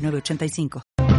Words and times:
906985. 0.00 1.09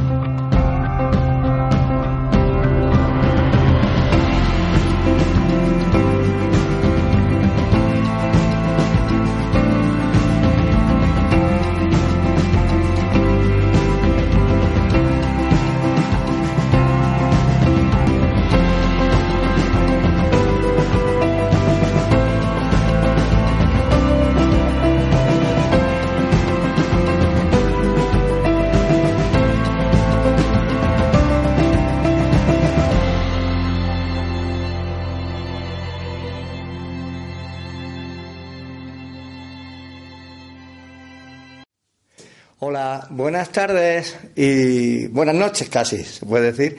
Hola, 42.71 43.05
buenas 43.09 43.49
tardes 43.49 44.15
y 44.33 45.07
buenas 45.07 45.35
noches 45.35 45.67
casi, 45.67 46.05
se 46.05 46.25
puede 46.25 46.53
decir. 46.53 46.77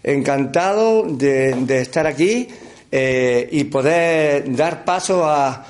Encantado 0.00 1.02
de, 1.02 1.80
estar 1.80 2.06
aquí 2.06 2.46
eh, 2.92 3.48
y 3.50 3.64
poder 3.64 4.54
dar 4.54 4.84
paso 4.84 5.24
a, 5.26 5.66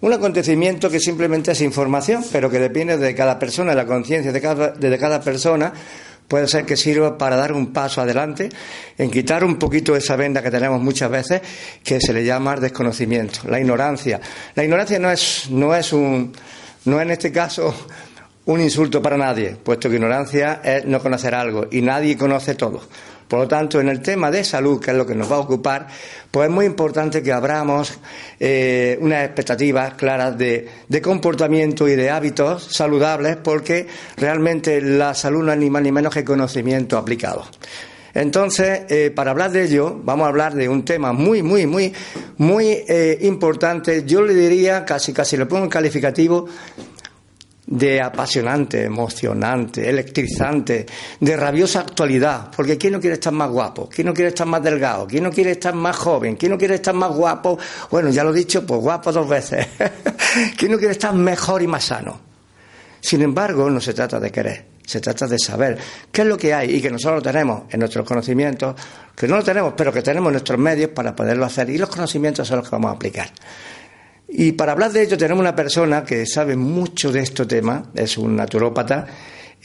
un 0.00 0.12
acontecimiento 0.12 0.90
que 0.90 0.98
simplemente 0.98 1.52
es 1.52 1.60
información, 1.60 2.24
pero 2.32 2.50
que 2.50 2.58
depende 2.58 2.98
de 2.98 3.14
cada 3.14 3.38
persona, 3.38 3.70
de 3.70 3.76
la 3.76 3.86
conciencia 3.86 4.32
de 4.32 4.40
cada, 4.40 4.70
de 4.72 4.98
cada 4.98 5.20
persona, 5.20 5.72
puede 6.26 6.48
ser 6.48 6.64
que 6.64 6.76
sirva 6.76 7.16
para 7.16 7.36
dar 7.36 7.52
un 7.52 7.72
paso 7.72 8.00
adelante 8.00 8.48
en 8.98 9.12
quitar 9.12 9.44
un 9.44 9.60
poquito 9.60 9.94
esa 9.94 10.16
venda 10.16 10.42
que 10.42 10.50
tenemos 10.50 10.82
muchas 10.82 11.08
veces 11.08 11.40
que 11.84 12.00
se 12.00 12.12
le 12.12 12.24
llama 12.24 12.56
desconocimiento, 12.56 13.42
la 13.48 13.60
ignorancia. 13.60 14.20
La 14.56 14.64
ignorancia 14.64 14.98
no 14.98 15.08
es, 15.08 15.48
no 15.50 15.72
es 15.72 15.92
un 15.92 16.32
no 16.84 17.00
en 17.00 17.10
este 17.10 17.30
caso 17.30 17.74
un 18.48 18.62
insulto 18.62 19.02
para 19.02 19.18
nadie, 19.18 19.56
puesto 19.62 19.90
que 19.90 19.96
ignorancia 19.96 20.62
es 20.64 20.86
no 20.86 21.00
conocer 21.00 21.34
algo 21.34 21.66
y 21.70 21.82
nadie 21.82 22.16
conoce 22.16 22.54
todo. 22.54 22.80
Por 23.28 23.40
lo 23.40 23.46
tanto, 23.46 23.78
en 23.78 23.90
el 23.90 24.00
tema 24.00 24.30
de 24.30 24.42
salud, 24.42 24.80
que 24.80 24.90
es 24.90 24.96
lo 24.96 25.04
que 25.04 25.14
nos 25.14 25.30
va 25.30 25.36
a 25.36 25.40
ocupar, 25.40 25.86
pues 26.30 26.48
es 26.48 26.54
muy 26.54 26.64
importante 26.64 27.22
que 27.22 27.30
abramos 27.30 27.98
eh, 28.40 28.96
unas 29.02 29.26
expectativas 29.26 29.92
claras 29.94 30.38
de, 30.38 30.66
comportamiento 31.02 31.86
y 31.88 31.94
de 31.94 32.08
hábitos 32.08 32.64
saludables, 32.70 33.36
porque 33.36 33.86
realmente 34.16 34.80
la 34.80 35.12
salud 35.12 35.44
no 35.44 35.52
es 35.52 35.58
ni 35.58 35.68
más 35.68 35.82
ni 35.82 35.92
menos 35.92 36.14
que 36.14 36.24
conocimiento 36.24 36.96
aplicado. 36.96 37.44
Entonces, 38.14 38.80
eh, 38.88 39.12
para 39.14 39.32
hablar 39.32 39.52
de 39.52 39.64
ello, 39.64 40.00
vamos 40.02 40.24
a 40.24 40.28
hablar 40.28 40.54
de 40.54 40.70
un 40.70 40.86
tema 40.86 41.12
muy, 41.12 41.42
muy, 41.42 41.66
muy, 41.66 41.92
muy 42.38 42.64
eh, 42.88 43.18
importante. 43.20 44.04
Yo 44.06 44.22
le 44.22 44.34
diría, 44.34 44.86
casi, 44.86 45.12
casi 45.12 45.36
le 45.36 45.44
pongo 45.44 45.64
en 45.64 45.70
calificativo, 45.70 46.46
de 47.70 48.00
apasionante, 48.00 48.84
emocionante, 48.84 49.88
electrizante, 49.88 50.86
de 51.20 51.36
rabiosa 51.36 51.80
actualidad. 51.80 52.50
Porque 52.56 52.78
¿quién 52.78 52.94
no 52.94 53.00
quiere 53.00 53.14
estar 53.14 53.32
más 53.32 53.50
guapo? 53.50 53.88
¿Quién 53.88 54.06
no 54.06 54.14
quiere 54.14 54.30
estar 54.30 54.46
más 54.46 54.62
delgado? 54.62 55.06
¿Quién 55.06 55.22
no 55.22 55.30
quiere 55.30 55.50
estar 55.52 55.74
más 55.74 55.96
joven? 55.96 56.36
¿Quién 56.36 56.52
no 56.52 56.58
quiere 56.58 56.76
estar 56.76 56.94
más 56.94 57.12
guapo? 57.12 57.58
Bueno, 57.90 58.08
ya 58.08 58.24
lo 58.24 58.30
he 58.30 58.38
dicho, 58.38 58.66
pues 58.66 58.80
guapo 58.80 59.12
dos 59.12 59.28
veces. 59.28 59.66
¿Quién 60.56 60.72
no 60.72 60.78
quiere 60.78 60.92
estar 60.92 61.14
mejor 61.14 61.62
y 61.62 61.66
más 61.66 61.84
sano? 61.84 62.18
Sin 63.00 63.20
embargo, 63.20 63.68
no 63.68 63.80
se 63.80 63.92
trata 63.92 64.18
de 64.18 64.32
querer 64.32 64.78
se 64.88 65.02
trata 65.02 65.26
de 65.26 65.38
saber 65.38 65.76
qué 66.10 66.22
es 66.22 66.26
lo 66.26 66.38
que 66.38 66.54
hay 66.54 66.76
y 66.76 66.80
que 66.80 66.90
nosotros 66.90 67.16
lo 67.16 67.22
tenemos 67.30 67.64
en 67.68 67.78
nuestros 67.80 68.06
conocimientos, 68.06 68.74
que 69.14 69.28
no 69.28 69.36
lo 69.36 69.44
tenemos, 69.44 69.74
pero 69.76 69.92
que 69.92 70.00
tenemos 70.00 70.28
en 70.28 70.32
nuestros 70.32 70.58
medios 70.58 70.92
para 70.92 71.14
poderlo 71.14 71.44
hacer 71.44 71.68
y 71.68 71.76
los 71.76 71.90
conocimientos 71.90 72.48
son 72.48 72.60
los 72.60 72.70
que 72.70 72.74
vamos 72.74 72.92
a 72.92 72.94
aplicar. 72.94 73.30
Y 74.28 74.52
para 74.52 74.72
hablar 74.72 74.92
de 74.92 75.02
ello 75.02 75.16
tenemos 75.16 75.40
una 75.40 75.56
persona 75.56 76.04
que 76.04 76.26
sabe 76.26 76.54
mucho 76.54 77.10
de 77.10 77.20
este 77.20 77.46
tema, 77.46 77.90
es 77.94 78.18
un 78.18 78.36
naturópata, 78.36 79.06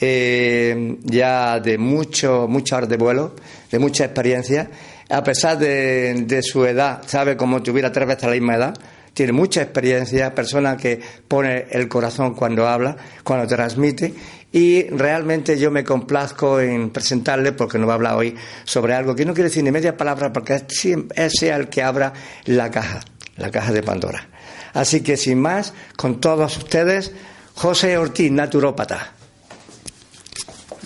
eh, 0.00 0.96
ya 1.02 1.60
de 1.60 1.76
mucho, 1.76 2.48
muchas 2.48 2.78
horas 2.78 2.88
de 2.88 2.96
vuelo, 2.96 3.34
de 3.70 3.78
mucha 3.78 4.04
experiencia, 4.06 4.70
a 5.10 5.22
pesar 5.22 5.58
de, 5.58 6.40
su 6.42 6.64
edad, 6.64 7.02
sabe 7.06 7.36
como 7.36 7.62
tuviera 7.62 7.92
tres 7.92 8.08
veces 8.08 8.24
la 8.24 8.30
misma 8.30 8.54
edad, 8.56 8.74
tiene 9.12 9.32
mucha 9.32 9.60
experiencia, 9.60 10.34
persona 10.34 10.78
que 10.78 10.98
pone 11.28 11.66
el 11.70 11.86
corazón 11.86 12.34
cuando 12.34 12.66
habla, 12.66 12.96
cuando 13.22 13.46
transmite, 13.46 14.14
y 14.50 14.84
realmente 14.88 15.58
yo 15.58 15.70
me 15.70 15.84
complazco 15.84 16.58
en 16.58 16.88
presentarle, 16.88 17.52
porque 17.52 17.78
nos 17.78 17.86
va 17.86 17.92
a 17.92 17.96
hablar 17.96 18.16
hoy 18.16 18.34
sobre 18.64 18.94
algo 18.94 19.14
que 19.14 19.26
no 19.26 19.34
quiere 19.34 19.50
decir 19.50 19.62
ni 19.62 19.70
media 19.70 19.96
palabra, 19.96 20.32
porque 20.32 20.54
es 20.54 21.32
sea 21.38 21.56
el 21.56 21.68
que 21.68 21.82
abra 21.82 22.14
la 22.46 22.70
caja, 22.70 23.00
la 23.36 23.50
caja 23.50 23.72
de 23.72 23.82
Pandora. 23.82 24.28
Así 24.74 25.02
que 25.02 25.16
sin 25.16 25.40
más, 25.40 25.72
con 25.96 26.20
todos 26.20 26.56
ustedes, 26.58 27.12
José 27.54 27.96
Ortiz, 27.96 28.30
naturópata. 28.30 29.12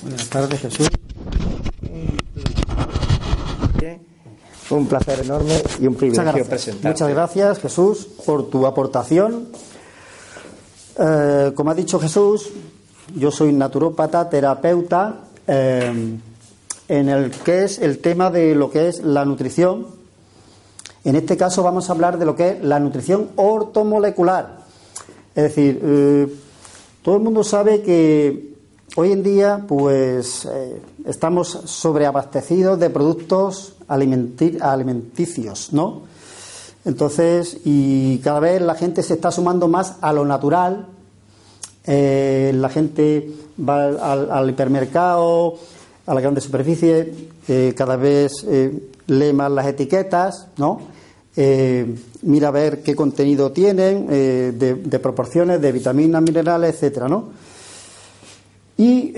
Buenas 0.02 0.28
tardes, 0.28 0.60
Jesús. 0.60 0.88
Un 4.70 4.86
placer 4.86 5.20
enorme 5.20 5.62
y 5.80 5.86
un 5.86 5.94
privilegio 5.94 6.44
presentarte. 6.44 6.88
Muchas 6.88 7.08
gracias, 7.08 7.58
Jesús, 7.58 8.06
por 8.26 8.50
tu 8.50 8.66
aportación. 8.66 9.48
Eh, 10.98 11.52
como 11.54 11.70
ha 11.70 11.74
dicho 11.74 11.98
Jesús, 11.98 12.50
yo 13.14 13.30
soy 13.30 13.54
naturópata, 13.54 14.28
terapeuta, 14.28 15.20
eh, 15.46 16.18
en 16.88 17.08
el 17.08 17.30
que 17.30 17.64
es 17.64 17.78
el 17.78 17.98
tema 18.00 18.30
de 18.30 18.54
lo 18.54 18.70
que 18.70 18.88
es 18.88 19.02
la 19.02 19.24
nutrición. 19.24 19.97
En 21.08 21.16
este 21.16 21.38
caso 21.38 21.62
vamos 21.62 21.88
a 21.88 21.94
hablar 21.94 22.18
de 22.18 22.26
lo 22.26 22.36
que 22.36 22.50
es 22.50 22.62
la 22.62 22.78
nutrición 22.78 23.30
ortomolecular. 23.36 24.58
Es 25.34 25.42
decir, 25.42 25.80
eh, 25.82 26.26
todo 27.00 27.16
el 27.16 27.22
mundo 27.22 27.42
sabe 27.42 27.80
que 27.80 28.52
hoy 28.94 29.12
en 29.12 29.22
día, 29.22 29.64
pues, 29.66 30.46
estamos 31.06 31.48
sobreabastecidos 31.64 32.78
de 32.78 32.90
productos 32.90 33.72
alimenticios, 33.88 35.72
¿no? 35.72 36.02
Entonces, 36.84 37.56
y 37.64 38.18
cada 38.18 38.40
vez 38.40 38.60
la 38.60 38.74
gente 38.74 39.02
se 39.02 39.14
está 39.14 39.30
sumando 39.30 39.66
más 39.66 39.94
a 40.02 40.12
lo 40.12 40.26
natural. 40.26 40.88
Eh, 41.86 42.52
la 42.54 42.68
gente 42.68 43.32
va 43.58 43.86
al, 44.12 44.50
hipermercado, 44.50 45.54
a 46.04 46.12
la 46.12 46.20
grande 46.20 46.42
superficie, 46.42 47.14
eh, 47.48 47.72
cada 47.74 47.96
vez 47.96 48.44
eh, 48.46 48.90
lee 49.06 49.32
más 49.32 49.50
las 49.50 49.66
etiquetas, 49.68 50.48
¿no? 50.58 50.97
Mira 52.22 52.48
a 52.48 52.50
ver 52.50 52.82
qué 52.82 52.96
contenido 52.96 53.52
tienen, 53.52 54.06
de, 54.06 54.52
de, 54.52 54.98
proporciones, 54.98 55.60
de 55.60 55.72
vitaminas, 55.72 56.22
minerales, 56.22 56.74
etcétera, 56.74 57.08
¿no? 57.08 57.28
Y 58.76 59.12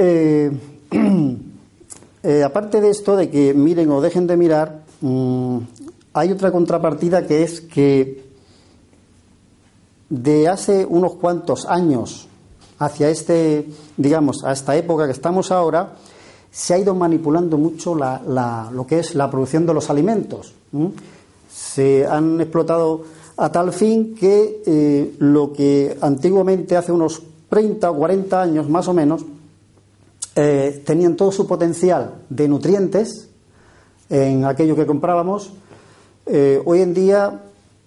Eh, 2.23 2.43
aparte 2.45 2.81
de 2.83 2.91
esto, 2.91 3.17
de 3.17 3.31
que 3.31 3.55
miren 3.55 3.91
o 3.91 4.01
dejen 4.01 4.27
de 4.27 4.37
mirar, 4.37 4.83
mm, 5.01 5.59
hay 6.13 6.33
otra 6.33 6.53
contrapartida 6.53 7.27
que 7.27 7.43
es 7.43 7.63
que 7.63 8.29
de 10.11 10.49
hace 10.49 10.85
unos 10.85 11.15
cuantos 11.15 11.65
años 11.67 12.29
hacia 12.79 13.09
este, 13.09 13.69
digamos, 13.97 14.45
a 14.45 14.53
esta 14.53 14.77
época 14.77 15.07
que 15.07 15.13
estamos 15.13 15.51
ahora, 15.51 15.95
se 16.51 16.75
ha 16.75 16.79
ido 16.79 16.95
manipulando 16.95 17.57
mucho 17.57 17.95
lo 17.95 18.87
que 18.87 18.99
es 18.99 19.15
la 19.15 19.31
producción 19.31 19.67
de 19.67 19.75
los 19.75 19.89
alimentos. 19.89 20.55
Se 21.53 22.07
han 22.07 22.41
explotado 22.41 23.03
a 23.37 23.51
tal 23.51 23.73
fin 23.73 24.15
que 24.15 24.63
eh, 24.67 25.15
lo 25.19 25.53
que 25.53 25.97
antiguamente, 26.01 26.77
hace 26.77 26.93
unos 26.93 27.23
30 27.49 27.91
o 27.91 27.97
40 27.97 28.43
años 28.43 28.69
más 28.69 28.87
o 28.89 28.95
menos, 28.95 29.25
eh, 30.37 30.83
tenían 30.85 31.17
todo 31.17 31.33
su 31.33 31.47
potencial 31.47 32.15
de 32.29 32.49
nutrientes 32.49 33.31
en 34.11 34.45
aquello 34.45 34.75
que 34.77 34.87
comprábamos, 34.87 35.53
eh, 36.27 36.61
hoy 36.65 36.83
en 36.83 36.93
día 36.93 37.41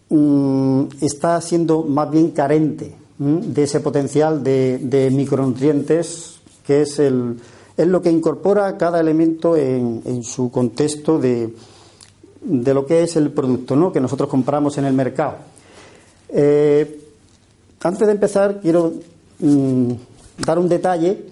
mm, 0.10 0.86
está 1.02 1.40
siendo 1.42 1.84
más 1.84 2.10
bien 2.10 2.32
carente 2.32 2.96
de 3.20 3.64
ese 3.64 3.80
potencial 3.80 4.44
de, 4.44 5.10
micronutrientes 5.14 6.40
que 6.66 6.82
es, 6.82 6.98
el, 7.00 7.40
es 7.78 7.88
lo 7.88 8.02
que 8.02 8.10
incorpora 8.10 8.76
cada 8.78 9.00
elemento 9.00 9.56
en, 9.56 10.02
en 10.06 10.24
su 10.24 10.50
contexto 10.50 11.20
de, 11.20 11.54
de, 12.44 12.74
lo 12.74 12.86
que 12.86 13.04
es 13.04 13.16
el 13.16 13.32
producto 13.32 13.76
¿no? 13.76 13.92
que 13.92 14.00
nosotros 14.00 14.30
compramos 14.30 14.78
en 14.78 14.86
el 14.86 14.94
mercado. 14.94 15.36
Eh, 16.30 17.00
antes 17.82 18.08
de 18.08 18.14
empezar, 18.14 18.60
quiero 18.62 18.94
mm, 19.40 19.92
dar 20.40 20.60
un 20.60 20.70
detalle 20.70 21.26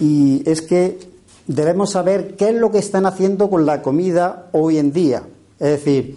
y 0.00 0.42
es 0.48 0.62
que 0.62 0.98
debemos 1.46 1.92
saber 1.92 2.36
qué 2.36 2.50
es 2.50 2.54
lo 2.54 2.70
que 2.70 2.78
están 2.78 3.06
haciendo 3.06 3.48
con 3.48 3.66
la 3.66 3.82
comida 3.82 4.48
hoy 4.52 4.78
en 4.78 4.92
día. 4.92 5.22
Es 5.58 5.70
decir, 5.70 6.16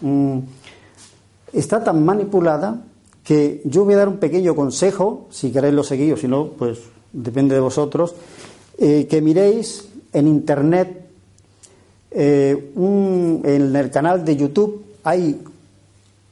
mm, 0.00 0.38
está 1.52 1.84
tan 1.84 2.04
manipulada 2.04 2.82
que 3.24 3.62
yo 3.64 3.84
voy 3.84 3.94
a 3.94 3.98
dar 3.98 4.08
un 4.08 4.18
pequeño 4.18 4.54
consejo, 4.54 5.28
si 5.30 5.52
queréis 5.52 5.74
lo 5.74 5.84
seguís 5.84 6.14
o 6.14 6.16
si 6.16 6.26
no, 6.26 6.48
pues 6.48 6.78
depende 7.12 7.54
de 7.54 7.60
vosotros, 7.60 8.14
eh, 8.78 9.06
que 9.08 9.20
miréis 9.20 9.88
en 10.12 10.26
Internet, 10.26 11.01
eh, 12.14 12.72
en 12.76 13.76
el 13.76 13.90
canal 13.90 14.24
de 14.24 14.36
YouTube, 14.36 14.84
hay 15.04 15.40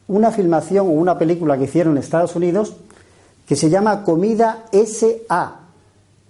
una 0.08 0.30
filmación 0.30 0.86
o 0.86 0.90
una 0.90 1.18
película 1.18 1.56
que 1.56 1.64
hicieron 1.64 1.94
en 1.94 2.02
Estados 2.02 2.34
Unidos 2.36 2.74
que 3.46 3.56
se 3.56 3.70
llama 3.70 4.04
Comida 4.04 4.66
SA. 4.72 5.60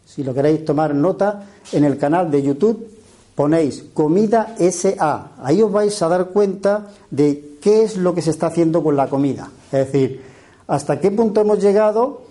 Si 0.07 0.25
lo 0.25 0.33
queréis 0.33 0.65
tomar 0.65 0.95
nota, 0.95 1.45
en 1.73 1.85
el 1.85 1.99
canal 1.99 2.31
de 2.31 2.43
YouTube 2.43 2.89
ponéis 3.35 3.85
Comida 3.95 4.55
SA. 4.59 5.33
Ahí 5.43 5.63
os 5.63 5.73
vais 5.73 6.03
a 6.03 6.09
dar 6.09 6.29
cuenta 6.29 6.89
de 7.11 7.57
qué 7.61 7.83
es 7.85 7.97
lo 7.97 8.15
que 8.15 8.23
se 8.23 8.31
está 8.31 8.49
haciendo 8.49 8.83
con 8.83 8.97
la 8.97 9.09
comida. 9.09 9.51
Es 9.73 9.87
decir, 9.87 10.23
hasta 10.67 11.01
qué 11.01 11.11
punto 11.11 11.41
hemos 11.41 11.61
llegado 11.61 12.23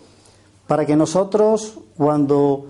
para 0.68 0.86
que 0.86 0.95
nosotros, 0.95 1.80
cuando 1.98 2.68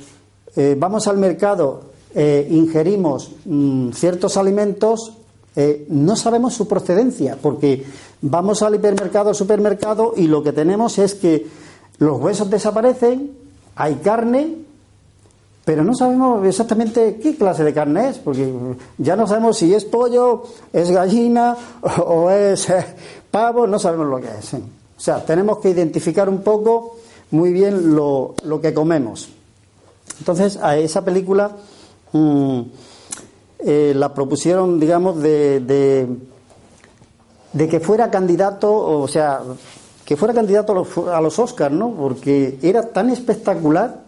eh, 0.56 0.76
vamos 0.78 1.08
al 1.08 1.18
mercado, 1.18 1.89
eh, 2.16 2.48
ingerimos 2.50 3.32
mm, 3.46 3.92
ciertos 3.92 4.38
alimentos, 4.38 5.14
eh, 5.56 5.86
no 5.90 6.16
sabemos 6.16 6.54
su 6.54 6.68
procedencia, 6.68 7.38
porque 7.42 7.86
vamos 8.22 8.62
al 8.62 8.76
hipermercado, 8.76 9.34
supermercado, 9.34 10.14
y 10.16 10.28
lo 10.28 10.44
que 10.44 10.54
tenemos 10.54 10.98
es 10.98 11.16
que 11.16 11.48
los 11.98 12.20
huesos 12.20 12.50
desaparecen, 12.50 13.32
hay 13.76 13.96
carne, 13.96 14.56
pero 15.66 15.84
no 15.84 15.94
sabemos 15.94 16.46
exactamente 16.48 17.20
qué 17.22 17.36
clase 17.36 17.64
de 17.64 17.74
carne 17.74 18.10
es, 18.10 18.18
porque 18.18 18.52
ya 18.98 19.16
no 19.16 19.28
sabemos 19.28 19.58
si 19.58 19.74
es 19.74 19.86
pollo, 19.86 20.44
es 20.74 20.90
gallina 20.90 21.56
o 22.06 22.30
es 22.32 22.68
pavo, 23.30 23.68
no 23.68 23.78
sabemos 23.78 24.08
lo 24.08 24.20
que 24.20 24.30
es. 24.40 24.54
O 24.54 25.02
sea, 25.02 25.24
tenemos 25.24 25.60
que 25.60 25.70
identificar 25.70 26.28
un 26.28 26.42
poco 26.42 26.98
muy 27.32 27.54
bien 27.54 27.96
lo, 27.96 28.34
que 28.62 28.74
comemos. 28.74 29.30
Entonces, 30.18 30.58
a 30.58 30.78
esa 30.78 31.06
película 31.06 31.52
mm, 32.12 32.62
eh, 33.60 33.94
la 33.96 34.14
propusieron, 34.14 34.80
digamos, 34.80 35.22
de, 35.22 35.60
de, 37.54 37.68
que 37.68 37.80
fuera 37.80 38.10
candidato, 38.10 38.74
o 38.74 39.08
sea, 39.08 39.42
que 40.06 40.16
fuera 40.16 40.34
candidato 40.34 40.72
a 40.72 41.20
los, 41.22 41.38
a 41.38 41.42
Oscars, 41.42 41.74
¿no? 41.76 41.92
Porque 41.92 42.58
era 42.62 42.90
tan 42.90 43.10
espectacular 43.10 44.02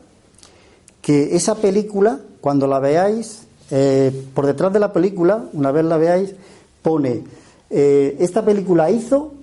que 1.01 1.35
esa 1.35 1.55
película, 1.55 2.19
cuando 2.39 2.67
la 2.67 2.79
veáis, 2.79 3.43
eh, 3.71 4.27
por 4.33 4.45
detrás 4.45 4.71
de 4.71 4.79
la 4.79 4.93
película, 4.93 5.45
una 5.53 5.71
vez 5.71 5.85
la 5.85 5.97
veáis, 5.97 6.33
pone, 6.81 7.23
eh, 7.69 8.17
esta 8.19 8.43
película 8.43 8.89
hizo 8.89 9.33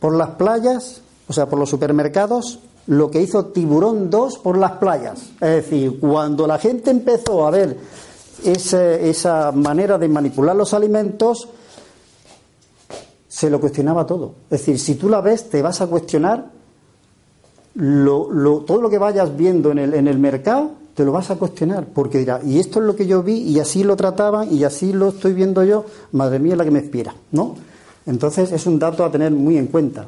por 0.00 0.14
las 0.14 0.30
playas, 0.30 1.02
o 1.26 1.32
sea, 1.32 1.46
por 1.46 1.58
los 1.58 1.68
supermercados, 1.68 2.60
lo 2.88 3.10
que 3.10 3.20
hizo 3.20 3.46
Tiburón 3.46 4.08
2 4.08 4.38
por 4.38 4.56
las 4.56 4.72
playas. 4.72 5.30
Es 5.40 5.70
decir, 5.70 5.98
cuando 6.00 6.46
la 6.46 6.58
gente 6.58 6.90
empezó 6.90 7.46
a 7.46 7.50
ver 7.50 7.76
esa 8.44 9.52
manera 9.52 9.98
de 9.98 10.08
manipular 10.08 10.56
los 10.56 10.72
alimentos, 10.72 11.48
se 13.28 13.50
lo 13.50 13.60
cuestionaba 13.60 14.06
todo. 14.06 14.34
Es 14.50 14.60
decir, 14.60 14.78
si 14.78 14.94
tú 14.94 15.08
la 15.08 15.20
ves, 15.20 15.50
te 15.50 15.60
vas 15.60 15.80
a 15.82 15.86
cuestionar 15.86 16.50
todo 17.76 18.80
lo 18.80 18.90
que 18.90 18.98
vayas 18.98 19.36
viendo 19.36 19.70
en 19.70 19.78
el, 19.78 19.94
en 19.94 20.08
el 20.08 20.18
mercado, 20.18 20.70
te 20.94 21.04
lo 21.04 21.12
vas 21.12 21.30
a 21.30 21.36
cuestionar, 21.36 21.86
porque 21.94 22.18
dirá, 22.18 22.40
y 22.44 22.58
esto 22.58 22.80
es 22.80 22.86
lo 22.86 22.96
que 22.96 23.06
yo 23.06 23.22
vi, 23.22 23.34
y 23.34 23.60
así 23.60 23.84
lo 23.84 23.96
trataban, 23.96 24.52
y 24.52 24.64
así 24.64 24.92
lo 24.92 25.10
estoy 25.10 25.34
viendo 25.34 25.62
yo, 25.62 25.84
madre 26.12 26.38
mía, 26.38 26.56
la 26.56 26.64
que 26.64 26.70
me 26.70 26.80
espera, 26.80 27.14
¿no? 27.32 27.54
Entonces 28.06 28.50
es 28.50 28.66
un 28.66 28.78
dato 28.78 29.04
a 29.04 29.10
tener 29.10 29.30
muy 29.30 29.58
en 29.58 29.66
cuenta. 29.66 30.06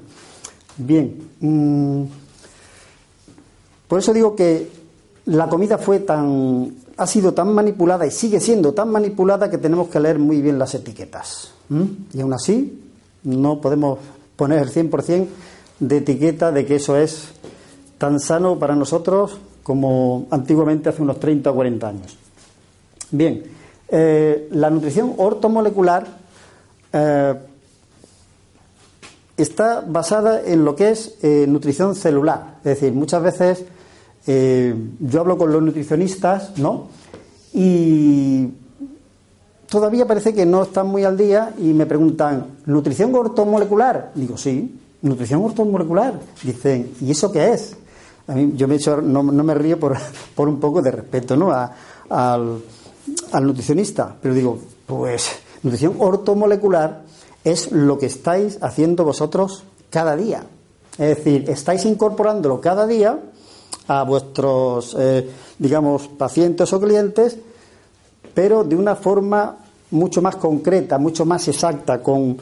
Bien, 0.79 1.29
mm, 1.41 2.05
por 3.91 3.99
eso 3.99 4.15
digo 4.15 4.37
que 4.37 4.71
la 5.27 5.49
comida 5.49 5.77
fue 5.77 5.99
tan, 5.99 6.77
ha 6.97 7.09
sido 7.09 7.35
tan 7.35 7.53
manipulada 7.53 8.07
y 8.07 8.13
sigue 8.13 8.39
siendo 8.39 8.73
tan 8.73 8.89
manipulada 8.89 9.51
que 9.51 9.59
tenemos 9.59 9.89
que 9.89 9.99
leer 9.99 10.21
muy 10.21 10.41
bien 10.41 10.61
las 10.61 10.77
etiquetas. 10.77 11.51
Y 12.15 12.21
aún 12.21 12.33
así 12.33 12.85
no 13.25 13.61
podemos 13.61 13.99
poner 14.37 14.61
el 14.61 14.71
100% 14.71 15.27
de 15.81 15.97
etiqueta 15.97 16.53
de 16.53 16.65
que 16.65 16.77
eso 16.77 16.97
es 16.97 17.31
tan 17.99 18.21
sano 18.21 18.61
para 18.61 18.77
nosotros 18.77 19.41
como 19.65 20.29
antiguamente 20.31 20.89
hace 20.89 21.03
unos 21.03 21.19
30 21.19 21.51
o 21.51 21.55
40 21.57 21.89
años. 21.89 22.17
Bien, 23.11 23.43
eh, 23.89 24.47
la 24.53 24.71
nutrición 24.71 25.15
ortomolecular 25.17 26.07
eh, 26.93 27.35
está 29.37 29.81
basada 29.81 30.43
en 30.45 30.65
lo 30.65 30.77
que 30.77 30.91
es 30.91 31.17
eh, 31.23 31.47
nutrición 31.49 31.97
celular. 31.97 32.59
Es 32.59 32.81
decir, 32.81 32.93
muchas 32.93 33.21
veces 33.21 33.65
eh, 34.27 34.75
yo 35.01 35.21
hablo 35.21 35.39
con 35.39 35.53
los 35.53 35.63
nutricionistas, 35.63 36.59
¿no? 36.59 36.89
Y 37.53 38.49
todavía 39.69 40.07
parece 40.07 40.35
que 40.35 40.47
no 40.47 40.63
están 40.63 40.89
muy 40.89 41.05
al 41.05 41.17
día 41.17 41.55
y 41.59 41.73
me 41.73 41.87
preguntan, 41.87 42.47
¿nutrición 42.67 43.15
ortomolecular? 43.15 44.13
Digo, 44.15 44.37
sí, 44.37 44.79
nutrición 45.03 45.43
ortomolecular. 45.43 46.21
Dicen, 46.43 46.93
¿y 47.01 47.11
eso 47.11 47.33
qué 47.33 47.53
es? 47.53 47.77
A 48.27 48.35
mí, 48.35 48.53
yo 48.57 48.69
me 48.69 48.77
hecho, 48.77 49.01
no, 49.01 49.23
me 49.23 49.55
río 49.55 49.79
por, 49.81 49.97
por, 50.35 50.49
un 50.49 50.61
poco 50.61 50.83
de 50.83 50.91
respeto 50.91 51.37
¿no? 51.37 51.51
al, 51.53 52.63
al 53.33 53.47
nutricionista, 53.47 54.15
pero 54.21 54.35
digo, 54.35 54.59
pues 54.87 55.31
nutrición 55.63 55.97
ortomolecular 55.99 57.03
es 57.43 57.73
lo 57.73 57.99
que 57.99 58.07
estáis 58.07 58.59
haciendo 58.61 59.05
vosotros 59.05 59.65
cada 59.89 60.15
día. 60.15 60.45
Es 60.93 61.17
decir, 61.17 61.49
estáis 61.49 61.85
incorporándolo 61.87 62.61
cada 62.61 62.87
día 62.87 63.19
a 63.89 64.05
vuestros, 64.05 64.97
eh, 64.99 65.29
digamos, 65.59 66.09
pacientes 66.09 66.73
o 66.73 66.81
clientes, 66.81 67.37
pero 68.35 68.65
de 68.65 68.77
una 68.77 68.95
forma 68.97 69.57
mucho 69.91 70.23
más 70.23 70.37
concreta, 70.37 70.99
mucho 70.99 71.25
más 71.25 71.49
exacta, 71.49 72.03
con, 72.03 72.37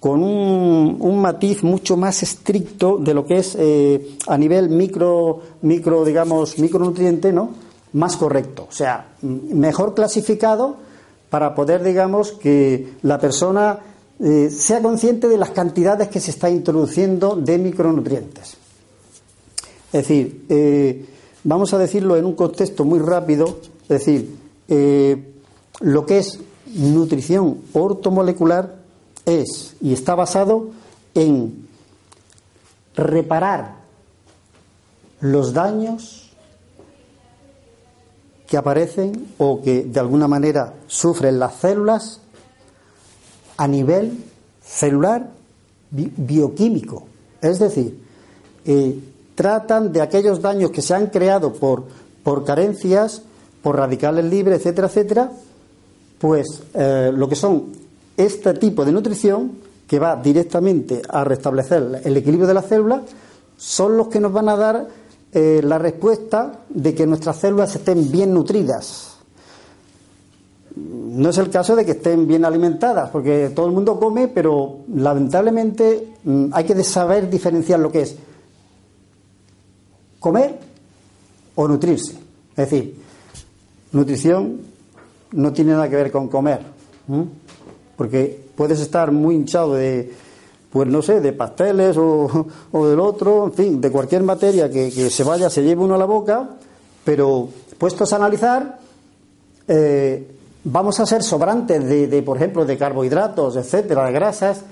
con 0.00 0.22
un, 0.22 1.20
matiz 1.20 1.62
mucho 1.62 1.96
más 1.96 2.22
estricto 2.22 2.98
de 2.98 3.14
lo 3.14 3.24
que 3.26 3.38
es 3.38 3.56
eh, 3.58 4.16
a 4.26 4.38
nivel 4.38 4.70
micro, 4.70 5.40
micro, 5.62 6.04
digamos, 6.04 6.58
micronutriente, 6.58 7.32
¿no? 7.32 7.50
Más 7.92 8.16
correcto, 8.16 8.66
o 8.68 8.72
sea, 8.72 9.12
mejor 9.22 9.94
clasificado 9.94 10.76
para 11.30 11.54
poder, 11.54 11.82
digamos, 11.82 12.32
que 12.32 12.94
la 13.02 13.18
persona 13.18 13.78
eh, 14.20 14.48
sea 14.50 14.80
consciente 14.80 15.28
de 15.28 15.36
las 15.36 15.50
cantidades 15.50 16.08
que 16.08 16.20
se 16.20 16.30
está 16.30 16.48
introduciendo 16.48 17.36
de 17.36 17.58
micronutrientes. 17.58 18.56
Es 19.94 20.08
decir, 20.08 20.44
eh, 20.48 21.06
vamos 21.44 21.72
a 21.72 21.78
decirlo 21.78 22.16
en 22.16 22.24
un 22.24 22.34
contexto 22.34 22.84
muy 22.84 22.98
rápido, 22.98 23.60
es 23.82 23.88
decir, 23.88 24.36
eh, 24.66 25.34
lo 25.82 26.04
que 26.04 26.18
es 26.18 26.40
nutrición 26.74 27.60
ortomolecular 27.72 28.74
es 29.24 29.76
y 29.80 29.92
está 29.92 30.16
basado 30.16 30.70
en 31.14 31.68
reparar 32.96 33.76
los 35.20 35.52
daños 35.52 36.32
que 38.48 38.56
aparecen 38.56 39.28
o 39.38 39.62
que 39.62 39.84
de 39.84 40.00
alguna 40.00 40.26
manera 40.26 40.74
sufren 40.88 41.38
las 41.38 41.54
células 41.54 42.20
a 43.56 43.68
nivel 43.68 44.24
celular 44.60 45.30
bioquímico. 45.92 47.06
Es 47.40 47.60
decir, 47.60 48.02
eh, 48.64 48.98
tratan 49.34 49.92
de 49.92 50.00
aquellos 50.00 50.40
daños 50.40 50.70
que 50.70 50.82
se 50.82 50.94
han 50.94 51.08
creado 51.08 51.52
por, 51.52 51.84
por 52.22 52.44
carencias, 52.44 53.22
por 53.62 53.76
radicales 53.76 54.24
libres, 54.24 54.58
etcétera, 54.58 54.88
etcétera, 54.88 55.30
pues 56.18 56.62
eh, 56.74 57.12
lo 57.14 57.28
que 57.28 57.34
son 57.34 57.66
este 58.16 58.54
tipo 58.54 58.84
de 58.84 58.92
nutrición 58.92 59.52
que 59.86 59.98
va 59.98 60.16
directamente 60.16 61.02
a 61.08 61.24
restablecer 61.24 62.00
el 62.04 62.16
equilibrio 62.16 62.46
de 62.46 62.54
la 62.54 62.62
célula 62.62 63.02
son 63.56 63.96
los 63.96 64.08
que 64.08 64.20
nos 64.20 64.32
van 64.32 64.48
a 64.48 64.56
dar 64.56 64.88
eh, 65.32 65.60
la 65.64 65.78
respuesta 65.78 66.60
de 66.68 66.94
que 66.94 67.06
nuestras 67.06 67.36
células 67.36 67.74
estén 67.74 68.10
bien 68.10 68.32
nutridas. 68.32 69.16
No 70.76 71.30
es 71.30 71.38
el 71.38 71.50
caso 71.50 71.76
de 71.76 71.84
que 71.84 71.92
estén 71.92 72.26
bien 72.26 72.44
alimentadas, 72.44 73.10
porque 73.10 73.50
todo 73.54 73.66
el 73.66 73.72
mundo 73.72 73.98
come, 73.98 74.28
pero 74.28 74.78
lamentablemente 74.94 76.14
mm, 76.24 76.46
hay 76.52 76.64
que 76.64 76.82
saber 76.82 77.30
diferenciar 77.30 77.80
lo 77.80 77.90
que 77.90 78.02
es 78.02 78.16
comer 80.24 80.58
o 81.54 81.68
nutrirse. 81.68 82.14
Es 82.56 82.70
decir, 82.70 82.96
nutrición 83.92 84.58
no 85.32 85.52
tiene 85.52 85.72
nada 85.72 85.86
que 85.90 85.96
ver 85.96 86.10
con 86.10 86.28
comer, 86.28 86.60
porque 87.94 88.40
puedes 88.56 88.80
estar 88.80 89.12
muy 89.12 89.34
hinchado 89.34 89.74
de, 89.74 90.10
pues 90.70 90.88
no 90.88 91.02
sé, 91.02 91.20
de 91.20 91.34
pasteles 91.34 91.98
o, 91.98 92.46
del 92.72 93.00
otro, 93.00 93.44
en 93.44 93.52
fin, 93.52 93.80
de 93.82 93.90
cualquier 93.90 94.22
materia 94.22 94.70
que, 94.70 94.90
se 95.10 95.24
vaya, 95.24 95.50
se 95.50 95.62
lleve 95.62 95.82
uno 95.82 95.96
a 95.96 95.98
la 95.98 96.06
boca, 96.06 96.56
pero 97.04 97.50
puestos 97.76 98.10
a 98.14 98.16
analizar, 98.16 98.78
eh, 99.68 100.26
vamos 100.64 101.00
a 101.00 101.06
ser 101.06 101.22
sobrantes 101.22 101.84
de, 101.84 102.06
de, 102.06 102.22
por 102.22 102.38
ejemplo, 102.38 102.64
de 102.64 102.78
carbohidratos, 102.78 103.56
etcétera, 103.56 104.06
de 104.06 104.12
grasas, 104.12 104.62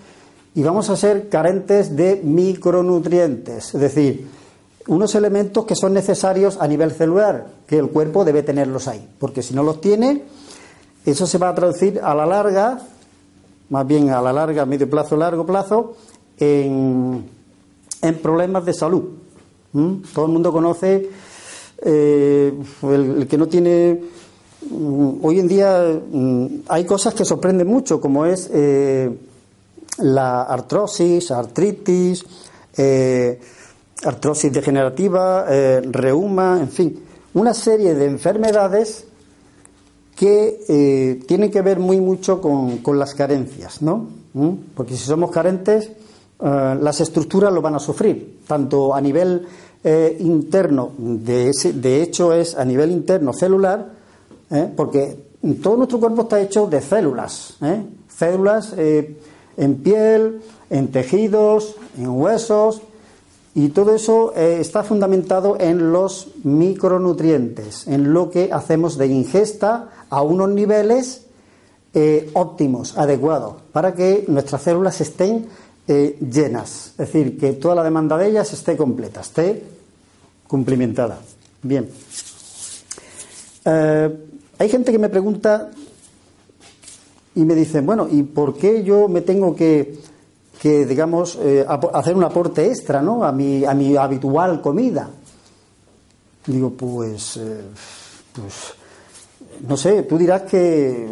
y 0.54 0.62
vamos 0.62 0.88
a 0.88 0.96
ser 0.96 1.28
carentes 1.28 1.94
de 1.94 2.22
micronutrientes, 2.24 3.74
es 3.74 3.80
decir, 3.80 4.41
unos 4.86 5.14
elementos 5.14 5.64
que 5.64 5.74
son 5.74 5.94
necesarios 5.94 6.58
a 6.60 6.66
nivel 6.66 6.92
celular, 6.92 7.46
que 7.66 7.78
el 7.78 7.88
cuerpo 7.88 8.24
debe 8.24 8.42
tenerlos 8.42 8.88
ahí, 8.88 9.08
porque 9.18 9.42
si 9.42 9.54
no 9.54 9.62
los 9.62 9.80
tiene, 9.80 10.22
eso 11.04 11.26
se 11.26 11.38
va 11.38 11.48
a 11.48 11.54
traducir 11.54 12.00
a 12.02 12.14
la 12.14 12.26
larga, 12.26 12.80
más 13.70 13.86
bien 13.86 14.10
a 14.10 14.20
la 14.20 14.32
larga, 14.32 14.66
medio 14.66 14.88
plazo, 14.88 15.16
largo 15.16 15.44
plazo, 15.46 15.94
en, 16.38 17.28
problemas 18.22 18.64
de 18.64 18.74
salud. 18.74 19.02
Todo 20.14 20.26
el 20.26 20.32
mundo 20.32 20.52
conoce 20.52 21.08
eh, 21.82 22.52
el, 22.82 23.26
que 23.26 23.38
no 23.38 23.48
tiene. 23.48 24.00
Mm, 24.70 25.24
hoy 25.24 25.40
en 25.40 25.48
día 25.48 26.00
mm, 26.12 26.46
hay 26.68 26.84
cosas 26.84 27.14
que 27.14 27.24
sorprenden 27.24 27.66
mucho, 27.66 28.00
como 28.00 28.26
es 28.26 28.50
eh, 28.52 29.10
la 29.98 30.42
artrosis, 30.42 31.30
artritis, 31.30 32.24
eh, 32.76 33.40
artrosis 34.04 34.52
degenerativa, 34.52 35.46
reuma, 35.90 36.58
en 36.60 36.68
fin, 36.68 37.02
una 37.34 37.54
serie 37.54 37.94
de 37.94 38.06
enfermedades 38.06 39.06
que 40.16 40.60
eh, 40.68 41.20
tienen 41.26 41.50
que 41.50 41.62
ver 41.62 41.78
muy 41.78 42.00
mucho 42.00 42.40
con, 42.40 42.98
las 42.98 43.14
carencias, 43.14 43.82
¿no? 43.82 44.08
¿Mm? 44.34 44.50
Porque 44.74 44.96
si 44.96 45.04
somos 45.04 45.30
carentes, 45.30 45.90
eh, 46.40 46.78
las 46.80 47.00
estructuras 47.00 47.52
lo 47.52 47.62
van 47.62 47.74
a 47.74 47.78
sufrir, 47.78 48.40
tanto 48.46 48.94
a 48.94 49.00
nivel 49.00 49.46
eh, 49.82 50.16
interno, 50.20 50.92
de, 50.96 51.50
de, 51.74 52.02
hecho 52.02 52.32
es 52.32 52.56
a 52.56 52.64
nivel 52.64 52.90
interno 52.90 53.32
celular, 53.32 54.02
porque 54.76 55.16
todo 55.62 55.78
nuestro 55.78 55.98
cuerpo 55.98 56.22
está 56.22 56.38
hecho 56.38 56.66
de 56.66 56.82
células, 56.82 57.56
células 58.06 58.74
en 58.76 59.74
piel, 59.76 60.42
en 60.68 60.88
tejidos, 60.88 61.76
en 61.96 62.10
huesos, 62.10 62.82
y 63.54 63.68
todo 63.68 63.94
eso 63.94 64.34
está 64.34 64.82
fundamentado 64.82 65.56
en 65.60 65.92
los 65.92 66.28
micronutrientes, 66.42 67.86
en 67.86 68.12
lo 68.12 68.30
que 68.30 68.50
hacemos 68.52 68.96
de 68.96 69.08
ingesta 69.08 69.90
a 70.08 70.22
unos 70.22 70.48
niveles 70.50 71.26
eh, 71.94 72.30
óptimos, 72.32 72.96
adecuados, 72.96 73.56
para 73.70 73.94
que 73.94 74.24
nuestras 74.26 74.62
células 74.62 74.98
estén 75.02 75.46
eh, 75.86 76.16
llenas, 76.20 76.92
es 76.92 76.96
decir, 76.96 77.38
que 77.38 77.52
toda 77.52 77.74
la 77.74 77.84
demanda 77.84 78.16
de 78.16 78.28
ellas 78.28 78.50
esté 78.54 78.78
completa, 78.78 79.20
esté 79.20 79.62
cumplimentada. 80.48 81.20
Bien. 81.62 81.90
Eh, 83.66 84.18
hay 84.58 84.68
gente 84.70 84.90
que 84.90 84.98
me 84.98 85.10
pregunta 85.10 85.70
y 87.34 87.44
me 87.44 87.54
dice, 87.54 87.82
bueno, 87.82 88.08
¿y 88.10 88.22
por 88.22 88.56
qué 88.56 88.82
yo 88.82 89.08
me 89.08 89.20
tengo 89.20 89.54
que, 89.54 89.98
que 90.62 90.86
digamos, 90.86 91.36
hacer 91.92 92.14
un 92.14 92.22
aporte 92.22 92.68
extra 92.68 93.02
¿no? 93.02 93.24
a, 93.24 93.32
mi, 93.32 93.64
a 93.64 93.74
mi 93.74 93.96
habitual 93.96 94.60
comida? 94.60 95.10
Digo, 96.46 96.70
pues, 96.70 97.40
pues 98.32 98.74
no 99.66 99.76
sé, 99.76 100.02
tú 100.04 100.16
dirás 100.18 100.42
que... 100.42 101.08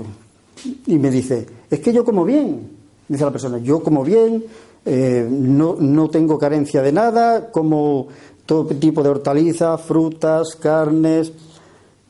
Y 0.87 0.99
me 0.99 1.11
dice, 1.11 1.47
es 1.71 1.81
que 1.81 1.93
yo 1.93 2.05
como 2.05 2.25
bien, 2.25 2.69
dice 3.09 3.25
la 3.25 3.31
persona, 3.31 3.59
yo 3.59 3.83
como 3.83 4.05
bien, 4.05 4.45
eh, 4.85 5.27
no, 5.31 5.77
no 5.79 6.11
tengo 6.11 6.39
carencia 6.39 6.83
de 6.83 6.93
nada, 6.93 7.51
como 7.51 8.09
todo 8.45 8.67
tipo 8.67 9.03
de 9.03 9.09
hortalizas, 9.09 9.81
frutas, 9.81 10.57
carnes, 10.57 11.33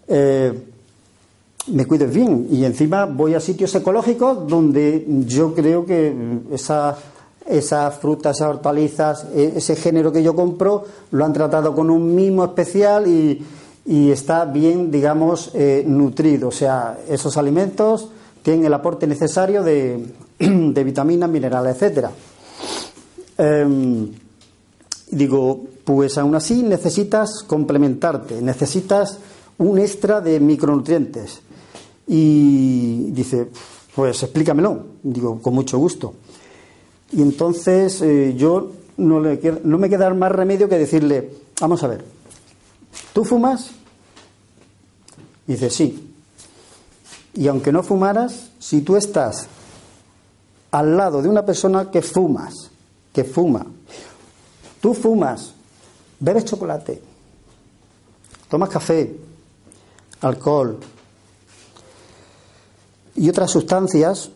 eh, 0.09 0.53
me 1.69 1.87
cuido 1.87 2.09
bien. 2.09 2.49
Y 2.51 2.65
encima 2.65 3.05
voy 3.07 3.35
a 3.35 3.41
sitios 3.41 3.75
ecológicos 3.75 4.49
donde 4.49 5.05
yo 5.27 5.55
creo 5.55 5.85
que 5.85 6.13
esa, 6.51 6.97
esas 7.47 7.99
frutas, 7.99 8.37
esas 8.37 8.51
hortalizas, 8.51 9.27
e, 9.35 9.55
ese 9.57 9.77
género 9.77 10.13
que 10.13 10.23
yo 10.23 10.35
compro, 10.35 10.85
lo 11.11 11.25
han 11.25 11.33
tratado 11.33 11.75
con 11.75 11.91
un 11.91 12.15
mimo 12.15 12.45
especial 12.45 13.07
y, 13.07 13.45
está 14.11 14.45
bien, 14.45 14.91
digamos, 14.91 15.51
eh, 15.55 15.83
nutrido. 15.87 16.49
O 16.49 16.53
sea, 16.53 16.99
esos 17.09 17.37
alimentos 17.37 18.11
tienen 18.43 18.65
el 18.65 18.75
aporte 18.75 19.07
necesario 19.07 19.63
de, 19.65 20.85
vitaminas, 20.85 21.29
minerales, 21.29 21.75
etcétera. 21.75 22.11
Em, 23.39 24.11
digo, 25.11 25.65
pues 25.85 26.19
aún 26.19 26.35
así 26.35 26.63
necesitas 26.63 27.43
complementarte, 27.47 28.41
necesitas 28.41 29.19
un 29.59 29.79
extra 29.79 30.21
de 30.21 30.41
micronutrientes. 30.41 31.41
Y 32.07 33.11
dice, 33.13 33.49
pues 33.95 34.23
explícamelo. 34.23 34.85
Digo, 35.03 35.41
con 35.41 35.55
mucho 35.55 35.79
gusto. 35.79 36.15
Y 37.13 37.23
entonces 37.23 38.01
eh, 38.03 38.35
yo 38.37 38.73
no, 38.97 39.21
le, 39.21 39.41
no 39.65 39.79
me 39.79 39.89
queda 39.89 40.13
más 40.15 40.33
remedio 40.33 40.69
que 40.69 40.79
decirle, 40.79 41.31
vamos 41.61 41.83
a 41.83 41.89
ver, 41.89 42.05
¿Tú 43.13 43.25
fumas? 43.25 43.71
Dice, 45.47 45.71
sí. 45.71 46.15
Y 47.35 47.49
aunque 47.49 47.73
no 47.73 47.83
fumaras, 47.83 48.51
si 48.59 48.83
tú 48.83 48.97
estás 48.97 49.47
al 50.71 50.97
lado 50.97 51.23
de 51.23 51.29
una 51.29 51.45
persona 51.45 51.91
que 51.91 52.03
fumas, 52.03 52.71
que 53.13 53.25
fuma, 53.25 53.67
tú 54.81 54.95
fumas, 54.95 55.55
bebes 56.21 56.45
chocolate, 56.45 57.03
tomas 58.49 58.69
café, 58.69 59.17
alcohol 60.21 60.79
y 63.17 63.29
otras 63.29 63.51
sustancias, 63.51 64.31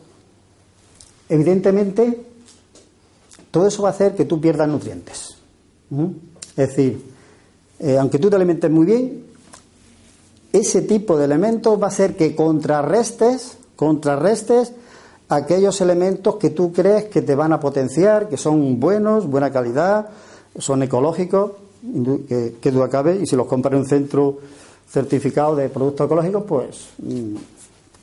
evidentemente 1.29 2.25
todo 3.55 3.67
eso 3.67 3.83
va 3.83 3.87
a 3.87 3.91
hacer 3.93 4.15
que 4.15 4.25
tú 4.25 4.41
pierdas 4.41 4.67
nutrientes. 4.67 5.37
¿Mm? 5.89 6.07
Es 6.57 6.67
decir, 6.67 7.01
eh, 7.79 7.97
aunque 7.97 8.19
tú 8.19 8.29
te 8.29 8.35
alimentes 8.35 8.69
muy 8.69 8.85
bien, 8.85 9.23
ese 10.51 10.81
tipo 10.81 11.17
de 11.17 11.23
elementos 11.23 11.81
va 11.81 11.85
a 11.85 11.87
hacer 11.87 12.17
que 12.17 12.35
contrarrestes, 12.35 13.55
contrarrestes 13.77 14.73
aquellos 15.29 15.79
elementos 15.79 16.35
que 16.35 16.49
tú 16.49 16.73
crees 16.73 17.05
que 17.05 17.21
te 17.21 17.33
van 17.33 17.53
a 17.53 17.61
potenciar, 17.61 18.27
que 18.27 18.35
son 18.35 18.77
buenos, 18.77 19.25
buena 19.25 19.49
calidad, 19.53 20.09
son 20.59 20.83
ecológicos, 20.83 21.53
que, 22.27 22.55
que 22.59 22.71
duda 22.71 22.89
cabe, 22.89 23.21
y 23.21 23.25
si 23.25 23.37
los 23.37 23.47
compras 23.47 23.71
en 23.71 23.79
un 23.79 23.87
centro 23.87 24.39
certificado 24.89 25.55
de 25.55 25.69
productos 25.69 26.07
ecológicos, 26.07 26.43
pues 26.45 26.89
mm, 26.97 27.35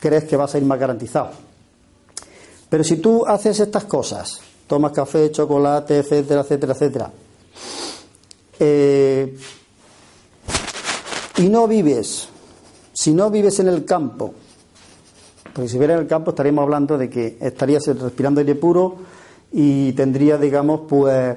crees 0.01 0.25
que 0.25 0.35
vas 0.35 0.55
a 0.55 0.57
ir 0.59 0.65
más 0.65 0.79
garantizado. 0.79 1.33
Pero 2.71 2.83
si 2.85 2.97
tú 2.97 3.27
haces 3.27 3.61
estas 3.61 3.85
cosas, 3.85 4.41
tomas 4.67 4.93
café, 4.93 5.31
chocolate, 5.31 5.99
etcétera, 5.99 6.43
etcétera, 6.43 6.73
etcétera, 6.73 7.13
eh, 8.59 9.37
y 11.39 11.49
no 11.49 11.67
vives, 11.67 12.29
si 12.93 13.13
no 13.13 13.31
vives 13.31 13.59
en 13.61 13.69
el 13.69 13.85
campo, 13.85 14.35
porque 15.53 15.69
si 15.69 15.79
vives 15.79 15.95
en 15.95 16.03
el 16.03 16.07
campo 16.07 16.31
estaríamos 16.31 16.63
hablando 16.63 16.97
de 16.97 17.11
que 17.11 17.39
estarías 17.41 17.87
respirando 17.87 18.41
aire 18.41 18.55
puro 18.55 18.97
y 19.51 19.93
tendría, 19.93 20.39
digamos, 20.39 20.83
pues 20.89 21.37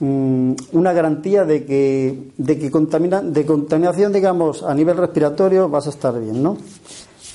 mm, 0.00 0.52
una 0.72 0.92
garantía 0.92 1.44
de 1.44 1.64
que, 1.64 2.30
de 2.36 2.58
que 2.58 2.70
contamina, 2.70 3.20
de 3.20 3.44
contaminación, 3.44 4.12
digamos, 4.12 4.62
a 4.62 4.74
nivel 4.74 4.96
respiratorio 4.96 5.68
vas 5.68 5.86
a 5.88 5.90
estar 5.90 6.18
bien, 6.20 6.42
¿no? 6.42 6.56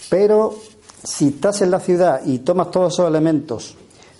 Pero 0.09 0.55
si 1.03 1.27
estás 1.27 1.61
en 1.61 1.71
la 1.71 1.79
ciudad 1.79 2.21
y 2.25 2.39
tomas 2.39 2.71
todos 2.71 2.93
esos 2.93 3.07
elementos, 3.07 3.75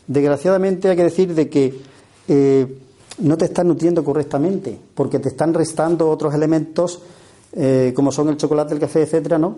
desgraciadamente 0.08 0.90
hay 0.90 0.96
que 0.96 1.04
decir 1.04 1.34
de 1.34 1.50
que 1.50 1.82
eh, 2.28 2.80
no 3.20 3.38
te 3.38 3.46
están 3.46 3.68
nutriendo 3.68 4.04
correctamente, 4.04 4.78
porque 4.96 5.20
te 5.20 5.30
están 5.30 5.54
restando 5.54 6.10
otros 6.10 6.34
elementos 6.34 7.02
eh, 7.54 7.94
como 7.96 8.12
son 8.12 8.30
el 8.30 8.38
chocolate, 8.38 8.74
el 8.74 8.80
café, 8.80 9.04
etcétera, 9.04 9.38
¿no? 9.38 9.56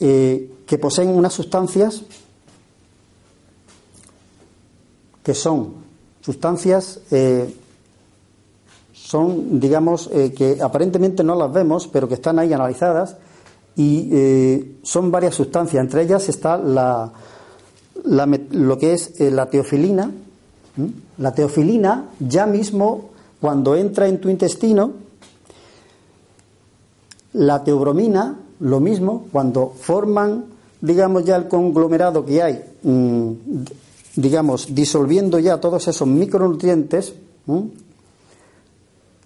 Eh, 0.00 0.50
que 0.66 0.78
poseen 0.78 1.10
unas 1.10 1.32
sustancias 1.32 2.02
que 5.22 5.34
son 5.34 5.74
sustancias, 6.22 7.00
son, 8.92 9.60
digamos, 9.60 10.08
que 10.08 10.58
aparentemente 10.62 11.22
no 11.22 11.34
las 11.34 11.52
vemos, 11.52 11.86
pero 11.88 12.08
que 12.08 12.14
están 12.14 12.38
ahí 12.38 12.52
analizadas, 12.52 13.16
y 13.76 14.10
son 14.82 15.10
varias 15.10 15.34
sustancias. 15.34 15.82
Entre 15.82 16.02
ellas 16.02 16.26
está 16.30 16.56
la, 16.56 17.12
lo 18.04 18.78
que 18.78 18.94
es 18.94 19.20
la 19.20 19.50
teofilina. 19.50 20.10
La 21.18 21.34
teofilina, 21.34 22.06
ya 22.20 22.46
mismo, 22.46 23.10
cuando 23.40 23.76
entra 23.76 24.08
en 24.08 24.20
tu 24.20 24.28
intestino, 24.28 24.92
La 27.32 27.62
teobromina, 27.62 28.36
lo 28.58 28.80
mismo, 28.80 29.28
cuando 29.30 29.72
forman, 29.78 30.46
digamos, 30.80 31.24
ya 31.24 31.36
el 31.36 31.46
conglomerado 31.46 32.24
que 32.26 32.42
hay, 32.42 32.64
mm, 32.82 33.30
digamos, 34.16 34.74
disolviendo 34.74 35.38
ya 35.38 35.60
todos 35.60 35.86
esos 35.86 36.08
micronutrientes, 36.08 37.14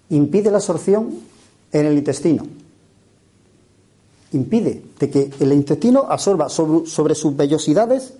impide 0.09 0.51
la 0.51 0.57
absorción 0.57 1.15
en 1.71 1.85
el 1.85 1.97
intestino. 1.97 2.45
Impide 4.33 4.83
de 4.99 5.09
que 5.09 5.31
el 5.39 5.53
intestino 5.53 6.05
absorba 6.07 6.49
sobre, 6.49 7.15
sus 7.15 7.35
vellosidades, 7.35 8.13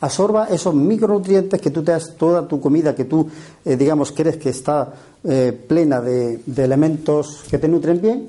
absorba 0.00 0.48
esos 0.50 0.74
micronutrientes 0.74 1.60
que 1.60 1.70
tú 1.70 1.82
te 1.82 1.92
das, 1.92 2.16
toda 2.16 2.46
tu 2.46 2.60
comida 2.60 2.94
que 2.94 3.04
tú, 3.04 3.28
eh, 3.64 3.76
digamos, 3.76 4.12
crees 4.12 4.36
que 4.36 4.50
está 4.50 4.92
eh, 5.24 5.52
plena 5.66 6.00
de, 6.00 6.42
de 6.44 6.64
elementos 6.64 7.44
que 7.48 7.58
te 7.58 7.68
nutren 7.68 8.00
bien. 8.00 8.28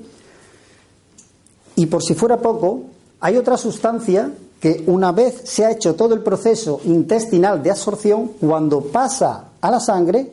Y 1.76 1.86
por 1.88 2.02
si 2.02 2.16
fuera 2.16 2.38
poco, 2.38 2.84
hay 3.20 3.38
otra 3.38 3.58
sustancia 3.58 4.32
que 4.60 4.84
una 4.88 5.12
vez 5.12 5.42
se 5.44 5.66
ha 5.66 5.72
hecho 5.72 5.96
todo 5.96 6.14
el 6.14 6.22
proceso 6.22 6.82
intestinal 6.86 7.62
de 7.62 7.72
absorción, 7.72 8.32
cuando 8.40 8.82
pasa 8.82 9.50
a 9.62 9.72
la 9.72 9.80
sangre, 9.80 10.32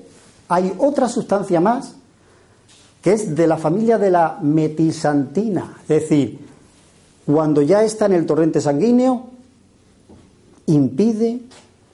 hay 0.48 0.72
otra 0.78 1.08
sustancia 1.08 1.60
más 1.60 1.94
que 3.04 3.12
es 3.12 3.36
de 3.36 3.46
la 3.46 3.58
familia 3.58 3.98
de 3.98 4.10
la 4.10 4.38
metisantina, 4.40 5.76
es 5.82 5.88
decir, 5.88 6.40
cuando 7.26 7.60
ya 7.60 7.82
está 7.82 8.06
en 8.06 8.14
el 8.14 8.24
torrente 8.24 8.62
sanguíneo, 8.62 9.26
impide 10.66 11.40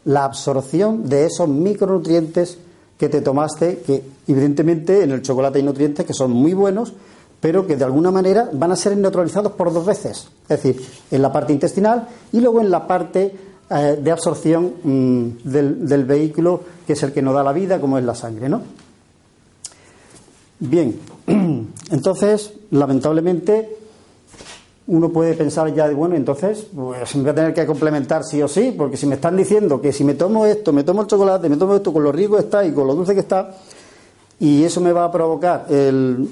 la 0.04 0.24
absorción 0.24 1.08
de 1.08 1.26
esos 1.26 1.48
micronutrientes 1.48 2.58
que 2.98 3.08
te 3.08 3.20
tomaste, 3.20 3.78
que 3.86 4.02
evidentemente 4.28 5.02
en 5.02 5.10
el 5.12 5.22
chocolate 5.22 5.58
hay 5.58 5.64
nutrientes 5.64 6.04
que 6.04 6.14
son 6.14 6.32
muy 6.32 6.52
buenos, 6.52 6.92
pero 7.40 7.66
que 7.66 7.76
de 7.76 7.84
alguna 7.84 8.10
manera 8.10 8.50
van 8.52 8.72
a 8.72 8.76
ser 8.76 8.96
neutralizados 8.96 9.52
por 9.52 9.72
dos 9.72 9.86
veces, 9.86 10.28
es 10.48 10.62
decir, 10.62 10.86
en 11.10 11.22
la 11.22 11.32
parte 11.32 11.52
intestinal 11.52 12.06
y 12.32 12.40
luego 12.40 12.60
en 12.60 12.70
la 12.70 12.86
parte 12.86 13.34
eh, 13.70 13.98
de 14.02 14.10
absorción 14.10 14.74
mm, 14.82 15.48
del, 15.48 15.88
del, 15.88 16.04
vehículo 16.04 16.60
que 16.86 16.92
es 16.92 17.02
el 17.02 17.12
que 17.12 17.22
nos 17.22 17.34
da 17.34 17.42
la 17.42 17.52
vida, 17.52 17.80
como 17.80 17.96
es 17.96 18.04
la 18.04 18.14
sangre, 18.14 18.48
¿no? 18.48 18.60
Bien, 20.58 20.98
entonces, 21.90 22.52
lamentablemente, 22.70 23.78
uno 24.90 25.09
puede 25.11 25.35
pensar 25.35 25.73
ya 25.73 25.88
de, 25.88 25.94
bueno, 25.94 26.16
entonces, 26.16 26.66
pues 26.75 27.14
me 27.14 27.23
voy 27.23 27.30
a 27.30 27.35
tener 27.35 27.54
que 27.54 27.64
complementar 27.64 28.25
sí 28.25 28.42
o 28.42 28.49
sí, 28.49 28.75
porque 28.76 28.97
si 28.97 29.06
me 29.06 29.14
están 29.14 29.37
diciendo 29.37 29.80
que 29.80 29.92
si 29.92 30.02
me 30.02 30.14
tomo 30.14 30.47
esto, 30.47 30.73
me 30.73 30.82
tomo 30.82 31.02
el 31.02 31.06
chocolate, 31.06 31.49
me 31.49 31.56
tomo 31.56 31.76
esto 31.76 31.92
con 31.92 32.02
lo 32.02 32.11
rico 32.11 32.35
que 32.35 32.42
está 32.42 32.64
y 32.64 32.73
con 32.73 32.88
lo 32.88 32.94
dulce 32.97 33.14
que 33.14 33.20
está, 33.20 33.54
y 34.40 34.64
eso 34.64 34.80
me 34.80 34.92
va 34.92 35.04
a 35.04 35.12
provocar 35.12 35.66
el 35.68 36.28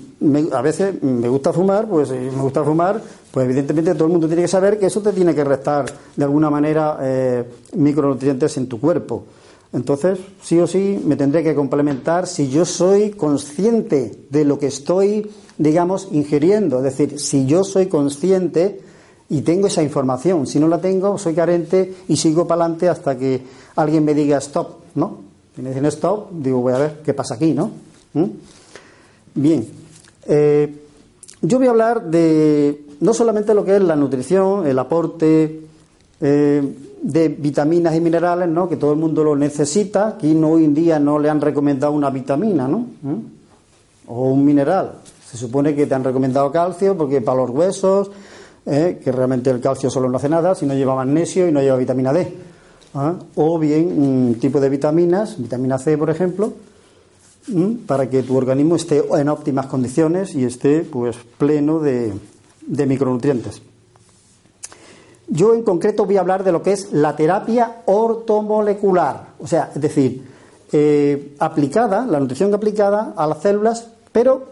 a 0.53 0.62
veces 0.62 1.00
me 1.03 1.29
gusta 1.29 1.53
fumar 1.53 1.87
pues 1.87 2.11
me 2.11 2.31
gusta 2.31 2.65
fumar 2.65 3.03
pues 3.31 3.45
evidentemente 3.45 3.93
todo 3.93 4.07
el 4.07 4.12
mundo 4.12 4.27
tiene 4.27 4.43
que 4.43 4.49
saber 4.49 4.79
que 4.79 4.87
eso 4.87 5.03
te 5.03 5.12
tiene 5.12 5.35
que 5.35 5.45
restar 5.45 5.85
de 6.17 6.25
alguna 6.25 6.49
manera 6.49 6.97
eh, 7.03 7.45
micronutrientes 7.75 8.57
en 8.57 8.67
tu 8.67 8.81
cuerpo 8.81 9.27
entonces, 9.73 10.19
sí 10.43 10.59
o 10.59 10.67
sí, 10.67 11.01
me 11.05 11.17
tendré 11.17 11.45
que 11.45 11.55
complementar 11.55 12.27
si 12.27 12.49
yo 12.49 12.65
soy 12.65 13.11
consciente 13.11 14.25
de 14.31 14.45
lo 14.45 14.59
que 14.59 14.67
estoy, 14.67 15.31
digamos, 15.59 16.09
ingiriendo. 16.11 16.79
Es 16.79 16.85
decir, 16.85 17.21
si 17.21 17.45
yo 17.45 17.65
soy 17.65 17.87
consciente 17.87 18.81
y 19.29 19.43
tengo 19.43 19.67
esa 19.67 19.83
información. 19.83 20.47
Si 20.47 20.59
no 20.59 20.69
la 20.69 20.81
tengo, 20.81 21.19
soy 21.19 21.35
carente 21.35 21.95
y 22.09 22.17
sigo 22.17 22.47
para 22.47 22.65
adelante 22.65 22.89
hasta 22.89 23.19
que 23.19 23.43
alguien 23.77 24.05
me 24.05 24.15
diga 24.15 24.39
stop, 24.39 24.79
¿no? 24.95 25.19
Si 25.55 25.61
me 25.61 25.69
dicen 25.69 25.85
stop, 25.87 26.31
digo, 26.33 26.61
voy 26.61 26.73
a 26.73 26.79
ver 26.79 27.03
qué 27.05 27.13
pasa 27.13 27.35
aquí, 27.35 27.53
¿no? 27.53 27.71
¿Mm? 28.15 28.25
Bien. 29.35 29.69
Eh, 30.27 30.75
yo 31.43 31.59
voy 31.59 31.67
a 31.67 31.71
hablar 31.71 32.11
de 32.11 32.87
no 33.01 33.13
solamente 33.13 33.53
lo 33.53 33.65
que 33.65 33.77
es 33.77 33.83
la 33.83 33.97
nutrición, 33.97 34.67
el 34.67 34.79
aporte, 34.79 35.68
eh, 36.21 36.63
de 37.00 37.28
vitaminas 37.28 37.95
y 37.95 38.00
minerales, 38.00 38.49
¿no? 38.49 38.69
que 38.69 38.76
todo 38.76 38.93
el 38.93 38.99
mundo 38.99 39.23
lo 39.23 39.37
necesita. 39.37 40.09
Aquí 40.09 40.35
no, 40.35 40.52
hoy 40.52 40.65
en 40.65 40.75
día 40.75 40.99
no 40.99 41.19
le 41.19 41.31
han 41.31 41.41
recomendado 41.41 41.93
una 41.93 42.11
vitamina, 42.11 42.67
¿no? 42.67 42.78
¿Mm? 43.02 43.17
O 44.09 44.31
un 44.33 44.45
mineral. 44.45 44.95
Se 45.25 45.37
supone 45.37 45.75
que 45.75 45.87
te 45.87 45.95
han 45.95 46.02
recomendado 46.02 46.50
calcio 46.50 46.97
porque 46.97 47.21
para 47.21 47.39
los 47.39 47.50
huesos, 47.50 48.11
¿eh? 48.67 49.00
que 49.02 49.13
realmente 49.13 49.50
el 49.50 49.61
calcio 49.61 49.91
solo 49.91 50.09
no 50.09 50.17
hace 50.17 50.28
nada, 50.28 50.54
si 50.54 50.67
no 50.67 50.75
lleva 50.75 50.97
magnesio 50.97 51.47
y 51.47 51.52
no 51.52 51.61
lleva 51.61 51.76
vitamina 51.76 52.13
D. 52.13 52.35
O 53.37 53.59
bien 53.59 53.87
un 53.97 54.37
tipo 54.41 54.59
de 54.59 54.69
vitaminas, 54.69 55.41
vitamina 55.41 55.78
C, 55.78 55.97
por 55.97 56.11
ejemplo, 56.11 56.54
para 57.87 58.11
que 58.11 58.23
tu 58.25 58.37
organismo 58.37 58.75
esté 58.75 59.04
en 59.19 59.28
óptimas 59.28 59.67
condiciones 59.67 60.35
y 60.35 60.45
esté 60.45 60.81
pues 60.81 61.17
pleno 61.37 61.78
de 61.78 62.87
micronutrientes. 62.87 63.63
Yo 65.28 65.52
en 65.52 65.62
concreto 65.62 66.06
voy 66.06 66.17
a 66.17 66.21
hablar 66.21 66.43
de 66.43 66.52
lo 66.52 66.62
que 66.62 66.73
es 66.73 66.93
la 66.93 67.14
terapia 67.14 67.82
ortomolecular, 67.84 69.34
o 69.38 69.47
sea, 69.47 69.71
es 69.75 69.80
decir, 69.80 70.25
eh, 70.73 71.34
aplicada, 71.38 72.06
la 72.06 72.19
nutrición 72.19 72.52
aplicada 72.54 73.12
a 73.14 73.26
las 73.26 73.43
células, 73.43 73.88
pero 74.10 74.43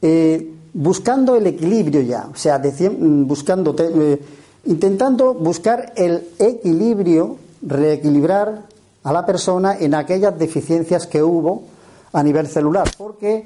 eh, 0.00 0.54
buscando 0.72 1.36
el 1.36 1.46
equilibrio 1.46 2.00
ya, 2.00 2.28
o 2.32 2.36
sea, 2.36 2.60
buscando, 2.90 3.76
eh, 3.78 4.18
intentando 4.64 5.34
buscar 5.34 5.92
el 5.94 6.28
equilibrio, 6.38 7.36
reequilibrar 7.60 8.62
a 9.04 9.12
la 9.12 9.26
persona 9.26 9.76
en 9.78 9.94
aquellas 9.94 10.38
deficiencias 10.38 11.06
que 11.06 11.22
hubo 11.22 11.64
a 12.12 12.22
nivel 12.22 12.46
celular, 12.46 12.88
porque 12.96 13.44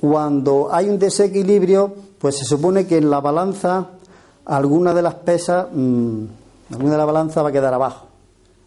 cuando 0.00 0.68
hay 0.72 0.88
un 0.88 0.98
desequilibrio, 0.98 1.92
pues 2.18 2.38
se 2.38 2.44
supone 2.44 2.86
que 2.86 2.98
en 2.98 3.10
la 3.10 3.20
balanza 3.20 3.88
alguna 4.50 4.92
de 4.92 5.02
las 5.02 5.14
pesas, 5.14 5.68
mm, 5.72 6.24
alguna 6.72 6.92
de 6.92 6.98
la 6.98 7.04
balanza 7.04 7.42
va 7.42 7.50
a 7.50 7.52
quedar 7.52 7.72
abajo. 7.72 8.06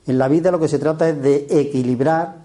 En 0.08 0.18
la 0.18 0.30
vida 0.30 0.50
lo 0.50 0.60
que 0.60 0.70
se 0.70 0.80
trata 0.80 1.10
es 1.10 1.22
de 1.22 1.46
equilibrar 1.50 2.36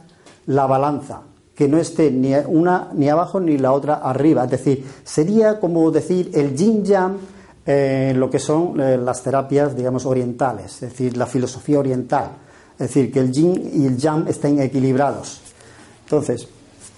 la 0.46 0.66
balanza, 0.66 1.20
que 1.54 1.68
no 1.68 1.78
esté 1.78 2.10
ni 2.10 2.34
una 2.46 2.88
ni 2.94 3.08
abajo 3.08 3.38
ni 3.38 3.56
la 3.56 3.72
otra 3.72 3.94
arriba. 3.94 4.44
Es 4.44 4.50
decir, 4.50 4.84
sería 5.04 5.60
como 5.60 5.90
decir 5.90 6.30
el 6.34 6.56
yin 6.56 6.84
yang 6.84 7.16
en 7.64 8.18
lo 8.18 8.28
que 8.28 8.38
son 8.40 8.80
eh, 8.80 8.96
las 8.96 9.22
terapias, 9.22 9.76
digamos, 9.76 10.04
orientales, 10.06 10.74
es 10.74 10.80
decir, 10.80 11.16
la 11.16 11.26
filosofía 11.26 11.78
oriental. 11.78 12.30
Es 12.72 12.88
decir, 12.88 13.12
que 13.12 13.20
el 13.20 13.30
yin 13.30 13.70
y 13.72 13.86
el 13.86 13.96
yang 13.98 14.26
estén 14.26 14.60
equilibrados. 14.60 15.40
Entonces, 16.04 16.48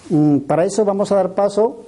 mm, 0.09 0.39
para 0.41 0.65
eso 0.65 0.85
vamos 0.85 1.13
a 1.13 1.17
dar 1.17 1.35
paso 1.35 1.85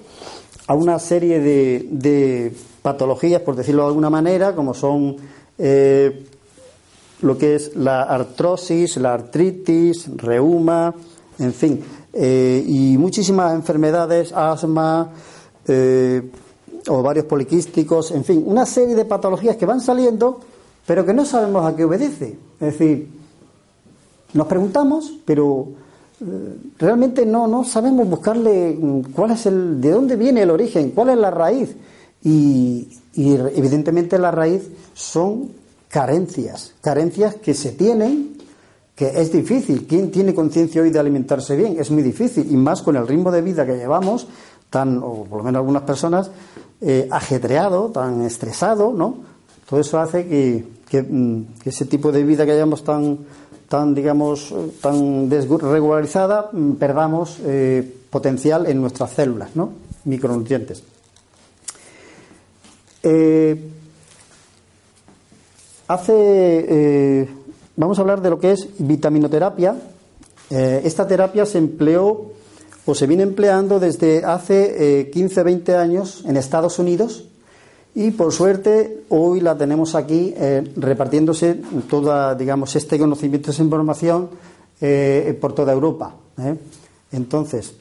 a 0.66 0.74
una 0.74 0.98
serie 0.98 1.40
de 1.40 2.52
patologías, 2.82 3.40
por 3.42 3.56
decirlo 3.56 3.82
de 3.82 3.88
alguna 3.88 4.10
manera, 4.10 4.54
como 4.54 4.74
son 4.74 5.16
eh, 5.56 6.26
lo 7.22 7.38
que 7.38 7.54
es 7.54 7.76
la 7.76 8.02
artrosis, 8.02 8.96
la 8.96 9.14
artritis, 9.14 10.10
reuma, 10.16 10.92
en 11.38 11.52
fin, 11.52 11.80
eh, 12.12 12.62
y 12.66 12.98
muchísimas 12.98 13.54
enfermedades, 13.54 14.32
asma, 14.32 15.10
eh, 15.66 16.30
ovarios 16.88 17.26
poliquísticos, 17.26 18.10
en 18.10 18.24
fin, 18.24 18.42
una 18.44 18.66
serie 18.66 18.96
de 18.96 19.04
patologías 19.04 19.56
que 19.56 19.66
van 19.66 19.80
saliendo, 19.80 20.40
pero 20.84 21.06
que 21.06 21.14
no 21.14 21.24
sabemos 21.24 21.64
a 21.64 21.76
qué 21.76 21.84
obedece. 21.84 22.36
Es 22.60 22.78
decir, 22.78 23.08
nos 24.34 24.46
preguntamos, 24.48 25.12
pero 25.24 25.68
realmente 26.78 27.24
no, 27.24 27.46
no 27.46 27.64
sabemos 27.64 28.08
buscarle 28.08 28.76
cuál 29.14 29.32
es 29.32 29.46
el, 29.46 29.80
de 29.80 29.90
dónde 29.90 30.16
viene 30.16 30.42
el 30.42 30.50
origen, 30.50 30.90
cuál 30.90 31.10
es 31.10 31.18
la 31.18 31.30
raíz. 31.30 31.76
Y, 32.24 32.88
evidentemente 33.14 34.18
la 34.18 34.30
raíz 34.30 34.62
son 34.94 35.50
carencias, 35.88 36.72
carencias 36.80 37.34
que 37.36 37.52
se 37.52 37.72
tienen, 37.72 38.38
que 38.94 39.20
es 39.20 39.32
difícil. 39.32 39.86
¿Quién 39.86 40.10
tiene 40.10 40.34
conciencia 40.34 40.82
hoy 40.82 40.90
de 40.90 40.98
alimentarse 40.98 41.56
bien? 41.56 41.76
Es 41.78 41.90
muy 41.90 42.02
difícil, 42.02 42.50
y 42.50 42.56
más 42.56 42.82
con 42.82 42.96
el 42.96 43.06
ritmo 43.06 43.30
de 43.30 43.42
vida 43.42 43.66
que 43.66 43.76
llevamos, 43.76 44.26
tan, 44.70 44.98
o 44.98 45.24
por 45.24 45.38
lo 45.38 45.44
menos 45.44 45.60
algunas 45.60 45.82
personas, 45.82 46.30
eh, 46.80 47.08
ajetreado, 47.10 47.90
tan 47.90 48.22
estresado, 48.22 48.92
¿no? 48.92 49.16
Todo 49.68 49.80
eso 49.80 49.98
hace 50.00 50.26
que, 50.26 51.02
mm, 51.02 51.42
ese 51.64 51.84
tipo 51.86 52.12
de 52.12 52.24
vida 52.24 52.44
que 52.44 52.52
hayamos 52.52 52.84
tan, 52.84 53.18
tan 53.68 53.94
digamos, 53.94 54.54
tan 54.80 55.28
desregularizada, 55.28 56.50
mm, 56.52 56.72
perdamos 56.72 57.38
eh, 57.44 57.98
potencial 58.10 58.66
en 58.66 58.80
nuestras 58.80 59.12
células, 59.12 59.54
¿no? 59.54 59.72
Micronutrientes. 60.04 60.82
Eh, 63.02 63.56
hace, 65.88 66.14
eh, 66.14 67.28
vamos 67.76 67.98
a 67.98 68.02
hablar 68.02 68.22
de 68.22 68.30
lo 68.30 68.38
que 68.38 68.52
es 68.52 68.68
vitaminoterapia. 68.78 69.76
Eh, 70.50 70.82
esta 70.84 71.06
terapia 71.06 71.44
se 71.46 71.58
empleó 71.58 72.32
o 72.86 72.94
se 72.94 73.06
viene 73.06 73.24
empleando 73.24 73.80
desde 73.80 74.24
hace 74.24 75.10
15, 75.12 75.42
20 75.42 75.76
años 75.76 76.24
en 76.26 76.36
Estados 76.36 76.78
Unidos 76.80 77.26
y 77.94 78.10
por 78.10 78.32
suerte 78.32 79.04
hoy 79.08 79.40
la 79.40 79.56
tenemos 79.56 79.94
aquí 79.94 80.34
repartiéndose 80.74 81.60
toda, 81.88 82.34
digamos, 82.34 82.74
este 82.74 82.98
conocimiento, 82.98 83.52
esa 83.52 83.62
información 83.62 84.30
por 85.40 85.52
toda 85.52 85.72
Europa. 85.72 86.16
Entonces, 87.12 87.74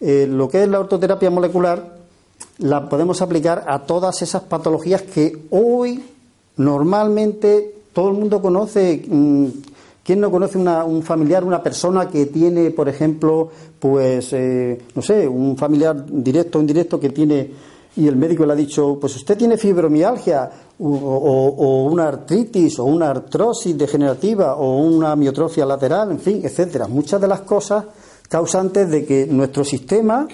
lo 0.00 0.48
que 0.48 0.62
es 0.62 0.68
la 0.70 0.80
ortoterapia 0.80 1.28
molecular 1.28 1.97
la 2.58 2.88
podemos 2.88 3.22
aplicar 3.22 3.64
a 3.66 3.80
todas 3.80 4.22
esas 4.22 4.42
patologías 4.42 5.02
que 5.02 5.46
hoy 5.50 6.02
normalmente 6.56 7.74
todo 7.92 8.10
el 8.10 8.14
mundo 8.16 8.40
conoce. 8.42 9.04
Mm, 9.06 9.46
¿Quién 10.02 10.20
no 10.20 10.30
conoce 10.30 10.56
un 10.56 11.02
familiar, 11.02 11.44
una 11.44 11.62
persona 11.62 12.08
que 12.08 12.26
tiene, 12.26 12.70
por 12.70 12.88
ejemplo, 12.88 13.50
pues, 13.78 14.32
eh, 14.32 14.80
no 14.94 15.02
sé, 15.02 15.28
un 15.28 15.54
familiar 15.54 16.06
directo 16.06 16.56
o 16.56 16.60
indirecto 16.62 16.98
que 16.98 17.10
tiene 17.10 17.50
y 17.98 18.06
el 18.06 18.14
médico 18.14 18.46
le 18.46 18.52
ha 18.52 18.56
dicho, 18.56 18.96
pues 19.00 19.16
usted 19.16 19.36
tiene 19.36 19.56
fibromialgia 19.56 20.48
o, 20.78 21.88
una 21.90 22.06
artritis 22.06 22.78
o 22.78 22.84
una 22.84 23.10
artrosis 23.10 23.76
degenerativa 23.76 24.54
o 24.54 24.78
una 24.78 25.16
miotrofia 25.16 25.66
lateral, 25.66 26.12
en 26.12 26.20
fin, 26.20 26.40
etcétera. 26.44 26.86
Muchas 26.86 27.20
de 27.20 27.26
las 27.26 27.40
cosas 27.40 27.84
causantes 28.28 28.88
de 28.88 29.04
que 29.04 29.26
nuestro 29.26 29.64
sistema 29.64 30.28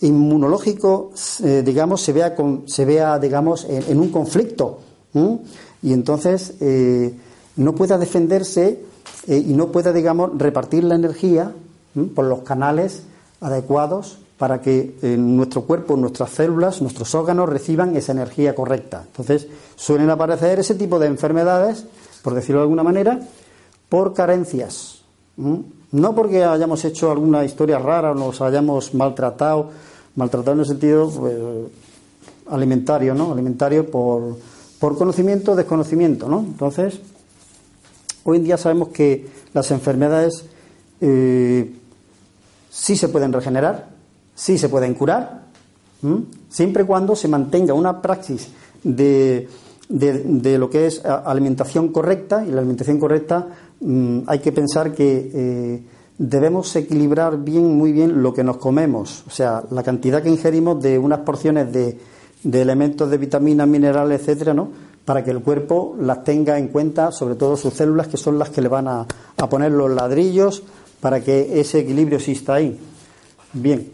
inmunológico, 0.00 1.12
eh, 1.42 1.62
digamos, 1.64 2.02
se 2.02 2.12
vea, 2.12 2.34
se 2.66 2.84
vea 2.84 3.18
digamos, 3.18 3.66
en, 3.68 3.98
un 3.98 4.10
conflicto 4.10 4.80
y 5.82 5.92
entonces 5.92 6.54
eh, 6.60 7.14
no 7.56 7.74
pueda 7.74 7.98
defenderse 7.98 8.80
eh, 9.26 9.36
y 9.36 9.52
no 9.54 9.68
pueda, 9.68 9.92
digamos, 9.92 10.30
repartir 10.36 10.84
la 10.84 10.94
energía 10.94 11.52
por 12.14 12.26
los 12.26 12.40
canales 12.40 13.02
adecuados 13.40 14.18
para 14.38 14.60
que 14.60 14.96
en 15.02 15.36
nuestro 15.36 15.62
cuerpo, 15.62 15.96
nuestras 15.96 16.30
células, 16.30 16.80
nuestros 16.80 17.12
órganos 17.14 17.48
reciban 17.48 17.96
esa 17.96 18.12
energía 18.12 18.54
correcta. 18.54 19.02
Entonces, 19.06 19.48
suelen 19.74 20.10
aparecer 20.10 20.60
ese 20.60 20.76
tipo 20.76 21.00
de 21.00 21.08
enfermedades, 21.08 21.84
por 22.22 22.34
decirlo 22.34 22.60
de 22.60 22.64
alguna 22.64 22.84
manera, 22.84 23.20
por 23.88 24.14
carencias. 24.14 25.02
No 25.36 26.14
porque 26.14 26.44
hayamos 26.44 26.84
hecho 26.84 27.10
alguna 27.10 27.44
historia 27.44 27.78
rara 27.78 28.12
o 28.12 28.14
nos 28.14 28.40
hayamos 28.40 28.94
maltratado, 28.94 29.70
maltratado 30.18 30.52
en 30.52 30.60
el 30.60 30.66
sentido 30.66 31.08
pues, 31.10 31.34
alimentario, 32.50 33.14
¿no? 33.14 33.32
Alimentario 33.32 33.90
por, 33.90 34.36
por 34.78 34.98
conocimiento 34.98 35.52
o 35.52 35.56
desconocimiento, 35.56 36.28
¿no? 36.28 36.40
Entonces, 36.40 37.00
Hoy 38.28 38.36
en 38.36 38.44
día 38.44 38.58
sabemos 38.58 38.88
que 38.88 39.26
las 39.54 39.70
enfermedades 39.70 40.44
eh, 41.00 41.72
sí 42.68 42.94
se 42.94 43.08
pueden 43.08 43.32
regenerar, 43.32 43.88
sí 44.34 44.58
se 44.58 44.68
pueden 44.68 44.92
curar, 44.92 45.44
siempre 46.50 46.82
y 46.82 46.86
cuando 46.86 47.16
se 47.16 47.26
mantenga 47.26 47.72
una 47.72 48.02
praxis 48.02 48.50
de, 48.84 49.48
lo 49.88 50.68
que 50.68 50.88
es 50.88 51.02
alimentación 51.06 51.88
correcta, 51.88 52.44
y 52.46 52.50
la 52.50 52.58
alimentación 52.58 52.98
correcta 52.98 53.46
mm, 53.80 54.20
hay 54.26 54.40
que 54.40 54.52
pensar 54.52 54.92
que 54.92 55.30
eh, 55.32 55.82
debemos 56.18 56.74
equilibrar 56.76 57.38
bien, 57.38 57.76
muy 57.76 57.92
bien 57.92 58.22
lo 58.22 58.34
que 58.34 58.44
nos 58.44 58.58
comemos, 58.58 59.24
o 59.26 59.30
sea, 59.30 59.64
la 59.70 59.82
cantidad 59.82 60.22
que 60.22 60.28
ingerimos 60.28 60.82
de 60.82 60.98
unas 60.98 61.20
porciones 61.20 61.72
de, 61.72 61.98
de 62.42 62.62
elementos 62.62 63.08
de 63.08 63.18
vitaminas, 63.18 63.66
minerales, 63.66 64.20
etcétera, 64.20 64.52
¿no? 64.52 64.68
para 65.08 65.24
que 65.24 65.30
el 65.30 65.40
cuerpo 65.40 65.96
las 65.98 66.22
tenga 66.22 66.58
en 66.58 66.68
cuenta, 66.68 67.12
sobre 67.12 67.34
todo 67.34 67.56
sus 67.56 67.72
células, 67.72 68.08
que 68.08 68.18
son 68.18 68.38
las 68.38 68.50
que 68.50 68.60
le 68.60 68.68
van 68.68 68.88
a, 68.88 69.06
poner 69.48 69.72
los 69.72 69.90
ladrillos 69.90 70.62
para 71.00 71.24
que 71.24 71.58
ese 71.58 71.78
equilibrio 71.78 72.18
exista 72.18 72.56
ahí. 72.56 72.78
Bien. 73.54 73.90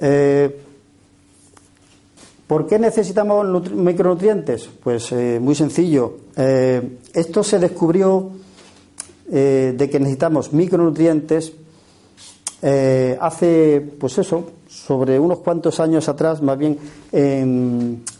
Eh, 0.00 0.60
¿Por 2.48 2.66
qué 2.66 2.80
necesitamos 2.80 3.70
micronutrientes? 3.70 4.68
Pues 4.82 5.12
eh, 5.12 5.38
muy 5.40 5.54
sencillo. 5.54 6.16
Eh, 6.36 6.98
esto 7.12 7.44
se 7.44 7.60
descubrió 7.60 8.32
de 9.26 9.88
que 9.90 9.98
necesitamos 9.98 10.52
micronutrientes 10.52 11.52
hace, 13.20 13.80
pues 13.98 14.18
eso, 14.18 14.44
sobre 14.68 15.18
unos 15.18 15.38
cuantos 15.38 15.80
años 15.80 16.08
atrás, 16.08 16.42
más 16.42 16.58
bien 16.58 16.78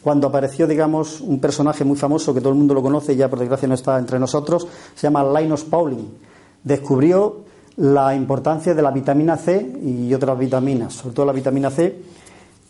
cuando 0.03 0.29
apareció, 0.29 0.67
digamos, 0.67 1.21
un 1.21 1.41
personaje 1.41 1.85
muy 1.85 1.97
famoso 1.97 2.33
que 2.35 2.41
todo 2.41 2.51
el 2.51 2.59
mundo 2.59 2.75
lo 2.75 2.83
conoce, 2.83 3.17
ya 3.17 3.29
por 3.29 3.39
desgracia 3.39 3.69
no 3.69 3.75
está 3.75 3.99
entre 3.99 4.19
nosotros, 4.19 4.67
se 4.95 5.07
llama 5.07 5.41
Linus 5.41 5.65
Pauling. 5.65 6.09
Descubrió 6.63 7.45
la 7.77 8.15
importancia 8.15 8.75
de 8.75 8.83
la 8.83 8.91
vitamina 8.91 9.37
C 9.37 9.67
y 9.83 10.13
otras 10.15 10.39
vitaminas, 10.39 10.93
sobre 10.95 11.15
todo 11.15 11.27
la 11.27 11.33
vitamina 11.33 11.71
C. 11.71 11.97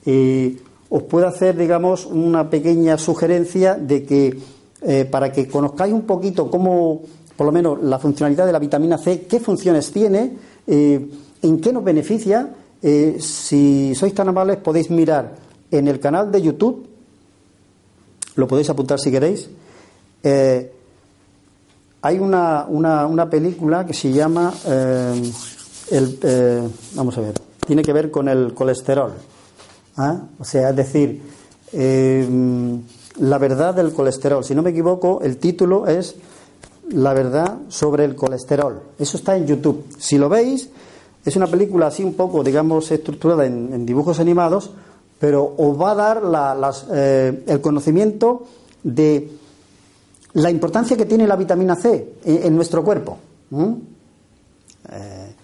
y 0.07 0.59
os 0.89 1.03
puedo 1.03 1.27
hacer, 1.27 1.57
digamos, 1.57 2.07
una 2.07 2.49
pequeña 2.49 2.97
sugerencia 2.99 3.75
de 3.75 4.05
que 4.05 4.39
eh, 4.83 5.05
para 5.07 5.33
que 5.33 5.49
conozcáis 5.49 5.93
un 5.93 6.03
poquito 6.03 6.51
cómo, 6.51 7.03
por 7.37 7.47
lo 7.47 7.53
menos, 7.53 7.83
la 7.83 7.99
funcionalidad 7.99 8.47
de 8.47 8.53
la 8.53 8.59
vitamina 8.59 8.99
C, 8.99 9.27
qué 9.27 9.41
funciones 9.41 9.91
tiene, 9.91 10.33
eh, 10.67 11.11
en 11.43 11.61
qué 11.61 11.73
nos 11.73 11.83
beneficia, 11.83 12.49
eh, 12.81 13.17
si 13.19 13.95
sois 13.95 14.15
tan 14.15 14.29
amables, 14.29 14.59
podéis 14.59 14.91
mirar 14.91 15.35
en 15.71 15.89
el 15.89 15.99
canal 15.99 16.31
de 16.31 16.43
YouTube, 16.43 16.87
lo 18.37 18.47
podéis 18.47 18.71
apuntar 18.71 19.01
si 19.01 19.11
queréis. 19.11 19.49
Eh, 20.23 20.73
hay 22.03 22.19
una, 22.19 22.67
una, 22.69 23.31
película 23.31 23.87
que 23.87 23.95
se 23.95 24.13
llama 24.13 24.53
el, 25.91 26.71
vamos 26.95 27.17
a 27.17 27.21
ver, 27.23 27.35
tiene 27.67 27.83
que 27.83 27.93
ver 27.93 28.11
con 28.11 28.29
el 28.29 28.53
colesterol. 28.53 29.13
¿ah? 29.97 30.21
O 30.39 30.45
sea, 30.45 30.71
es 30.71 30.77
decir, 30.77 31.23
la 31.73 33.39
verdad 33.39 33.75
del 33.75 33.93
colesterol. 33.95 34.45
Si 34.45 34.55
no 34.55 34.63
me 34.63 34.71
equivoco, 34.71 35.21
el 35.23 35.39
título 35.39 35.87
es 35.87 36.15
La 36.91 37.15
verdad 37.15 37.59
sobre 37.69 38.05
el 38.05 38.15
colesterol. 38.15 38.81
Eso 38.99 39.17
está 39.17 39.37
en 39.37 39.47
YouTube. 39.47 39.87
Si 39.99 40.19
lo 40.19 40.29
veis, 40.29 40.69
es 41.25 41.37
una 41.37 41.47
película 41.47 41.87
así 41.87 42.05
un 42.05 42.15
poco, 42.15 42.45
digamos, 42.45 42.91
estructurada 42.91 43.47
en, 43.47 43.87
dibujos 43.87 44.21
animados, 44.21 44.71
pero 45.19 45.55
os 45.57 45.81
va 45.81 45.93
a 45.93 45.95
dar 45.95 46.23
eh, 46.93 47.45
el 47.47 47.61
conocimiento 47.61 48.45
de 48.83 49.31
la 50.35 50.51
importancia 50.51 50.97
que 50.97 51.07
tiene 51.07 51.27
la 51.27 51.37
vitamina 51.37 51.77
C 51.77 52.15
en, 52.25 52.55
nuestro 52.55 52.85
cuerpo. 52.85 53.19
Eh, 54.91 55.35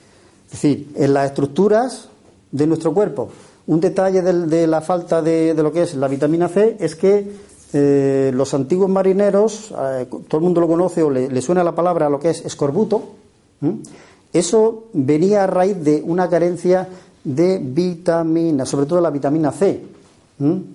es 0.46 0.50
decir, 0.50 0.92
en 0.96 1.14
las 1.14 1.26
estructuras 1.26 2.08
de 2.50 2.66
nuestro 2.66 2.92
cuerpo. 2.92 3.30
Un 3.66 3.80
detalle 3.80 4.20
de, 4.20 4.66
la 4.66 4.80
falta 4.80 5.22
de, 5.22 5.54
lo 5.54 5.72
que 5.72 5.82
es 5.82 5.94
la 5.94 6.08
vitamina 6.08 6.48
C 6.48 6.76
es 6.80 6.96
que 6.96 7.49
eh, 7.72 8.30
los 8.34 8.52
antiguos 8.54 8.88
marineros, 8.88 9.72
todo 10.28 10.38
el 10.38 10.42
mundo 10.42 10.60
lo 10.60 10.68
conoce 10.68 11.02
o 11.02 11.10
le, 11.10 11.40
suena 11.40 11.62
la 11.62 11.74
palabra 11.74 12.06
a 12.06 12.10
lo 12.10 12.18
que 12.18 12.30
es 12.30 12.44
escorbuto, 12.44 13.02
eso 14.32 14.84
venía 14.92 15.44
a 15.44 15.46
raíz 15.46 15.82
de 15.82 16.02
una 16.04 16.28
carencia 16.28 16.88
de 17.22 17.58
vitamina, 17.58 18.64
sobre 18.64 18.86
todo 18.86 19.00
la 19.00 19.10
vitamina 19.10 19.52
C, 19.52 19.82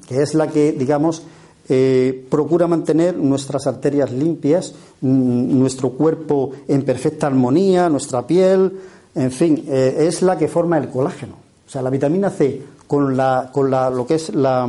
que 0.08 0.22
es 0.22 0.34
la 0.36 0.48
que, 0.48 0.74
digamos, 0.74 1.24
eh, 1.68 2.28
procura 2.30 2.68
mantener 2.68 3.18
nuestras 3.18 3.66
arterias 3.66 4.12
limpias, 4.12 4.76
nuestro 5.02 5.92
cuerpo 5.92 6.52
en 6.68 6.84
perfecta 6.84 7.26
armonía, 7.26 7.90
nuestra 7.90 8.28
piel, 8.28 8.80
en 9.16 9.32
fin, 9.32 9.66
eh, 9.68 10.06
es 10.08 10.22
la 10.22 10.38
que 10.38 10.48
forma 10.48 10.78
el 10.78 10.90
colágeno. 10.90 11.34
O 11.66 11.70
sea, 11.70 11.82
la 11.82 11.90
vitamina 11.90 12.30
C 12.30 12.62
con, 12.86 13.18
la, 13.18 13.50
con 13.52 13.72
la, 13.72 13.90
lo 13.90 14.06
que 14.06 14.16
es 14.16 14.36
la, 14.36 14.68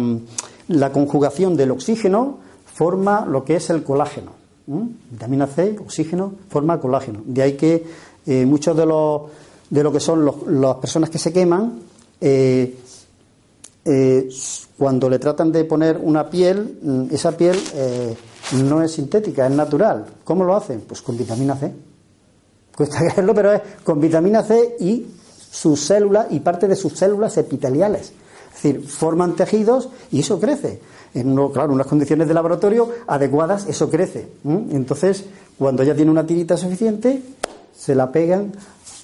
la 0.69 0.93
conjugación 0.93 1.57
del 1.57 1.71
oxígeno 1.71 2.39
forma 2.77 3.25
lo 3.25 3.45
que 3.45 3.57
es 3.57 3.71
el 3.71 3.83
colágeno. 3.83 4.33
Vitamina 4.67 5.47
C, 5.47 5.77
oxígeno, 5.81 6.35
forma 6.49 6.81
colágeno. 6.81 7.23
De 7.25 7.43
ahí 7.43 7.53
que 7.53 7.87
eh, 8.27 8.45
muchos 8.45 8.77
de, 8.77 8.85
los, 8.85 9.23
de 9.71 9.83
lo 9.83 9.93
que 9.93 10.01
son 10.01 10.25
las 10.25 10.77
personas 10.77 11.09
que 11.09 11.19
se 11.19 11.33
queman, 11.33 11.79
eh, 12.21 12.77
eh, 13.85 14.29
cuando 14.77 15.09
le 15.09 15.21
tratan 15.21 15.53
de 15.53 15.65
poner 15.65 15.99
una 16.03 16.29
piel, 16.29 16.79
mm, 16.83 17.15
esa 17.15 17.37
piel 17.37 17.57
no 18.65 18.83
es 18.83 18.93
sintética, 18.93 19.47
es 19.47 19.53
natural. 19.53 20.05
¿Cómo 20.25 20.45
lo 20.45 20.57
hacen? 20.57 20.81
Pues 20.81 21.01
con 21.01 21.17
vitamina 21.17 21.55
C. 21.55 21.73
Cuesta 22.77 22.99
creerlo, 23.13 23.35
pero 23.35 23.53
es 23.53 23.63
con 23.85 24.01
vitamina 24.01 24.43
C 24.43 24.77
y 24.81 25.07
sus 25.51 25.81
células 25.81 26.27
y 26.31 26.41
parte 26.41 26.67
de 26.67 26.75
sus 26.75 26.93
células 26.93 27.37
epiteliales. 27.39 28.13
Es 28.57 28.63
decir, 28.63 28.87
forman 28.87 29.37
tejidos 29.37 29.91
y 30.11 30.21
eso 30.21 30.41
crece. 30.41 30.81
En 31.15 31.31
uno, 31.31 31.51
claro, 31.51 31.73
unas 31.73 31.87
condiciones 31.87 32.29
de 32.29 32.35
laboratorio 32.35 32.91
adecuadas, 33.07 33.67
eso 33.69 33.89
crece. 33.91 34.29
Entonces, 34.45 35.25
cuando 35.59 35.83
ya 35.83 35.95
tiene 35.95 36.11
una 36.11 36.27
tirita 36.27 36.57
suficiente, 36.57 37.23
se 37.77 37.95
la 37.95 38.11
pegan 38.11 38.53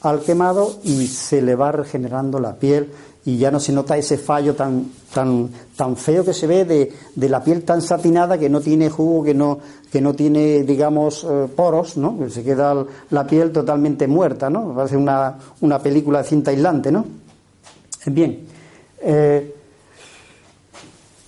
al 0.02 0.20
quemado 0.20 0.78
y 0.84 1.06
se 1.06 1.42
le 1.42 1.54
va 1.54 1.72
regenerando 1.72 2.40
la 2.40 2.56
piel 2.56 2.90
y 3.24 3.38
ya 3.38 3.50
no 3.50 3.60
se 3.60 3.72
nota 3.72 3.96
ese 3.96 4.18
fallo 4.18 4.54
tan 4.54 4.90
tan 5.14 5.48
tan 5.76 5.96
feo 5.96 6.24
que 6.24 6.34
se 6.34 6.48
ve 6.48 6.64
de, 6.64 6.92
de 7.14 7.28
la 7.28 7.42
piel 7.44 7.62
tan 7.62 7.80
satinada 7.80 8.36
que 8.36 8.48
no 8.48 8.60
tiene 8.60 8.90
jugo 8.90 9.22
que 9.22 9.32
no 9.32 9.60
que 9.92 10.00
no 10.00 10.14
tiene 10.14 10.64
digamos 10.64 11.24
eh, 11.24 11.46
poros 11.54 11.96
no 11.96 12.18
se 12.28 12.42
queda 12.42 12.84
la 13.10 13.26
piel 13.26 13.52
totalmente 13.52 14.08
muerta 14.08 14.50
no 14.50 14.74
parece 14.74 14.96
una, 14.96 15.38
una 15.60 15.78
película 15.78 16.22
de 16.22 16.28
cinta 16.28 16.50
aislante 16.50 16.90
no 16.90 17.04
bien 18.06 18.51
eh, 19.02 19.54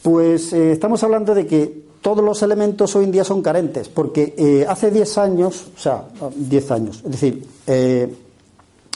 pues 0.02 0.52
eh, 0.52 0.72
estamos 0.72 1.02
hablando 1.02 1.34
de 1.34 1.46
que 1.46 1.84
todos 2.00 2.22
los 2.22 2.42
elementos 2.42 2.94
hoy 2.94 3.04
en 3.04 3.12
día 3.12 3.24
son 3.24 3.42
carentes, 3.42 3.88
porque 3.88 4.34
eh, 4.36 4.66
hace 4.68 4.90
10 4.90 5.18
años, 5.18 5.66
o 5.74 5.80
sea, 5.80 6.04
10 6.36 6.70
años, 6.70 7.02
es 7.04 7.10
decir, 7.10 7.46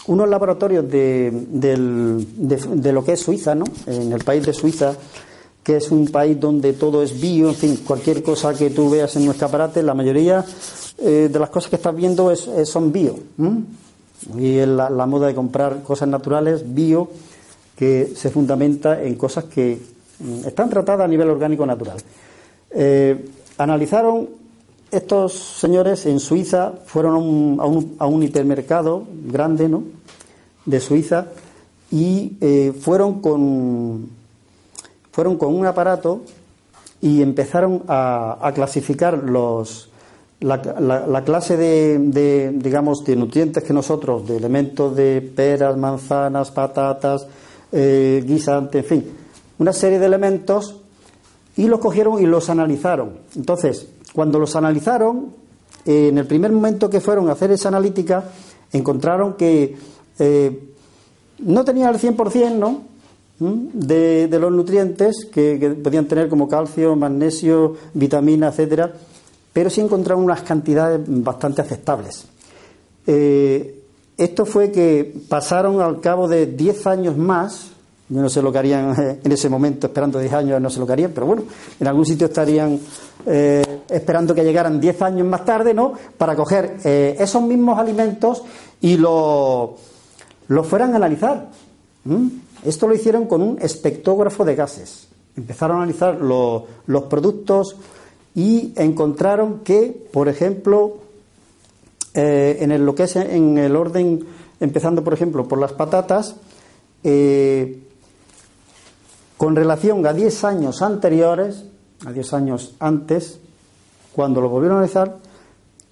unos 0.06 0.28
laboratorios 0.28 0.90
de, 0.90 1.32
lo 2.92 3.04
que 3.04 3.12
es 3.12 3.20
Suiza, 3.20 3.54
¿no? 3.54 3.64
en 3.86 4.12
el 4.12 4.22
país 4.24 4.44
de 4.44 4.52
Suiza, 4.52 4.94
que 5.62 5.78
es 5.78 5.90
un 5.90 6.08
país 6.08 6.38
donde 6.38 6.74
todo 6.74 7.02
es 7.02 7.18
bio, 7.18 7.48
en 7.48 7.54
fin, 7.54 7.80
cualquier 7.86 8.22
cosa 8.22 8.52
que 8.52 8.70
tú 8.70 8.90
veas 8.90 9.16
en 9.16 9.24
nuestro 9.24 9.46
aparato, 9.46 9.82
la 9.82 9.94
mayoría 9.94 10.44
de 10.98 11.38
las 11.38 11.48
cosas 11.48 11.70
que 11.70 11.76
estás 11.76 11.96
viendo 11.96 12.30
es, 12.30 12.48
son 12.64 12.92
bio. 12.92 13.16
Y 14.36 14.56
es 14.58 14.68
la, 14.68 15.06
moda 15.06 15.28
de 15.28 15.34
comprar 15.34 15.82
cosas 15.82 16.08
naturales, 16.08 16.62
bio, 16.74 17.08
que 17.78 18.12
se 18.16 18.30
fundamenta 18.30 19.00
en 19.02 19.14
cosas 19.14 19.44
que 19.44 19.78
mm, 20.18 20.48
están 20.48 20.68
tratadas 20.68 21.04
a 21.04 21.08
nivel 21.08 21.30
orgánico 21.30 21.64
natural. 21.64 21.98
Eh, 22.70 23.28
analizaron 23.56 24.28
estos 24.90 25.34
señores 25.34 26.06
en 26.06 26.18
Suiza, 26.18 26.72
fueron 26.86 27.14
a 27.60 27.66
un, 27.66 27.96
a 27.98 28.06
un, 28.06 28.22
hipermercado 28.22 29.04
grande, 29.26 29.68
¿no? 29.68 29.84
De 30.64 30.80
Suiza 30.80 31.26
y 31.90 32.36
eh, 32.40 32.72
fueron 32.78 33.20
con 33.20 34.08
fueron 35.12 35.36
con 35.36 35.54
un 35.54 35.66
aparato 35.66 36.22
y 37.00 37.22
empezaron 37.22 37.82
a, 37.88 38.52
clasificar 38.54 39.18
los, 39.18 39.90
la, 40.40 41.22
clase 41.24 41.56
de, 41.56 42.52
digamos, 42.54 43.04
de 43.04 43.16
nutrientes 43.16 43.62
que 43.64 43.72
nosotros, 43.72 44.26
de 44.26 44.36
elementos 44.36 44.94
de 44.94 45.20
peras, 45.20 45.76
manzanas, 45.76 46.50
patatas, 46.50 47.26
eh, 47.72 48.22
guisantes, 48.26 48.82
en 48.82 48.88
fin, 48.88 49.04
una 49.58 49.72
serie 49.72 49.98
de 49.98 50.06
elementos 50.06 50.76
y 51.56 51.66
los 51.66 51.80
cogieron 51.80 52.22
y 52.22 52.26
los 52.26 52.50
analizaron. 52.50 53.18
Entonces, 53.34 53.88
cuando 54.12 54.38
los 54.38 54.54
analizaron, 54.56 55.32
en 55.84 56.18
el 56.18 56.26
primer 56.26 56.52
momento 56.52 56.90
que 56.90 57.00
fueron 57.00 57.28
a 57.28 57.32
hacer 57.32 57.50
esa 57.50 57.68
analítica, 57.68 58.24
encontraron 58.72 59.34
que 59.34 59.76
eh, 60.18 60.68
no 61.38 61.64
tenía 61.64 61.88
el 61.88 61.98
100%, 61.98 62.54
¿no? 62.54 62.82
de, 63.38 64.28
los 64.40 64.52
nutrientes 64.52 65.28
que, 65.32 65.78
podían 65.82 66.06
tener 66.06 66.28
como 66.28 66.48
calcio, 66.48 66.96
magnesio, 66.96 67.76
vitamina, 67.94 68.48
etcétera, 68.48 68.92
pero 69.52 69.70
sí 69.70 69.80
encontraron 69.80 70.24
unas 70.24 70.42
cantidades 70.42 71.00
bastante 71.06 71.62
aceptables. 71.62 72.24
Eh, 73.06 73.77
esto 74.18 74.44
fue 74.44 74.72
que 74.72 75.14
pasaron 75.28 75.80
al 75.80 76.00
cabo 76.00 76.26
de 76.26 76.46
10 76.46 76.86
años 76.88 77.16
más, 77.16 77.68
yo 78.08 78.20
no 78.20 78.28
sé 78.28 78.42
lo 78.42 78.50
que 78.50 78.58
harían 78.58 79.20
en 79.24 79.32
ese 79.32 79.48
momento, 79.48 79.86
esperando 79.86 80.18
10 80.18 80.32
años, 80.32 80.60
no 80.60 80.68
sé 80.68 80.80
lo 80.80 80.86
que 80.86 80.92
harían, 80.92 81.12
pero 81.14 81.26
bueno, 81.26 81.44
en 81.78 81.86
algún 81.86 82.04
sitio 82.04 82.26
estarían 82.26 82.80
eh, 83.24 83.82
esperando 83.88 84.34
que 84.34 84.42
llegaran 84.42 84.80
10 84.80 85.02
años 85.02 85.26
más 85.26 85.44
tarde, 85.44 85.72
¿no? 85.72 85.92
Para 86.18 86.34
coger 86.34 86.78
eh, 86.84 87.16
esos 87.18 87.42
mismos 87.42 87.78
alimentos 87.78 88.42
y 88.80 88.96
los 88.96 89.70
lo 90.48 90.64
fueran 90.64 90.94
a 90.94 90.96
analizar. 90.96 91.48
Esto 92.64 92.88
lo 92.88 92.94
hicieron 92.94 93.26
con 93.26 93.42
un 93.42 93.58
espectógrafo 93.60 94.44
de 94.44 94.54
gases. 94.54 95.08
Empezaron 95.36 95.76
a 95.76 95.82
analizar 95.82 96.18
los 96.20 97.02
productos 97.04 97.76
y 98.34 98.72
encontraron 98.76 99.60
que, 99.60 100.08
por 100.12 100.28
ejemplo, 100.28 101.07
eh, 102.14 102.58
en 102.60 102.84
lo 102.84 102.94
que 102.94 103.04
es 103.04 103.16
en 103.16 103.58
el 103.58 103.76
orden, 103.76 104.24
empezando 104.60 105.04
por 105.04 105.14
ejemplo 105.14 105.46
por 105.46 105.58
las 105.58 105.72
patatas, 105.72 106.36
eh, 107.04 107.82
con 109.36 109.54
relación 109.54 110.04
a 110.06 110.12
10 110.12 110.44
años 110.44 110.82
anteriores, 110.82 111.64
a 112.06 112.12
10 112.12 112.32
años 112.34 112.74
antes, 112.80 113.38
cuando 114.12 114.40
lo 114.40 114.48
volvieron 114.48 114.78
a 114.78 114.80
analizar, 114.80 115.16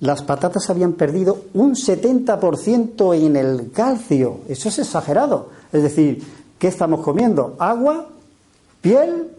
las 0.00 0.22
patatas 0.22 0.68
habían 0.68 0.94
perdido 0.94 1.44
un 1.54 1.74
70% 1.74 3.14
en 3.14 3.36
el 3.36 3.70
calcio. 3.70 4.40
Eso 4.48 4.68
es 4.68 4.78
exagerado. 4.80 5.50
Es 5.72 5.82
decir, 5.82 6.22
¿Qué 6.58 6.68
estamos 6.68 7.00
comiendo? 7.00 7.56
¿Agua? 7.58 8.08
¿Piel? 8.80 9.30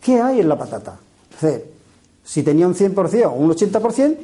¿Qué 0.00 0.20
hay 0.20 0.40
en 0.40 0.48
la 0.48 0.58
patata? 0.58 0.98
si 2.24 2.44
tenía 2.44 2.68
un 2.68 2.74
100% 2.74 3.26
o 3.26 3.32
un 3.32 3.50
80%, 3.50 4.16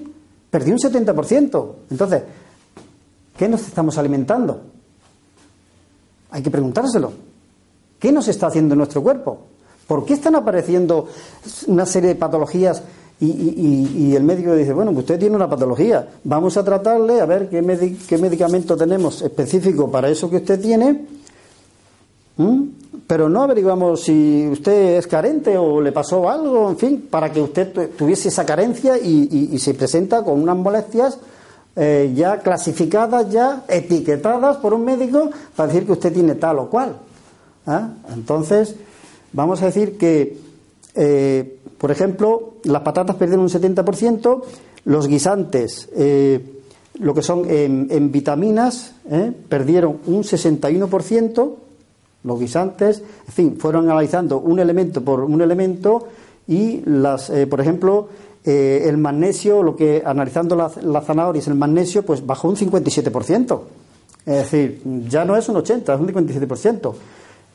perdí 0.50 0.72
un 0.72 0.78
70%. 0.78 1.72
Entonces, 1.90 2.22
¿qué 3.37 3.48
nos 3.48 3.62
estamos 3.62 3.98
alimentando? 3.98 4.61
Hay 6.30 6.42
que 6.42 6.50
preguntárselo. 6.50 7.12
¿Qué 7.98 8.12
nos 8.12 8.28
está 8.28 8.46
haciendo 8.46 8.76
nuestro 8.76 9.02
cuerpo? 9.02 9.38
¿Por 9.87 10.04
qué 10.04 10.14
están 10.14 10.37
apareciendo 10.37 11.08
una 11.66 11.87
serie 11.87 12.11
de 12.11 12.14
patologías 12.14 12.82
y, 13.20 14.14
el 14.14 14.22
médico 14.22 14.54
dice, 14.54 14.72
bueno, 14.72 14.92
pues 14.92 15.04
usted 15.04 15.18
tiene 15.18 15.34
una 15.34 15.50
patología, 15.50 16.08
vamos 16.22 16.56
a 16.56 16.62
tratarle 16.62 17.20
a 17.20 17.26
ver 17.26 17.48
qué, 17.48 17.96
qué 18.08 18.18
medicamento 18.18 18.76
tenemos 18.76 19.22
específico 19.22 19.90
para 19.90 20.08
eso 20.08 20.30
que 20.30 20.37
usted 20.37 20.61
tiene 20.61 21.04
¿Mm? 22.38 22.62
Pero 23.07 23.29
no 23.29 23.42
averiguamos 23.42 24.03
si 24.03 24.46
usted 24.51 24.96
es 24.98 25.07
carente 25.07 25.57
o 25.57 25.81
le 25.81 25.92
pasó 25.92 26.29
algo, 26.29 26.68
en 26.68 26.77
fin, 26.77 27.09
para 27.11 27.33
que 27.33 27.40
usted 27.40 27.90
tuviese 27.96 28.29
esa 28.29 28.44
carencia 28.44 28.98
y, 28.98 29.59
se 29.59 29.74
presenta 29.74 30.22
con 30.22 30.40
unas 30.42 30.57
molestias 30.57 31.18
eh, 31.74 32.12
ya 32.14 32.40
clasificadas, 32.40 33.31
ya 33.31 33.64
etiquetadas 33.68 34.59
por 34.59 34.74
un 34.74 34.85
médico 34.85 35.31
para 35.57 35.68
decir 35.68 35.87
que 35.87 35.92
usted 35.92 36.12
tiene 36.12 36.35
tal 36.35 36.59
o 36.59 36.68
cual. 36.68 36.96
¿ah? 37.66 37.90
Entonces, 38.12 38.74
vamos 39.33 39.62
a 39.62 39.66
decir 39.66 39.96
que, 39.96 40.37
eh, 40.94 41.61
por 41.79 41.90
ejemplo, 41.90 42.55
las 42.64 42.83
patatas 42.83 43.16
perdieron 43.16 43.44
un 43.44 43.51
70%, 43.51 44.42
los 44.85 45.09
guisantes, 45.09 45.88
eh, 45.96 46.61
lo 46.98 47.14
que 47.14 47.22
son 47.22 47.48
en, 47.48 47.88
en 47.90 48.12
vitaminas, 48.12 48.92
perdieron 49.48 49.98
un 50.07 50.24
61%, 50.24 51.67
los 52.28 52.38
guisantes, 52.38 53.02
en 53.26 53.32
fin, 53.32 53.56
fueron 53.58 53.90
analizando 53.90 54.38
un 54.38 54.60
elemento 54.60 55.02
por 55.02 55.24
un 55.24 55.40
elemento 55.40 56.06
y 56.46 56.82
las, 56.86 57.30
eh, 57.30 57.46
por 57.46 57.60
ejemplo, 57.60 58.08
eh, 58.44 58.84
el 58.86 58.96
magnesio, 58.96 59.62
lo 59.62 59.76
que 59.76 60.02
analizando 60.04 60.56
las 60.56 60.82
la 60.82 61.00
zanahorias, 61.00 61.48
el 61.48 61.54
magnesio, 61.54 62.04
pues 62.04 62.24
bajó 62.24 62.48
un 62.48 62.56
57%. 62.56 63.60
Es 64.24 64.36
decir, 64.36 64.82
ya 65.08 65.24
no 65.24 65.36
es 65.36 65.48
un 65.48 65.56
80, 65.56 65.94
es 65.94 66.00
un 66.00 66.08
57%. 66.08 66.94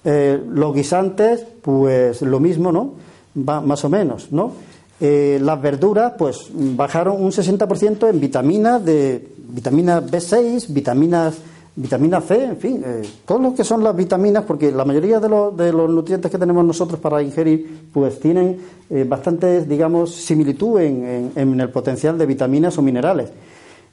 Eh, 0.06 0.44
los 0.50 0.76
guisantes, 0.76 1.46
pues 1.62 2.22
lo 2.22 2.40
mismo, 2.40 2.72
¿no? 2.72 2.94
Va, 3.38 3.62
más 3.62 3.84
o 3.86 3.90
menos, 3.90 4.32
¿no? 4.32 4.74
las 5.00 5.62
verduras, 5.62 6.14
pues 6.18 6.50
bajaron 6.54 7.22
un 7.22 7.30
60% 7.30 8.10
en 8.10 8.22
vitaminas, 8.22 8.86
de 8.86 9.28
vitaminas 9.50 10.02
B6, 10.02 10.68
vitaminas 10.70 11.36
vitamina 11.76 12.22
C, 12.22 12.44
en 12.44 12.58
fin, 12.58 12.84
eh, 12.86 13.02
todo 13.26 13.40
lo 13.40 13.56
que 13.56 13.64
son 13.64 13.84
las 13.84 13.96
vitaminas, 13.96 14.44
porque 14.44 14.72
la 14.72 14.86
mayoría 14.86 15.20
de, 15.20 15.30
los 15.30 15.90
nutrientes 15.90 16.32
que 16.32 16.38
tenemos 16.38 16.64
nosotros 16.64 17.00
para 17.00 17.22
ingerir, 17.22 17.90
pues 17.92 18.20
tienen 18.20 18.60
eh, 18.90 19.06
bastante, 19.08 19.66
digamos, 19.66 20.14
similitud 20.14 20.80
en, 20.80 21.60
el 21.60 21.70
potencial 21.70 22.18
de 22.18 22.26
vitaminas 22.26 22.78
o 22.78 22.82
minerales. 22.82 23.32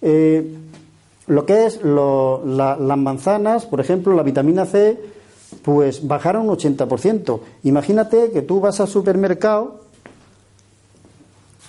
Eh, 0.03 0.57
lo 1.27 1.47
que 1.47 1.67
es 1.67 1.81
las 1.83 2.99
manzanas, 2.99 3.65
por 3.65 3.81
ejemplo, 3.81 4.15
la 4.15 4.25
vitamina 4.25 4.67
C, 4.67 5.01
pues 5.63 6.07
bajaron 6.07 6.49
un 6.49 6.57
80%. 6.57 7.41
Imagínate 7.65 8.31
que 8.31 8.43
tú 8.43 8.61
vas 8.61 8.81
al 8.81 8.89
supermercado 8.89 9.81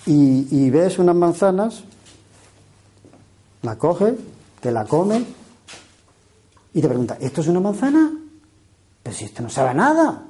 y, 0.04 0.46
y 0.50 0.68
ves 0.70 0.98
unas 0.98 1.14
manzanas, 1.14 1.84
la 3.62 3.78
coges, 3.78 4.14
te 4.60 4.72
la 4.72 4.84
comes 4.84 5.22
y 6.74 6.80
te 6.80 6.88
pregunta, 6.88 7.16
¿esto 7.20 7.40
es 7.40 7.48
una 7.48 7.60
manzana? 7.60 8.12
Pero 9.02 9.16
si 9.16 9.24
esto 9.24 9.42
no 9.42 9.50
sabe 9.50 9.74
nada. 9.74 10.22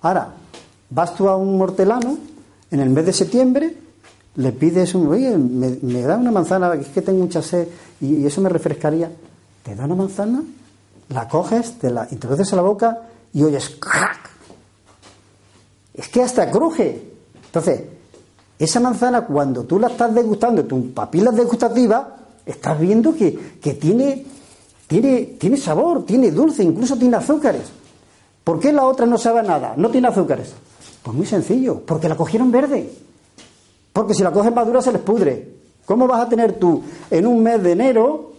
Ahora, 0.00 0.34
vas 0.90 1.14
tú 1.14 1.28
a 1.28 1.36
un 1.36 1.58
mortelano 1.58 2.18
en 2.70 2.80
el 2.80 2.90
mes 2.90 3.06
de 3.06 3.12
septiembre, 3.12 3.76
le 4.36 4.52
pides 4.52 4.94
un, 4.94 5.08
oye, 5.08 5.36
me, 5.36 6.02
da 6.02 6.16
una 6.16 6.30
manzana, 6.30 6.74
es 6.74 6.88
que 6.88 7.02
tengo 7.02 7.20
mucha 7.20 7.40
sed 7.40 7.68
y, 8.00 8.26
eso 8.26 8.40
me 8.40 8.48
refrescaría. 8.48 9.10
Te 9.62 9.74
da 9.74 9.84
una 9.84 9.94
manzana, 9.94 10.42
la 11.08 11.28
coges, 11.28 11.78
te 11.78 11.90
la 11.90 12.06
introduces 12.10 12.52
a 12.52 12.56
la 12.56 12.62
boca 12.62 13.02
y 13.32 13.42
oyes 13.42 13.70
crack. 13.80 14.30
Es 15.94 16.08
que 16.08 16.22
hasta 16.22 16.50
cruje. 16.50 17.12
Entonces, 17.46 17.82
esa 18.64 18.80
manzana, 18.80 19.26
cuando 19.26 19.64
tú 19.64 19.78
la 19.78 19.88
estás 19.88 20.14
degustando, 20.14 20.64
tu 20.64 20.92
papilas 20.92 21.34
degustativa, 21.34 22.16
estás 22.44 22.78
viendo 22.78 23.14
que, 23.14 23.32
tiene, 23.80 24.24
tiene, 24.86 25.36
tiene 25.38 25.56
sabor, 25.56 26.04
tiene 26.04 26.30
dulce, 26.30 26.62
incluso 26.62 26.96
tiene 26.96 27.16
azúcares. 27.16 27.70
¿Por 28.42 28.60
qué 28.60 28.72
la 28.72 28.84
otra 28.84 29.06
no 29.06 29.18
sabe 29.18 29.42
nada? 29.42 29.74
No 29.76 29.90
tiene 29.90 30.08
azúcares. 30.08 30.52
Pues 31.02 31.16
muy 31.16 31.26
sencillo, 31.26 31.80
porque 31.84 32.08
la 32.08 32.16
cogieron 32.16 32.50
verde. 32.50 32.90
Porque 33.92 34.14
si 34.14 34.22
la 34.22 34.32
cogen 34.32 34.54
madura 34.54 34.82
se 34.82 34.92
les 34.92 35.00
pudre. 35.00 35.54
¿Cómo 35.86 36.06
vas 36.06 36.26
a 36.26 36.28
tener 36.28 36.54
tú 36.54 36.82
en 37.10 37.26
un 37.26 37.42
mes 37.42 37.62
de 37.62 37.72
enero, 37.72 38.32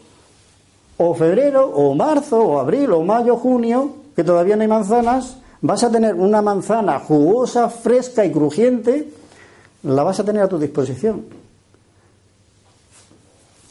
o 0.98 1.14
febrero, 1.14 1.68
o 1.68 1.94
marzo, 1.94 2.40
o 2.40 2.60
abril, 2.60 2.92
o 2.92 3.04
mayo, 3.04 3.38
junio, 3.38 3.90
que 4.16 4.24
todavía 4.24 4.56
no 4.56 4.64
hay 4.64 4.68
manzanas, 4.68 5.38
vas 5.62 5.84
a 5.84 5.92
tener 5.92 6.16
una 6.16 6.42
manzana 6.42 7.00
jugosa, 7.00 7.70
fresca 7.70 8.26
y 8.26 8.32
crujiente 8.32 9.10
la 9.86 10.04
vas 10.04 10.20
a 10.20 10.24
tener 10.24 10.42
a 10.42 10.48
tu 10.48 10.58
disposición. 10.58 11.26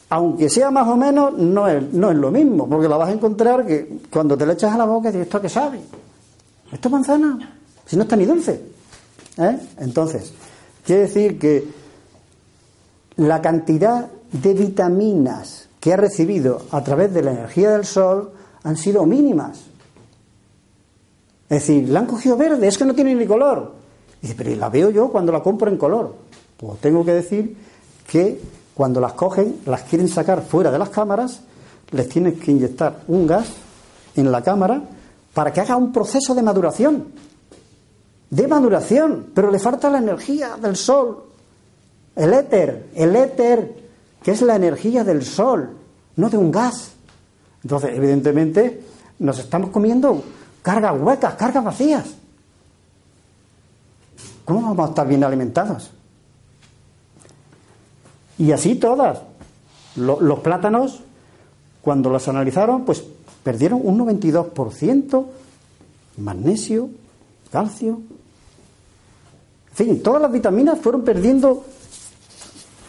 aunque 0.07 0.49
sea 0.49 0.71
más 0.71 0.87
o 0.87 0.95
menos, 0.95 1.33
no 1.33 1.67
es, 1.67 1.91
no 1.91 2.11
es 2.11 2.17
lo 2.17 2.31
mismo, 2.31 2.69
porque 2.69 2.87
la 2.87 2.95
vas 2.95 3.09
a 3.09 3.11
encontrar 3.11 3.65
que 3.65 3.99
cuando 4.09 4.37
te 4.37 4.45
le 4.45 4.53
echas 4.53 4.73
a 4.73 4.77
la 4.77 4.85
boca, 4.85 5.09
dices, 5.09 5.23
¿esto 5.25 5.41
qué 5.41 5.49
sabe? 5.49 5.79
¿Esto 6.71 6.87
es 6.87 6.91
manzana? 6.91 7.59
Si 7.85 7.97
no 7.97 8.03
está 8.03 8.15
ni 8.15 8.25
dulce. 8.25 8.61
¿Eh? 9.37 9.59
Entonces, 9.79 10.31
quiere 10.85 11.01
decir 11.01 11.37
que 11.37 11.67
la 13.17 13.41
cantidad 13.41 14.07
de 14.31 14.53
vitaminas 14.53 15.67
que 15.79 15.93
ha 15.93 15.97
recibido 15.97 16.61
a 16.71 16.83
través 16.83 17.13
de 17.13 17.21
la 17.21 17.31
energía 17.31 17.71
del 17.71 17.85
sol 17.85 18.31
han 18.63 18.77
sido 18.77 19.05
mínimas. 19.05 19.65
Es 21.49 21.67
decir, 21.67 21.89
la 21.89 21.99
han 21.99 22.05
cogido 22.05 22.37
verde, 22.37 22.67
es 22.67 22.77
que 22.77 22.85
no 22.85 22.95
tiene 22.95 23.15
ni 23.15 23.25
color. 23.25 23.84
Dice, 24.21 24.35
pero 24.35 24.55
la 24.55 24.69
veo 24.69 24.89
yo 24.89 25.09
cuando 25.09 25.31
la 25.31 25.41
compro 25.41 25.69
en 25.69 25.77
color. 25.77 26.15
Pues 26.57 26.79
tengo 26.79 27.03
que 27.05 27.13
decir 27.13 27.55
que 28.07 28.39
cuando 28.73 28.99
las 28.99 29.13
cogen, 29.13 29.61
las 29.65 29.83
quieren 29.83 30.07
sacar 30.07 30.41
fuera 30.41 30.71
de 30.71 30.79
las 30.79 30.89
cámaras, 30.89 31.41
les 31.91 32.09
tienes 32.09 32.39
que 32.39 32.51
inyectar 32.51 33.03
un 33.07 33.27
gas 33.27 33.47
en 34.15 34.31
la 34.31 34.41
cámara 34.41 34.81
para 35.33 35.51
que 35.51 35.61
haga 35.61 35.75
un 35.75 35.91
proceso 35.91 36.33
de 36.33 36.41
maduración. 36.41 37.07
De 38.29 38.47
maduración, 38.47 39.27
pero 39.33 39.51
le 39.51 39.59
falta 39.59 39.89
la 39.89 39.99
energía 39.99 40.57
del 40.61 40.75
sol. 40.75 41.23
El 42.15 42.33
éter, 42.33 42.87
el 42.95 43.15
éter, 43.15 43.75
que 44.23 44.31
es 44.31 44.41
la 44.41 44.55
energía 44.55 45.03
del 45.03 45.23
sol, 45.23 45.69
no 46.15 46.29
de 46.29 46.37
un 46.37 46.51
gas. 46.51 46.91
Entonces, 47.63 47.91
evidentemente, 47.93 48.81
nos 49.19 49.39
estamos 49.39 49.69
comiendo 49.69 50.23
cargas 50.61 50.99
huecas, 50.99 51.35
cargas 51.35 51.63
vacías. 51.63 52.05
¿Cómo 54.45 54.61
vamos 54.61 54.85
a 54.85 54.89
estar 54.89 55.07
bien 55.07 55.23
alimentados? 55.23 55.91
Y 58.37 58.51
así 58.51 58.75
todas. 58.75 59.19
los 59.95 60.39
plátanos, 60.39 61.01
cuando 61.81 62.09
los 62.09 62.27
analizaron, 62.27 62.85
pues 62.85 63.03
perdieron 63.43 63.81
un 63.83 63.99
92% 63.99 65.25
magnesio, 66.17 66.89
calcio. 67.51 68.01
En 69.69 69.75
fin, 69.75 70.03
todas 70.03 70.21
las 70.21 70.31
vitaminas 70.31 70.79
fueron 70.79 71.03
perdiendo 71.03 71.65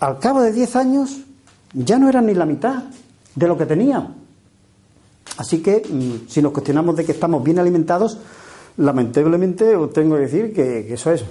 al 0.01 0.19
cabo 0.19 0.40
de 0.40 0.53
10 0.53 0.77
años, 0.77 1.19
ya 1.73 1.99
no 1.99 2.09
eran 2.09 2.27
ni 2.27 2.35
la 2.35 2.47
mitad 2.47 2.85
de 3.35 3.49
lo 3.49 3.57
que 3.57 3.66
tenían. 3.66 4.14
Así 5.37 5.62
que, 5.62 5.83
mm, 5.88 6.29
si 6.29 6.40
nos 6.40 6.53
cuestionamos 6.53 6.97
de 6.97 7.05
que 7.05 7.12
estamos 7.12 7.42
bien 7.42 7.59
alimentados, 7.59 8.19
lamentablemente 8.79 9.75
os 9.75 9.93
tengo 9.93 10.17
que 10.17 10.23
decir 10.23 10.53
que, 10.53 10.93
eso 10.93 11.12
es 11.12 11.25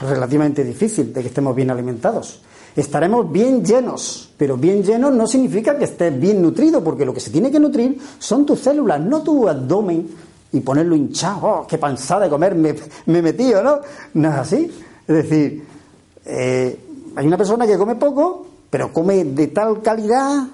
relativamente 0.00 0.64
difícil, 0.64 1.12
de 1.12 1.22
que 1.22 1.28
estemos 1.28 1.54
bien 1.54 1.70
alimentados. 1.70 2.42
Estaremos 2.74 3.30
bien 3.30 3.64
llenos, 3.64 4.30
pero 4.36 4.56
bien 4.56 4.82
llenos 4.82 5.12
no 5.12 5.26
significa 5.26 5.76
que 5.76 5.84
estés 5.84 6.18
bien 6.18 6.40
nutrido, 6.40 6.82
porque 6.82 7.04
lo 7.04 7.12
que 7.12 7.20
se 7.20 7.30
tiene 7.30 7.50
que 7.50 7.60
nutrir 7.60 7.98
son 8.18 8.46
tus 8.46 8.60
células, 8.60 9.00
no 9.00 9.22
tu 9.22 9.48
abdomen 9.48 10.08
y 10.52 10.60
ponerlo 10.60 10.96
hinchado. 10.96 11.40
¡Oh, 11.42 11.66
qué 11.66 11.78
pansada 11.78 12.24
de 12.24 12.30
comer 12.30 12.54
me, 12.54 12.74
me 13.06 13.18
he 13.18 13.22
metido, 13.22 13.62
¿no? 13.62 13.80
No 14.14 14.30
es 14.30 14.34
así. 14.34 14.70
Es 15.06 15.14
decir, 15.14 15.64
eh, 16.24 16.78
hay 17.14 17.26
una 17.26 17.36
persona 17.36 17.66
que 17.66 17.76
come 17.76 17.96
poco, 17.96 18.46
pero 18.70 18.92
come 18.92 19.24
de 19.24 19.48
tal 19.48 19.82
calidad 19.82 20.46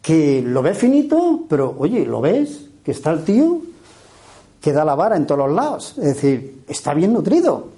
que 0.00 0.42
lo 0.42 0.62
ves 0.62 0.78
finito, 0.78 1.44
pero 1.48 1.74
oye, 1.78 2.04
lo 2.04 2.20
ves, 2.20 2.68
que 2.84 2.90
está 2.90 3.12
el 3.12 3.24
tío 3.24 3.71
que 4.62 4.72
da 4.72 4.84
la 4.84 4.94
vara 4.94 5.16
en 5.16 5.26
todos 5.26 5.46
los 5.46 5.54
lados. 5.54 5.94
Es 5.98 6.14
decir, 6.14 6.62
está 6.68 6.94
bien 6.94 7.12
nutrido. 7.12 7.68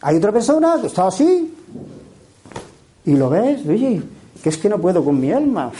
Hay 0.00 0.16
otra 0.16 0.32
persona 0.32 0.78
que 0.80 0.88
está 0.88 1.06
así, 1.06 1.54
y 3.04 3.14
lo 3.14 3.30
ves, 3.30 3.66
oye, 3.68 4.02
que 4.42 4.48
es 4.48 4.58
que 4.58 4.68
no 4.68 4.78
puedo 4.78 5.04
con 5.04 5.20
mi 5.20 5.30
alma, 5.30 5.70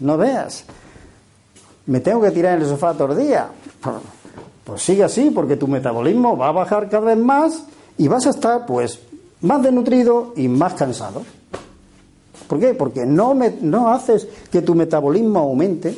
no 0.00 0.16
veas. 0.16 0.64
Me 1.86 2.00
tengo 2.00 2.20
que 2.20 2.32
tirar 2.32 2.56
en 2.56 2.62
el 2.62 2.68
sofá 2.68 2.92
todo 2.92 3.12
el 3.12 3.26
día. 3.26 3.48
Pues 4.64 4.82
sigue 4.82 5.04
así, 5.04 5.30
porque 5.30 5.56
tu 5.56 5.68
metabolismo 5.68 6.36
va 6.36 6.48
a 6.48 6.52
bajar 6.52 6.88
cada 6.90 7.06
vez 7.06 7.18
más 7.18 7.64
y 7.96 8.08
vas 8.08 8.26
a 8.26 8.30
estar, 8.30 8.66
pues, 8.66 8.98
más 9.40 9.62
desnutrido 9.62 10.32
y 10.36 10.48
más 10.48 10.74
cansado. 10.74 11.22
¿Por 12.46 12.60
qué? 12.60 12.74
Porque 12.74 13.06
no, 13.06 13.34
no 13.62 13.92
haces 13.92 14.26
que 14.50 14.62
tu 14.62 14.74
metabolismo 14.74 15.40
aumente. 15.40 15.96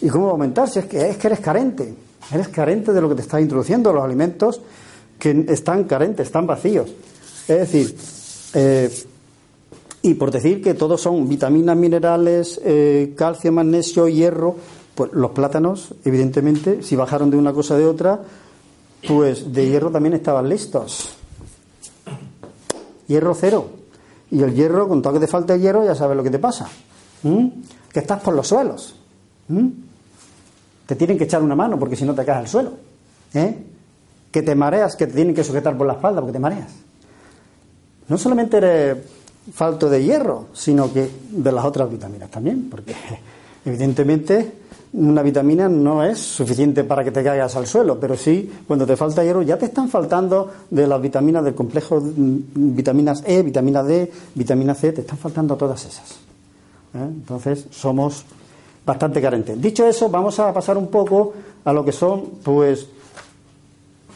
¿Y 0.00 0.08
cómo 0.08 0.30
aumentar? 0.30 0.68
Si 0.68 0.80
es 0.80 0.86
que, 0.86 1.10
es 1.10 1.16
que 1.16 1.28
eres 1.28 1.40
carente. 1.40 1.94
Eres 2.32 2.48
carente 2.48 2.92
de 2.92 3.00
lo 3.00 3.08
que 3.08 3.16
te 3.16 3.22
está 3.22 3.40
introduciendo, 3.40 3.92
los 3.92 4.04
alimentos 4.04 4.60
que 5.18 5.44
están 5.48 5.84
carentes, 5.84 6.26
están 6.26 6.46
vacíos. 6.46 6.90
Es 7.46 7.58
decir, 7.58 7.96
eh, 8.54 8.90
y 10.02 10.14
por 10.14 10.30
decir 10.30 10.62
que 10.62 10.74
todos 10.74 11.00
son 11.00 11.28
vitaminas, 11.28 11.76
minerales, 11.76 12.60
eh, 12.64 13.14
calcio, 13.16 13.52
magnesio, 13.52 14.08
hierro, 14.08 14.56
pues 14.94 15.12
los 15.12 15.30
plátanos, 15.30 15.94
evidentemente, 16.04 16.82
si 16.82 16.96
bajaron 16.96 17.30
de 17.30 17.36
una 17.36 17.52
cosa 17.52 17.76
de 17.76 17.86
otra, 17.86 18.20
pues 19.06 19.52
de 19.52 19.68
hierro 19.68 19.90
también 19.90 20.14
estaban 20.14 20.48
listos. 20.48 21.10
Hierro 23.06 23.34
cero. 23.34 23.66
Y 24.30 24.42
el 24.42 24.54
hierro, 24.54 24.88
con 24.88 25.02
todo 25.02 25.12
que 25.14 25.20
te 25.20 25.26
falta 25.26 25.56
hierro, 25.56 25.84
ya 25.84 25.94
sabes 25.94 26.16
lo 26.16 26.22
que 26.22 26.30
te 26.30 26.38
pasa. 26.38 26.68
Que 27.22 28.00
estás 28.00 28.20
por 28.22 28.34
los 28.34 28.48
suelos. 28.48 28.96
Te 30.92 30.96
tienen 30.96 31.16
que 31.16 31.24
echar 31.24 31.42
una 31.42 31.56
mano 31.56 31.78
porque 31.78 31.96
si 31.96 32.04
no 32.04 32.14
te 32.14 32.22
caes 32.22 32.40
al 32.40 32.48
suelo. 32.48 32.72
¿eh? 33.32 33.56
Que 34.30 34.42
te 34.42 34.54
mareas, 34.54 34.94
que 34.94 35.06
te 35.06 35.14
tienen 35.14 35.34
que 35.34 35.42
sujetar 35.42 35.74
por 35.74 35.86
la 35.86 35.94
espalda 35.94 36.20
porque 36.20 36.34
te 36.34 36.38
mareas. 36.38 36.70
No 38.08 38.18
solamente 38.18 38.58
eres 38.58 38.98
falto 39.54 39.88
de 39.88 40.04
hierro, 40.04 40.48
sino 40.52 40.92
que 40.92 41.08
de 41.30 41.50
las 41.50 41.64
otras 41.64 41.90
vitaminas 41.90 42.30
también, 42.30 42.68
porque 42.68 42.94
evidentemente 43.64 44.52
una 44.92 45.22
vitamina 45.22 45.66
no 45.66 46.04
es 46.04 46.18
suficiente 46.18 46.84
para 46.84 47.02
que 47.02 47.10
te 47.10 47.24
caigas 47.24 47.56
al 47.56 47.66
suelo, 47.66 47.98
pero 47.98 48.14
sí, 48.14 48.52
cuando 48.66 48.84
te 48.84 48.94
falta 48.94 49.24
hierro, 49.24 49.40
ya 49.40 49.56
te 49.56 49.64
están 49.64 49.88
faltando 49.88 50.50
de 50.68 50.86
las 50.86 51.00
vitaminas 51.00 51.42
del 51.42 51.54
complejo, 51.54 52.02
mm, 52.02 52.74
vitaminas 52.74 53.24
E, 53.26 53.42
vitamina 53.42 53.82
D, 53.82 54.12
vitamina 54.34 54.74
C, 54.74 54.92
te 54.92 55.00
están 55.00 55.16
faltando 55.16 55.56
todas 55.56 55.86
esas. 55.86 56.10
¿eh? 56.92 56.98
Entonces, 57.02 57.66
somos 57.70 58.26
bastante 58.84 59.20
carentes. 59.20 59.60
Dicho 59.60 59.86
eso, 59.86 60.08
vamos 60.08 60.38
a 60.40 60.52
pasar 60.52 60.76
un 60.76 60.88
poco 60.88 61.32
a 61.64 61.72
lo 61.72 61.84
que 61.84 61.92
son, 61.92 62.22
pues, 62.42 62.88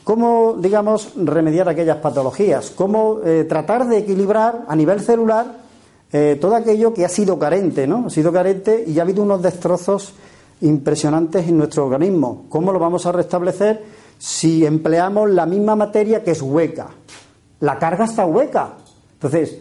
cómo, 0.05 0.57
digamos, 0.59 1.13
remediar 1.17 1.69
aquellas 1.69 1.99
patologías, 1.99 2.71
cómo 2.71 3.21
eh, 3.25 3.45
tratar 3.49 3.87
de 3.89 3.99
equilibrar 3.99 4.65
a 4.69 4.77
nivel 4.77 5.01
celular 5.01 5.67
eh, 6.13 6.39
todo 6.41 6.55
aquello 6.55 6.95
que 6.95 7.05
ha 7.05 7.09
sido 7.09 7.39
carente, 7.39 7.87
¿no? 7.87 8.05
Ha 8.07 8.11
sido 8.11 8.33
carente 8.33 8.85
y 8.87 8.99
ha 8.99 9.03
habido 9.03 9.23
unos 9.23 9.43
destrozos 9.43 10.15
impresionantes 10.61 11.49
en 11.49 11.59
nuestro 11.59 11.87
organismo. 11.87 12.47
¿Cómo 12.49 12.73
lo 12.73 12.79
vamos 12.79 13.07
a 13.07 13.13
restablecer 13.13 13.85
si 14.19 14.65
empleamos 14.65 15.31
la 15.31 15.47
misma 15.47 15.77
materia 15.77 16.23
que 16.23 16.31
es 16.31 16.43
hueca? 16.43 16.89
La 17.61 17.79
carga 17.79 18.05
está 18.05 18.25
hueca. 18.25 18.75
Entonces, 19.15 19.59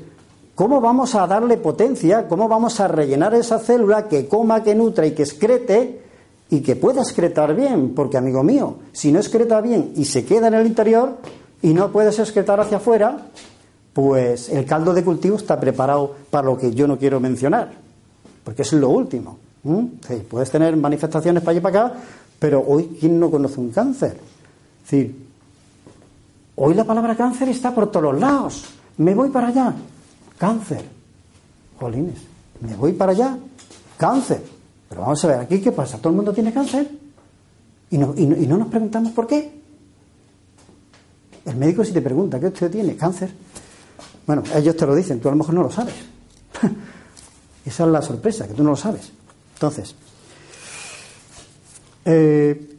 ¿cómo 0.56 0.82
vamos 0.82 1.14
a 1.16 1.28
darle 1.28 1.58
potencia? 1.58 2.28
¿Cómo 2.28 2.48
vamos 2.48 2.80
a 2.80 2.88
rellenar 2.88 3.34
esa 3.36 3.60
célula 3.60 4.08
que 4.08 4.28
coma, 4.28 4.64
que 4.64 4.74
nutra 4.74 5.06
y 5.06 5.12
que 5.12 5.24
excrete 5.24 6.02
y 6.50 6.62
que 6.62 6.76
pueda 6.76 7.02
excretar 7.02 7.56
bien, 7.56 7.94
porque 7.96 8.18
amigo 8.18 8.44
mío, 8.44 8.76
si 8.92 9.12
no 9.12 9.20
excreta 9.20 9.62
bien 9.62 9.94
y 9.96 10.06
se 10.06 10.26
queda 10.26 10.48
en 10.48 10.54
el 10.54 10.68
interior 10.68 11.18
y 11.62 11.74
no 11.74 11.92
puedes 11.92 12.20
excretar 12.20 12.60
hacia 12.60 12.78
afuera, 12.78 13.28
pues 13.94 14.50
el 14.50 14.66
caldo 14.66 14.94
de 14.94 15.04
cultivo 15.04 15.38
está 15.38 15.60
preparado 15.60 16.16
para 16.30 16.46
lo 16.46 16.58
que 16.58 16.74
yo 16.74 16.88
no 16.88 16.98
quiero 16.98 17.20
mencionar, 17.20 17.72
porque 18.44 18.62
es 18.62 18.74
lo 18.74 18.90
último. 18.90 19.38
puedes 20.30 20.52
tener 20.52 20.76
manifestaciones 20.78 21.42
para 21.42 21.52
allá 21.52 21.60
y 21.60 21.64
para 21.64 21.86
acá, 21.86 21.96
pero 22.38 22.64
hoy, 22.68 22.98
¿quién 23.00 23.20
no 23.20 23.32
conoce 23.32 23.60
un 23.60 23.72
cáncer? 23.72 24.20
Es 24.84 24.92
decir, 24.92 25.28
hoy 26.58 26.74
la 26.74 26.84
palabra 26.84 27.16
cáncer 27.16 27.50
está 27.50 27.74
por 27.74 27.90
todos 27.90 28.20
lados. 28.20 28.66
Me 28.98 29.16
voy 29.16 29.30
para 29.30 29.48
allá, 29.48 29.74
cáncer. 30.38 30.84
Jolines, 31.80 32.20
me 32.62 32.76
voy 32.76 32.94
para 32.94 33.12
allá, 33.12 33.38
cáncer. 33.98 34.42
Pero 34.90 35.02
vamos 35.02 35.24
a 35.26 35.28
ver, 35.28 35.40
aquí 35.40 35.60
qué 35.62 35.72
pasa, 35.72 35.98
todo 35.98 36.10
el 36.10 36.16
mundo 36.16 36.34
tiene 36.34 36.54
cáncer 36.54 36.90
y 37.90 37.98
no, 37.98 38.14
y 38.16 38.26
no, 38.26 38.58
nos 38.58 38.68
preguntamos 38.68 39.12
por 39.12 39.28
qué. 39.28 39.52
El 41.46 41.56
médico 41.58 41.84
si 41.84 41.92
te 41.92 42.02
pregunta, 42.02 42.40
¿qué 42.40 42.48
usted 42.48 42.72
tiene? 42.72 42.96
Cáncer. 42.96 43.32
Bueno, 44.26 44.44
ellos 44.56 44.76
te 44.76 44.86
lo 44.86 44.96
dicen, 44.96 45.20
tú 45.20 45.28
a 45.28 45.32
lo 45.32 45.38
mejor 45.38 45.54
no 45.54 45.64
lo 45.64 45.72
sabes. 45.72 45.94
Esa 47.66 47.84
es 47.86 47.90
la 47.90 48.02
sorpresa, 48.02 48.48
que 48.48 48.54
tú 48.54 48.64
no 48.64 48.72
lo 48.72 48.76
sabes. 48.76 49.12
Entonces, 49.54 49.96
eh, 52.06 52.76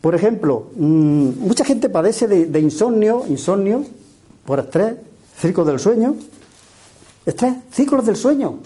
por 0.00 0.14
ejemplo, 0.14 0.70
mm, 0.76 1.28
mucha 1.40 1.64
gente 1.64 1.88
padece 1.88 2.28
de, 2.28 2.60
insomnio, 2.60 3.24
insomnio 3.26 3.84
por 4.44 4.58
estrés, 4.58 4.96
ciclos 5.38 5.66
del 5.66 5.78
sueño. 5.78 6.14
Estrés, 7.26 7.54
ciclos 7.70 8.04
del 8.04 8.16
sueño. 8.16 8.58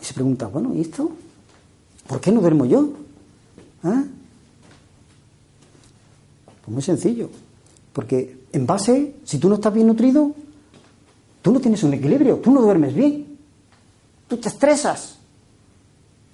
Y 0.00 0.04
se 0.04 0.14
pregunta, 0.14 0.46
bueno, 0.46 0.74
¿y 0.74 0.80
esto? 0.80 1.10
¿Por 2.06 2.20
qué 2.20 2.32
no 2.32 2.40
duermo 2.40 2.64
yo? 2.64 2.90
¿Ah? 3.82 4.04
Pues 6.64 6.68
muy 6.74 6.82
sencillo. 6.82 7.28
Porque 7.92 8.38
en 8.52 8.66
base, 8.66 9.16
si 9.24 9.38
tú 9.38 9.48
no 9.48 9.56
estás 9.56 9.74
bien 9.74 9.86
nutrido, 9.86 10.32
tú 11.42 11.52
no 11.52 11.60
tienes 11.60 11.82
un 11.82 11.94
equilibrio, 11.94 12.36
tú 12.36 12.50
no 12.50 12.60
duermes 12.60 12.94
bien, 12.94 13.26
tú 14.26 14.36
te 14.36 14.48
estresas, 14.48 15.16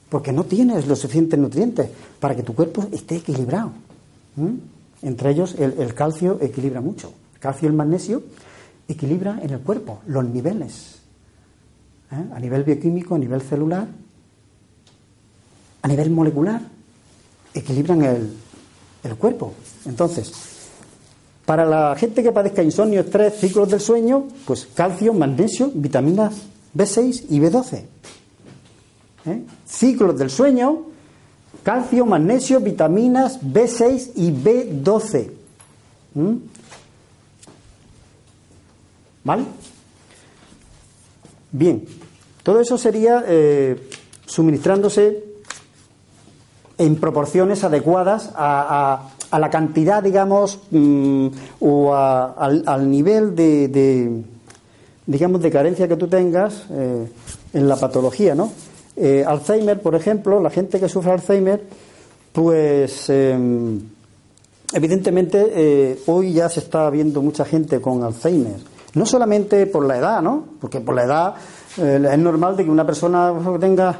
porque 0.08 0.32
no 0.32 0.44
tienes 0.44 0.86
los 0.86 1.00
suficientes 1.00 1.38
nutrientes 1.38 1.88
para 2.20 2.36
que 2.36 2.42
tu 2.42 2.54
cuerpo 2.54 2.86
esté 2.92 3.16
equilibrado. 3.16 3.72
Entre 5.02 5.30
ellos 5.30 5.54
el, 5.58 5.94
calcio 5.94 6.38
equilibra 6.40 6.80
mucho. 6.80 7.12
El 7.34 7.40
calcio 7.40 7.66
y 7.66 7.70
el 7.70 7.76
magnesio 7.76 8.22
equilibran 8.88 9.40
en 9.42 9.50
el 9.50 9.60
cuerpo 9.60 10.00
los 10.06 10.24
niveles. 10.24 10.98
¿eh? 12.12 12.24
A 12.34 12.40
nivel 12.40 12.64
bioquímico, 12.64 13.14
a 13.14 13.18
nivel 13.18 13.42
celular, 13.42 13.86
a 15.82 15.88
nivel 15.88 16.10
molecular, 16.10 16.60
equilibran 17.52 18.02
el, 18.02 18.32
el 19.02 19.16
cuerpo. 19.16 19.54
Entonces, 19.86 20.32
para 21.44 21.66
la 21.66 21.94
gente 21.96 22.22
que 22.22 22.32
padezca 22.32 22.62
insomnio, 22.62 23.00
estrés, 23.00 23.34
ciclos 23.38 23.68
del 23.68 23.80
sueño, 23.80 24.28
pues 24.46 24.66
calcio, 24.74 25.12
magnesio, 25.12 25.70
vitaminas 25.74 26.34
B6 26.74 27.26
y 27.28 27.38
B12. 27.38 27.84
¿Eh? 29.26 29.42
Ciclos 29.66 30.18
del 30.18 30.30
sueño, 30.30 30.82
calcio, 31.62 32.06
magnesio, 32.06 32.60
vitaminas 32.60 33.40
B6 33.42 34.12
y 34.16 34.30
B12. 34.30 35.30
¿Mm? 36.14 36.34
¿Vale? 39.24 39.44
Bien, 41.50 41.84
todo 42.42 42.60
eso 42.60 42.76
sería 42.76 43.24
eh, 43.26 43.88
suministrándose 44.26 45.24
en 46.76 46.96
proporciones 46.96 47.64
adecuadas 47.64 48.30
a, 48.34 49.10
la 49.32 49.50
cantidad, 49.50 50.02
digamos, 50.02 50.60
mm, 50.70 51.28
o 51.60 51.94
al, 51.94 52.90
nivel 52.90 53.34
de, 53.34 54.22
digamos, 55.06 55.42
de 55.42 55.50
carencia 55.50 55.88
que 55.88 55.96
tú 55.96 56.06
tengas 56.06 56.66
eh, 56.70 57.08
en 57.52 57.68
la 57.68 57.76
patología, 57.76 58.34
¿no? 58.34 58.52
Eh, 58.96 59.24
Alzheimer, 59.26 59.80
por 59.80 59.94
ejemplo, 59.94 60.40
la 60.40 60.50
gente 60.50 60.78
que 60.78 60.88
sufre 60.88 61.12
Alzheimer, 61.12 61.62
pues 62.32 63.08
em, 63.10 63.80
evidentemente 64.72 65.98
hoy 66.06 66.32
ya 66.32 66.48
se 66.48 66.60
está 66.60 66.90
viendo 66.90 67.22
mucha 67.22 67.44
gente 67.44 67.80
con 67.80 68.02
Alzheimer. 68.02 68.73
No 68.94 69.06
solamente 69.06 69.66
por 69.66 69.84
la 69.84 69.98
edad, 69.98 70.22
¿no? 70.22 70.44
Porque 70.60 70.80
por 70.80 70.94
la 70.94 71.04
edad 71.04 71.34
es 71.76 72.18
normal 72.18 72.56
de 72.56 72.64
que 72.64 72.70
una 72.70 72.86
persona 72.86 73.32
tenga 73.58 73.98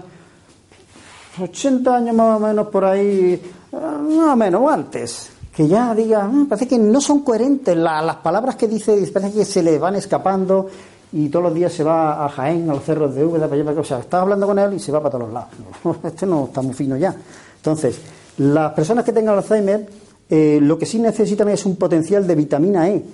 80 1.41 1.97
años 1.97 2.15
más 2.15 2.37
o 2.37 2.41
menos 2.41 2.69
por 2.69 2.85
ahí, 2.85 3.35
eh, 3.35 3.41
más 3.73 4.33
o 4.33 4.37
menos, 4.37 4.63
o 4.63 4.69
antes, 4.69 5.31
que 5.55 5.67
ya 5.67 5.95
diga, 5.95 6.25
ah, 6.25 6.45
parece 6.49 6.69
que 6.69 6.79
no 6.79 7.01
son 7.01 7.21
coherentes 7.21 7.77
las 7.77 8.17
palabras 8.17 8.57
que 8.57 8.69
dice, 8.69 8.97
parece 9.13 9.39
que 9.39 9.45
se 9.45 9.63
le 9.63 9.79
van 9.79 9.97
escapando 9.97 10.69
y 11.13 11.29
todos 11.29 11.45
los 11.45 11.55
días 11.55 11.73
se 11.73 11.85
va 11.85 12.25
a 12.25 12.29
Jaén, 12.29 12.69
a 12.71 12.75
los 12.75 12.85
cerros 12.85 13.15
de 13.15 13.25
Úbeda, 13.25 13.49
para 13.49 13.61
allá, 13.61 13.81
o 13.81 13.85
sea, 13.85 13.99
estás 14.01 14.23
hablando 14.23 14.47
con 14.47 14.59
él 14.59 14.75
y 14.75 14.79
se 14.81 14.91
va 14.91 15.01
para 15.01 15.13
todos 15.13 15.25
los 15.25 15.33
lados. 15.33 15.51
Este 16.05 16.27
no 16.27 16.47
está 16.47 16.61
muy 16.61 16.75
fino 16.75 16.97
ya. 16.97 17.15
Entonces, 17.57 18.01
las 18.39 18.73
personas 18.73 19.05
que 19.05 19.13
tengan 19.13 19.37
Alzheimer, 19.37 19.89
eh, 20.29 20.59
lo 20.61 20.77
que 20.77 20.87
sí 20.87 20.99
necesitan 20.99 21.49
es 21.51 21.65
un 21.67 21.77
potencial 21.77 22.27
de 22.27 22.35
vitamina 22.35 22.89
E. 22.89 23.05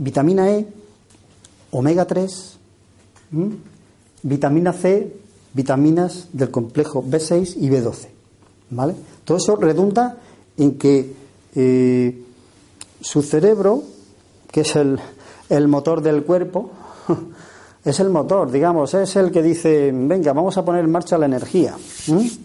Vitamina 0.00 0.50
E, 0.50 0.66
omega 1.72 2.06
3, 2.06 2.58
vitamina 4.22 4.72
C, 4.72 5.12
vitaminas 5.52 6.28
del 6.32 6.50
complejo 6.50 7.04
B6 7.04 7.56
y 7.60 7.68
B12. 7.68 8.08
¿Vale? 8.70 8.94
Todo 9.24 9.36
eso 9.36 9.56
redunda 9.56 10.16
en 10.56 10.78
que 10.78 11.12
eh, 11.54 12.22
su 13.00 13.22
cerebro, 13.22 13.82
que 14.50 14.62
es 14.62 14.74
el, 14.74 14.98
motor 15.68 16.00
del 16.00 16.24
cuerpo, 16.24 16.70
es 17.84 18.00
el 18.00 18.08
motor, 18.08 18.50
digamos, 18.50 18.94
es 18.94 19.16
el 19.16 19.30
que 19.30 19.42
dice, 19.42 19.92
venga, 19.92 20.32
vamos 20.32 20.56
a 20.56 20.64
poner 20.64 20.82
en 20.82 20.90
marcha 20.90 21.18
la 21.18 21.26
energía. 21.26 21.76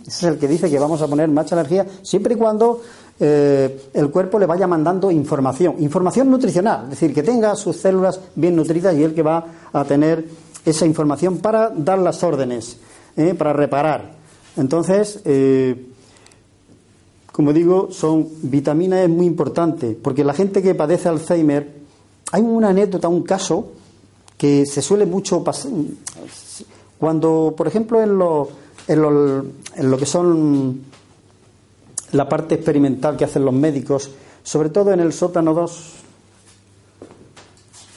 Es 0.05 0.23
el 0.23 0.37
que 0.37 0.49
dice 0.49 0.69
que 0.69 0.77
vamos 0.77 1.01
a 1.01 1.07
poner 1.07 1.29
en 1.29 1.33
marcha 1.33 1.55
la 1.55 1.61
energía 1.61 1.85
siempre 2.01 2.33
y 2.33 2.37
cuando 2.37 2.81
eh, 3.19 3.89
el 3.93 4.09
cuerpo 4.09 4.39
le 4.39 4.45
vaya 4.45 4.67
mandando 4.67 5.09
información, 5.11 5.75
información 5.79 6.29
nutricional, 6.29 6.83
es 6.85 6.89
decir, 6.91 7.13
que 7.13 7.23
tenga 7.23 7.55
sus 7.55 7.77
células 7.77 8.19
bien 8.35 8.55
nutridas 8.55 8.95
y 8.95 9.03
el 9.03 9.13
que 9.13 9.23
va 9.23 9.45
a 9.71 9.83
tener 9.85 10.25
esa 10.65 10.85
información 10.85 11.37
para 11.37 11.69
dar 11.69 11.99
las 11.99 12.23
órdenes. 12.23 12.77
¿eh? 13.17 13.33
para 13.33 13.53
reparar. 13.53 14.13
Entonces, 14.57 15.21
eh, 15.25 15.87
como 17.31 17.53
digo, 17.53 17.89
son 17.91 18.27
vitaminas 18.43 18.99
es 18.99 19.09
muy 19.09 19.25
importante, 19.25 19.97
porque 20.01 20.23
la 20.23 20.33
gente 20.33 20.61
que 20.61 20.75
padece 20.75 21.09
Alzheimer, 21.09 21.73
hay 22.31 22.41
una 22.41 22.69
anécdota, 22.69 23.07
un 23.07 23.23
caso 23.23 23.71
que 24.37 24.65
se 24.65 24.81
suele 24.81 25.05
mucho 25.05 25.43
pasar. 25.43 25.71
Cuando, 26.97 27.53
por 27.55 27.67
ejemplo, 27.67 28.01
en 28.01 28.17
lo, 28.17 28.49
en 28.87 29.01
lo, 29.01 29.45
en 29.75 29.91
lo 29.91 29.97
que 29.97 30.05
son 30.05 30.81
la 32.15 32.27
parte 32.29 32.55
experimental 32.55 33.17
que 33.17 33.25
hacen 33.25 33.43
los 33.43 33.53
médicos, 33.53 34.09
sobre 34.43 34.69
todo 34.69 34.91
en 34.91 34.99
el 34.99 35.11
sótano 35.13 35.53
2, 35.53 35.93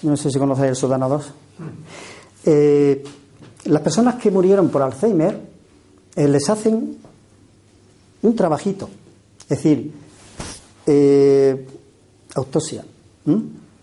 no 0.03 0.17
sé 0.17 0.31
si 0.31 0.39
conocéis 0.39 0.71
el 0.71 0.77
sótano 0.77 1.09
2, 1.09 1.33
eh, 2.45 3.05
las 3.65 3.83
personas 3.83 4.17
que 4.17 4.31
murieron 4.31 4.69
por 4.69 4.83
Alzheimer 4.83 5.41
eh, 6.17 6.29
les 6.29 6.49
hacen 6.49 6.97
un 8.23 8.37
trabajito, 8.37 8.89
es 9.43 9.49
decir, 9.49 9.93
eh, 10.87 11.67
autopsia. 12.35 12.85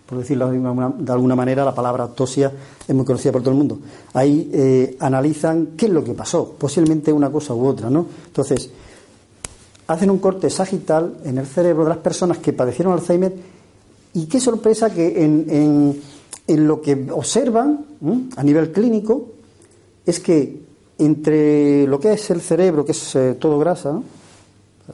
Por 0.05 0.19
decirlo 0.19 0.49
de 0.51 1.11
alguna 1.11 1.35
manera, 1.35 1.65
la 1.65 1.73
palabra 1.73 2.03
autopsia 2.03 2.51
es 2.87 2.95
muy 2.95 3.05
conocida 3.05 3.31
por 3.31 3.41
todo 3.41 3.51
el 3.51 3.57
mundo. 3.57 3.79
Ahí 4.13 4.49
eh, 4.53 4.97
analizan 4.99 5.69
qué 5.77 5.87
es 5.87 5.91
lo 5.91 6.03
que 6.03 6.13
pasó, 6.13 6.55
posiblemente 6.57 7.11
una 7.11 7.31
cosa 7.31 7.53
u 7.53 7.65
otra, 7.65 7.89
¿no? 7.89 8.05
Entonces, 8.27 8.69
hacen 9.87 10.09
un 10.09 10.19
corte 10.19 10.49
sagital 10.49 11.17
en 11.23 11.37
el 11.37 11.45
cerebro 11.45 11.83
de 11.83 11.89
las 11.89 11.99
personas 11.99 12.39
que 12.39 12.53
padecieron 12.53 12.93
Alzheimer 12.93 13.33
y 14.13 14.25
qué 14.25 14.39
sorpresa 14.39 14.89
que 14.89 15.23
en, 15.23 16.01
lo 16.47 16.81
que 16.81 17.07
observan 17.11 17.85
a 18.35 18.43
nivel 18.43 18.71
clínico 18.71 19.27
es 20.05 20.19
que 20.19 20.61
entre 20.97 21.85
lo 21.87 21.99
que 21.99 22.13
es 22.13 22.29
el 22.29 22.39
cerebro, 22.39 22.85
que 22.85 22.93
es 22.93 23.15
eh, 23.15 23.35
todo 23.39 23.59
grasa, 23.59 23.99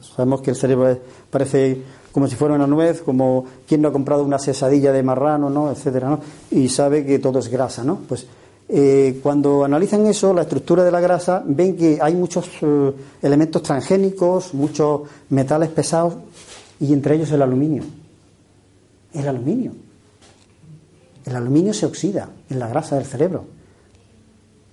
sabemos 0.00 0.40
que 0.40 0.50
el 0.50 0.56
cerebro 0.56 0.98
parece 1.30 1.80
como 2.10 2.26
si 2.26 2.36
fuera 2.36 2.54
una 2.54 2.66
nuez, 2.66 3.02
como 3.02 3.44
quien 3.66 3.80
no 3.80 3.88
ha 3.88 3.92
comprado 3.92 4.24
una 4.24 4.38
sesadilla 4.38 4.92
de 4.92 5.02
marrano, 5.02 5.48
¿no? 5.48 5.70
etcétera, 5.70 6.10
¿no? 6.10 6.20
y 6.50 6.68
sabe 6.68 7.06
que 7.06 7.18
todo 7.18 7.38
es 7.38 7.48
grasa, 7.48 7.84
¿no? 7.84 8.00
Pues 8.08 8.26
eh, 8.68 9.20
cuando 9.22 9.64
analizan 9.64 10.06
eso, 10.06 10.32
la 10.32 10.42
estructura 10.42 10.84
de 10.84 10.90
la 10.90 11.00
grasa, 11.00 11.42
ven 11.44 11.76
que 11.76 11.98
hay 12.00 12.14
muchos 12.14 12.48
eh, 12.62 12.92
elementos 13.22 13.62
transgénicos, 13.62 14.54
muchos 14.54 15.02
metales 15.30 15.70
pesados, 15.70 16.14
y 16.80 16.92
entre 16.92 17.16
ellos 17.16 17.30
el 17.32 17.42
aluminio. 17.42 17.84
El 19.12 19.28
aluminio. 19.28 19.72
El 21.24 21.36
aluminio 21.36 21.74
se 21.74 21.86
oxida 21.86 22.28
en 22.48 22.58
la 22.58 22.68
grasa 22.68 22.96
del 22.96 23.04
cerebro. 23.04 23.44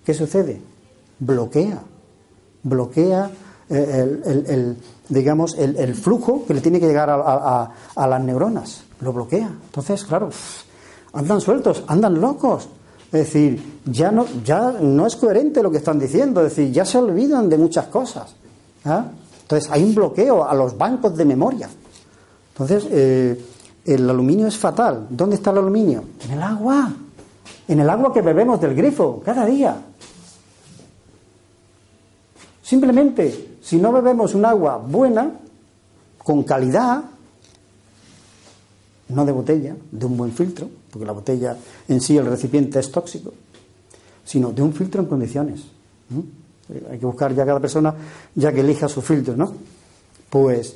¿Qué 0.03 0.13
sucede? 0.13 0.61
Bloquea, 1.19 1.81
bloquea 2.63 3.29
eh, 3.69 4.21
el, 4.25 4.77
digamos, 5.09 5.55
el, 5.55 5.93
flujo 5.93 6.43
que 6.47 6.55
le 6.55 6.61
tiene 6.61 6.79
que 6.79 6.87
llegar 6.87 7.09
a, 7.11 8.07
las 8.07 8.23
neuronas, 8.23 8.83
lo 9.01 9.13
bloquea. 9.13 9.47
Entonces, 9.47 10.03
claro, 10.05 10.29
andan 11.13 11.39
sueltos, 11.39 11.83
andan 11.85 12.19
locos. 12.19 12.69
Es 13.11 13.25
decir, 13.25 13.81
ya 13.85 14.11
no, 14.11 14.27
ya 14.43 14.71
no 14.71 15.07
es 15.07 15.15
coherente 15.15 15.63
lo 15.63 15.71
que 15.71 15.77
están 15.77 15.97
diciendo, 15.97 16.41
es 16.41 16.55
decir, 16.55 16.71
ya 16.71 16.85
se 16.85 16.99
olvidan 16.99 17.49
de 17.49 17.57
muchas 17.57 17.87
cosas. 17.87 18.35
¿ah? 18.85 19.05
Entonces, 19.41 19.69
hay 19.71 19.83
un 19.83 19.95
bloqueo 19.95 20.45
a 20.47 20.53
los 20.53 20.77
bancos 20.77 21.17
de 21.17 21.25
memoria. 21.25 21.67
Entonces, 22.53 22.87
eh, 22.91 23.45
el 23.85 24.07
aluminio 24.07 24.45
es 24.45 24.57
fatal. 24.57 25.07
¿Dónde 25.09 25.37
está 25.37 25.49
el 25.49 25.57
aluminio? 25.57 26.03
En 26.25 26.31
el 26.31 26.43
agua. 26.43 26.93
En 27.67 27.79
el 27.79 27.89
agua 27.89 28.13
que 28.13 28.21
bebemos 28.21 28.61
del 28.61 28.75
grifo 28.75 29.21
cada 29.25 29.43
día. 29.45 29.75
Simplemente, 32.61 33.57
si 33.59 33.77
no 33.77 33.91
bebemos 33.91 34.35
un 34.35 34.45
agua 34.45 34.77
buena, 34.77 35.31
con 36.23 36.43
calidad, 36.43 37.01
no 39.07 39.25
de 39.25 39.31
botella, 39.31 39.75
de 39.91 40.05
un 40.05 40.15
buen 40.15 40.31
filtro, 40.31 40.69
porque 40.91 41.05
la 41.05 41.11
botella 41.11 41.57
en 41.87 42.01
sí, 42.01 42.17
el 42.17 42.25
recipiente 42.25 42.79
es 42.79 42.91
tóxico, 42.91 43.33
sino 44.25 44.51
de 44.51 44.61
un 44.61 44.73
filtro 44.73 45.01
en 45.01 45.07
condiciones. 45.07 45.61
Hay 46.91 46.99
que 46.99 47.05
buscar 47.05 47.33
ya 47.33 47.45
cada 47.45 47.59
persona, 47.59 47.93
ya 48.35 48.51
que 48.51 48.61
elija 48.61 48.87
su 48.87 49.01
filtro, 49.01 49.35
¿no? 49.35 49.51
Pues 50.29 50.75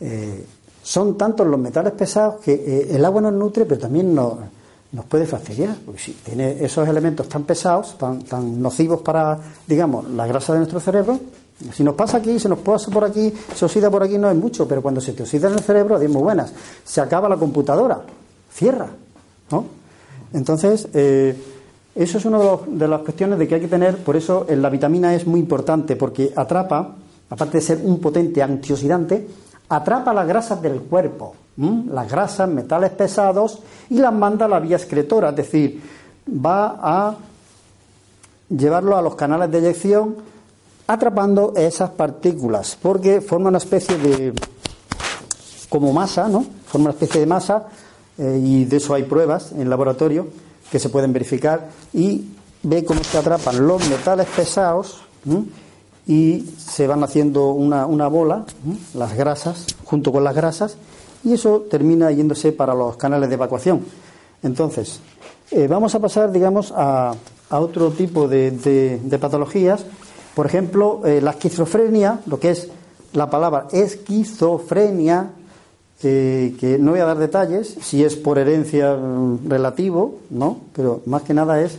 eh, 0.00 0.44
son 0.82 1.16
tantos 1.16 1.46
los 1.46 1.58
metales 1.58 1.92
pesados 1.92 2.40
que 2.40 2.52
eh, 2.52 2.88
el 2.90 3.04
agua 3.04 3.20
nos 3.22 3.32
nutre, 3.32 3.64
pero 3.64 3.80
también 3.80 4.14
nos, 4.14 4.34
nos 4.92 5.04
puede 5.06 5.26
fastidiar, 5.26 5.76
porque 5.84 6.00
si 6.00 6.12
tiene 6.12 6.62
esos 6.64 6.88
elementos 6.88 7.28
tan 7.28 7.44
pesados, 7.44 7.96
tan, 7.96 8.22
tan 8.24 8.60
nocivos 8.60 9.02
para, 9.02 9.38
digamos, 9.66 10.10
la 10.10 10.26
grasa 10.26 10.52
de 10.52 10.60
nuestro 10.60 10.80
cerebro, 10.80 11.18
si 11.72 11.84
nos 11.84 11.94
pasa 11.94 12.16
aquí, 12.16 12.38
se 12.38 12.48
nos 12.48 12.60
pasa 12.60 12.90
por 12.90 13.04
aquí, 13.04 13.32
se 13.54 13.64
oxida 13.64 13.90
por 13.90 14.02
aquí, 14.02 14.16
no 14.16 14.30
es 14.30 14.36
mucho, 14.36 14.66
pero 14.66 14.80
cuando 14.80 15.00
se 15.00 15.12
te 15.12 15.22
oxida 15.22 15.48
en 15.48 15.54
el 15.54 15.60
cerebro, 15.60 16.00
es 16.00 16.08
muy 16.08 16.22
buenas. 16.22 16.52
Se 16.84 17.00
acaba 17.00 17.28
la 17.28 17.36
computadora, 17.36 18.00
cierra, 18.52 18.88
Entonces, 20.32 20.88
eh, 20.94 21.36
eso 21.94 22.18
es 22.18 22.24
una 22.24 22.38
de, 22.66 22.88
las 22.88 23.00
cuestiones 23.00 23.38
de 23.38 23.48
que 23.48 23.56
hay 23.56 23.60
que 23.60 23.68
tener, 23.68 23.98
por 23.98 24.16
eso 24.16 24.46
la 24.48 24.70
vitamina 24.70 25.12
E 25.12 25.16
es 25.16 25.26
muy 25.26 25.40
importante, 25.40 25.96
porque 25.96 26.32
atrapa, 26.34 26.94
aparte 27.28 27.58
de 27.58 27.62
ser 27.62 27.80
un 27.82 28.00
potente 28.00 28.42
antioxidante, 28.42 29.26
atrapa 29.68 30.14
las 30.14 30.26
grasas 30.26 30.62
del 30.62 30.80
cuerpo, 30.82 31.34
las 31.56 32.10
grasas, 32.10 32.48
metales 32.48 32.90
pesados, 32.92 33.60
y 33.90 33.98
las 33.98 34.12
manda 34.12 34.46
a 34.46 34.48
la 34.48 34.60
vía 34.60 34.76
excretora, 34.76 35.30
es 35.30 35.36
decir, 35.36 35.82
va 36.28 36.78
a 36.80 37.16
llevarlo 38.48 38.96
a 38.96 39.02
los 39.02 39.14
canales 39.14 39.50
de 39.50 39.58
eyección 39.58 40.16
atrapando 40.86 41.52
esas 41.56 41.90
partículas, 41.90 42.76
porque 42.80 43.20
forma 43.20 43.48
una 43.48 43.58
especie 43.58 43.96
de 43.96 44.32
como 45.68 45.92
masa, 45.92 46.28
¿no? 46.28 46.44
Forma 46.66 46.86
una 46.86 46.94
especie 46.94 47.20
de 47.20 47.26
masa 47.26 47.68
eh, 48.20 48.40
y 48.42 48.64
de 48.66 48.76
eso 48.76 48.94
hay 48.94 49.04
pruebas 49.04 49.52
en 49.52 49.70
laboratorio 49.70 50.28
que 50.70 50.78
se 50.78 50.90
pueden 50.90 51.12
verificar 51.12 51.70
y 51.92 52.26
ve 52.62 52.84
cómo 52.84 53.02
se 53.02 53.18
atrapan 53.18 53.66
los 53.66 53.88
metales 53.88 54.26
pesados 54.26 55.00
y 56.06 56.44
se 56.58 56.86
van 56.86 57.02
haciendo 57.02 57.48
una, 57.48 57.86
una 57.86 58.08
bola, 58.08 58.44
las 58.94 59.14
grasas, 59.16 59.66
junto 59.84 60.12
con 60.12 60.22
las 60.22 60.34
grasas, 60.34 60.76
y 61.24 61.32
eso 61.32 61.66
termina 61.70 62.10
yéndose 62.10 62.52
para 62.52 62.74
los 62.74 62.96
canales 62.96 63.28
de 63.28 63.36
evacuación. 63.36 63.84
Entonces, 64.42 65.00
eh, 65.50 65.66
vamos 65.66 65.94
a 65.94 65.98
pasar, 66.00 66.30
digamos, 66.30 66.72
a, 66.76 67.14
a 67.50 67.60
otro 67.60 67.90
tipo 67.90 68.28
de, 68.28 68.50
de, 68.50 69.18
patologías. 69.18 69.84
Por 70.34 70.46
ejemplo, 70.46 71.02
eh, 71.04 71.20
la 71.20 71.32
esquizofrenia, 71.32 72.20
lo 72.26 72.38
que 72.38 72.50
es 72.50 72.68
la 73.12 73.28
palabra 73.28 73.66
esquizofrenia, 73.72 75.30
que 76.00 76.78
no 76.80 76.92
voy 76.92 77.00
a 77.00 77.04
dar 77.04 77.18
detalles, 77.18 77.76
si 77.82 78.02
es 78.02 78.16
por 78.16 78.38
herencia 78.38 78.96
mm, 78.96 79.48
relativo, 79.48 80.20
¿no? 80.30 80.60
Pero 80.72 81.02
más 81.06 81.22
que 81.22 81.34
nada 81.34 81.60
es 81.60 81.78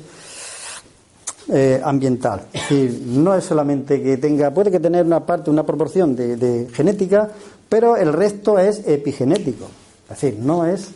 eh, 1.49 1.81
ambiental. 1.83 2.47
Es 2.53 2.61
decir, 2.61 3.01
no 3.07 3.35
es 3.35 3.43
solamente 3.43 4.01
que 4.01 4.17
tenga, 4.17 4.53
puede 4.53 4.71
que 4.71 4.79
tener 4.79 5.05
una 5.05 5.25
parte, 5.25 5.49
una 5.49 5.65
proporción 5.65 6.15
de, 6.15 6.37
de 6.37 6.69
genética, 6.71 7.29
pero 7.67 7.97
el 7.97 8.13
resto 8.13 8.59
es 8.59 8.87
epigenético. 8.87 9.65
Es 10.03 10.21
decir, 10.21 10.39
no 10.39 10.65
es 10.65 10.89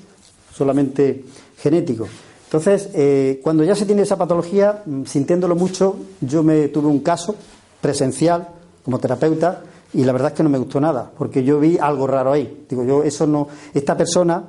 solamente 0.53 1.25
genético. 1.57 2.07
Entonces, 2.45 2.89
eh, 2.93 3.39
cuando 3.43 3.63
ya 3.63 3.75
se 3.75 3.85
tiene 3.85 4.03
esa 4.03 4.17
patología, 4.17 4.83
mm, 4.85 5.05
sintiéndolo 5.05 5.55
mucho, 5.55 5.95
yo 6.21 6.43
me 6.43 6.67
tuve 6.67 6.87
un 6.87 6.99
caso 6.99 7.35
presencial 7.81 8.47
como 8.83 8.99
terapeuta 8.99 9.63
y 9.95 10.03
la 10.03 10.11
verdad 10.11 10.31
es 10.31 10.37
que 10.37 10.43
no 10.43 10.49
me 10.49 10.57
gustó 10.57 10.79
nada, 10.79 11.11
porque 11.17 11.43
yo 11.43 11.59
vi 11.59 11.77
algo 11.77 12.05
raro 12.05 12.33
ahí. 12.33 12.65
Digo, 12.69 12.83
yo 12.83 13.03
eso 13.03 13.25
no, 13.25 13.47
esta 13.73 13.95
persona 13.95 14.43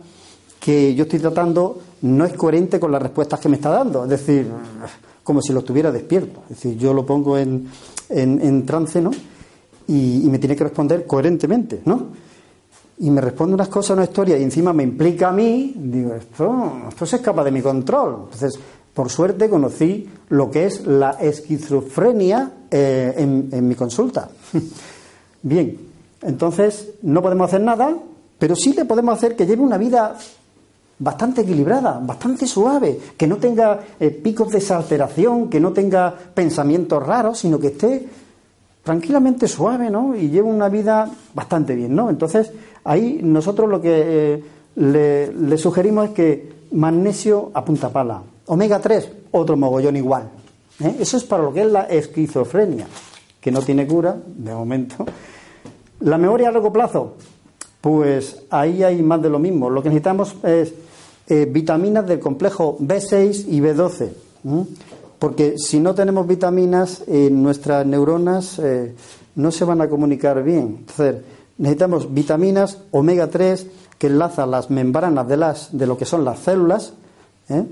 que 0.61 0.95
yo 0.95 1.05
estoy 1.05 1.21
tratando 1.21 1.79
no 2.03 2.25
es 2.25 2.33
coherente 2.33 2.81
con 2.81 2.91
las 2.91 3.01
respuestas 3.01 3.41
que 3.41 3.49
me 3.49 3.57
está 3.57 3.71
dando, 3.71 4.05
es 4.05 4.11
decir, 4.11 4.47
como 5.23 5.41
si 5.41 5.53
lo 5.53 5.61
estuviera 5.61 5.93
despierto. 5.93 6.43
Es 6.51 6.57
decir, 6.57 6.77
yo 6.77 6.93
lo 6.93 7.07
pongo 7.07 7.39
en, 7.39 7.69
en, 8.09 8.67
trance, 8.67 9.01
¿no? 9.01 9.11
Y, 9.89 10.29
me 10.29 10.39
tiene 10.39 10.57
que 10.57 10.65
responder 10.65 11.07
coherentemente, 11.07 11.83
¿no? 11.85 12.27
y 12.99 13.11
me 13.11 13.21
responde 13.21 13.53
unas 13.53 13.69
cosas, 13.69 13.91
una 13.91 14.05
historia, 14.05 14.39
y 14.39 14.43
encima 14.43 14.73
me 14.73 14.83
implica 14.83 15.29
a 15.29 15.33
mí, 15.33 15.75
digo, 15.77 16.15
esto, 16.15 16.73
esto 16.89 17.05
se 17.05 17.17
escapa 17.17 17.45
de 17.45 17.51
mi 17.51 17.61
control. 17.61 18.23
Entonces, 18.25 18.59
por 18.97 19.11
suerte 19.11 19.51
conocí 19.51 20.09
lo 20.31 20.51
que 20.51 20.65
es 20.65 20.87
la 20.87 21.11
esquizofrenia 21.21 22.51
eh, 22.71 23.13
en, 23.19 23.69
mi 23.69 23.75
consulta. 23.75 24.31
Bien, 25.43 25.79
entonces 26.23 26.91
no 27.03 27.23
podemos 27.23 27.49
hacer 27.49 27.61
nada, 27.61 27.97
pero 28.39 28.57
sí 28.57 28.73
le 28.73 28.85
podemos 28.85 29.17
hacer 29.17 29.37
que 29.37 29.47
lleve 29.47 29.63
una 29.63 29.79
vida 29.79 30.17
bastante 30.99 31.43
equilibrada, 31.43 32.01
bastante 32.03 32.47
suave, 32.47 32.99
que 33.17 33.27
no 33.27 33.37
tenga 33.37 33.81
eh, 34.01 34.11
picos 34.11 34.51
de 34.51 34.59
exalteración, 34.59 35.51
que 35.51 35.61
no 35.61 35.73
tenga 35.73 36.15
pensamientos 36.35 37.05
raros, 37.05 37.39
sino 37.39 37.59
que 37.59 37.69
esté 37.69 38.09
tranquilamente 38.83 39.49
suave, 39.49 39.91
¿no? 39.91 40.15
Y 40.17 40.31
lleve 40.31 40.49
una 40.49 40.69
vida 40.69 41.11
bastante 41.35 41.75
bien, 41.75 41.95
¿no? 41.95 42.09
Entonces, 42.09 42.53
Ahí 42.87 43.19
nosotros 43.21 43.69
lo 43.69 43.81
que 43.81 44.45
eh, 44.77 45.33
le, 45.35 45.59
sugerimos 45.59 46.09
es 46.09 46.15
que 46.15 46.53
magnesio 46.71 47.51
a 47.53 47.65
punta 47.65 47.91
pala, 47.91 48.23
omega 48.47 48.79
3, 48.79 49.11
otro 49.33 49.57
mogollón 49.57 49.97
igual. 49.97 50.31
¿eh? 50.79 50.95
Eso 51.01 51.17
es 51.17 51.25
para 51.25 51.43
lo 51.43 51.53
que 51.53 51.63
es 51.63 51.67
la 51.67 51.83
esquizofrenia, 51.83 52.87
que 53.47 53.53
no 53.53 53.63
tiene 53.63 53.87
cura 53.87 54.17
de 54.27 54.53
momento. 54.53 55.07
La 56.01 56.19
memoria 56.19 56.49
a 56.49 56.51
largo 56.51 56.73
plazo, 56.73 57.15
pues 57.81 58.43
ahí 58.51 58.83
hay 58.83 59.01
más 59.05 59.23
de 59.23 59.31
lo 59.31 59.39
mismo. 59.39 59.71
Lo 59.71 59.85
que 59.85 59.89
necesitamos 59.89 60.35
es 60.43 60.75
eh, 61.29 61.47
vitaminas 61.49 62.05
del 62.09 62.19
complejo 62.19 62.77
B6 62.81 63.45
y 63.47 63.61
B12. 63.61 64.09
Porque 65.21 65.55
si 65.59 65.79
no 65.79 65.95
tenemos 65.95 66.27
vitaminas, 66.27 67.05
nuestras 67.07 67.87
neuronas 67.87 68.61
no 69.37 69.53
se 69.53 69.65
van 69.65 69.81
a 69.81 69.89
comunicar 69.89 70.43
bien. 70.43 70.79
Entonces, 70.81 71.23
necesitamos 71.57 72.13
vitaminas 72.13 72.79
omega 72.91 73.31
3 73.31 73.65
que 73.97 74.09
enlazan 74.09 74.51
las 74.51 74.71
membranas 74.71 75.29
de, 75.29 75.37
las, 75.37 75.69
de 75.71 75.87
lo 75.87 75.97
que 75.97 76.05
son 76.05 76.25
las 76.25 76.41
células, 76.41 76.95
¿eh? 77.49 77.65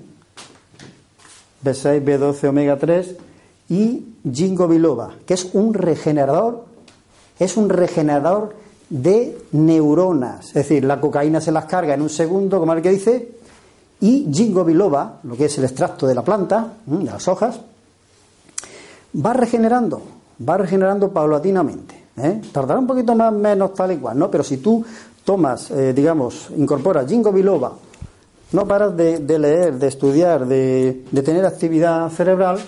B6, 1.64 2.04
B12, 2.04 2.48
omega 2.48 2.76
3 2.76 3.16
y 3.70 4.13
ginkgo 4.30 4.68
biloba, 4.68 5.14
que 5.26 5.34
es 5.34 5.50
un 5.54 5.74
regenerador, 5.74 6.64
es 7.38 7.56
un 7.56 7.68
regenerador 7.68 8.54
de 8.88 9.38
neuronas, 9.52 10.48
es 10.48 10.54
decir, 10.54 10.84
la 10.84 11.00
cocaína 11.00 11.40
se 11.40 11.52
las 11.52 11.64
carga 11.66 11.94
en 11.94 12.02
un 12.02 12.10
segundo, 12.10 12.58
como 12.58 12.72
el 12.72 12.82
que 12.82 12.90
dice, 12.90 13.32
y 14.00 14.28
ginkgo 14.32 14.64
biloba, 14.64 15.20
lo 15.22 15.36
que 15.36 15.46
es 15.46 15.58
el 15.58 15.64
extracto 15.64 16.06
de 16.06 16.14
la 16.14 16.22
planta, 16.22 16.74
de 16.84 17.04
las 17.04 17.26
hojas, 17.28 17.60
va 19.24 19.32
regenerando, 19.32 20.02
va 20.46 20.56
regenerando 20.58 21.10
paulatinamente. 21.10 22.04
¿eh? 22.16 22.40
Tardará 22.52 22.80
un 22.80 22.86
poquito 22.86 23.14
más, 23.14 23.32
menos, 23.32 23.74
tal 23.74 23.92
y 23.92 23.96
cual, 23.96 24.18
¿no? 24.18 24.30
Pero 24.30 24.44
si 24.44 24.58
tú 24.58 24.84
tomas, 25.24 25.70
eh, 25.70 25.92
digamos, 25.92 26.48
incorporas 26.56 27.06
jingo 27.08 27.32
biloba, 27.32 27.72
no 28.52 28.68
paras 28.68 28.96
de, 28.96 29.38
leer, 29.38 29.74
de 29.78 29.88
estudiar, 29.88 30.46
de, 30.46 31.04
tener 31.24 31.44
actividad 31.44 32.08
cerebral, 32.10 32.58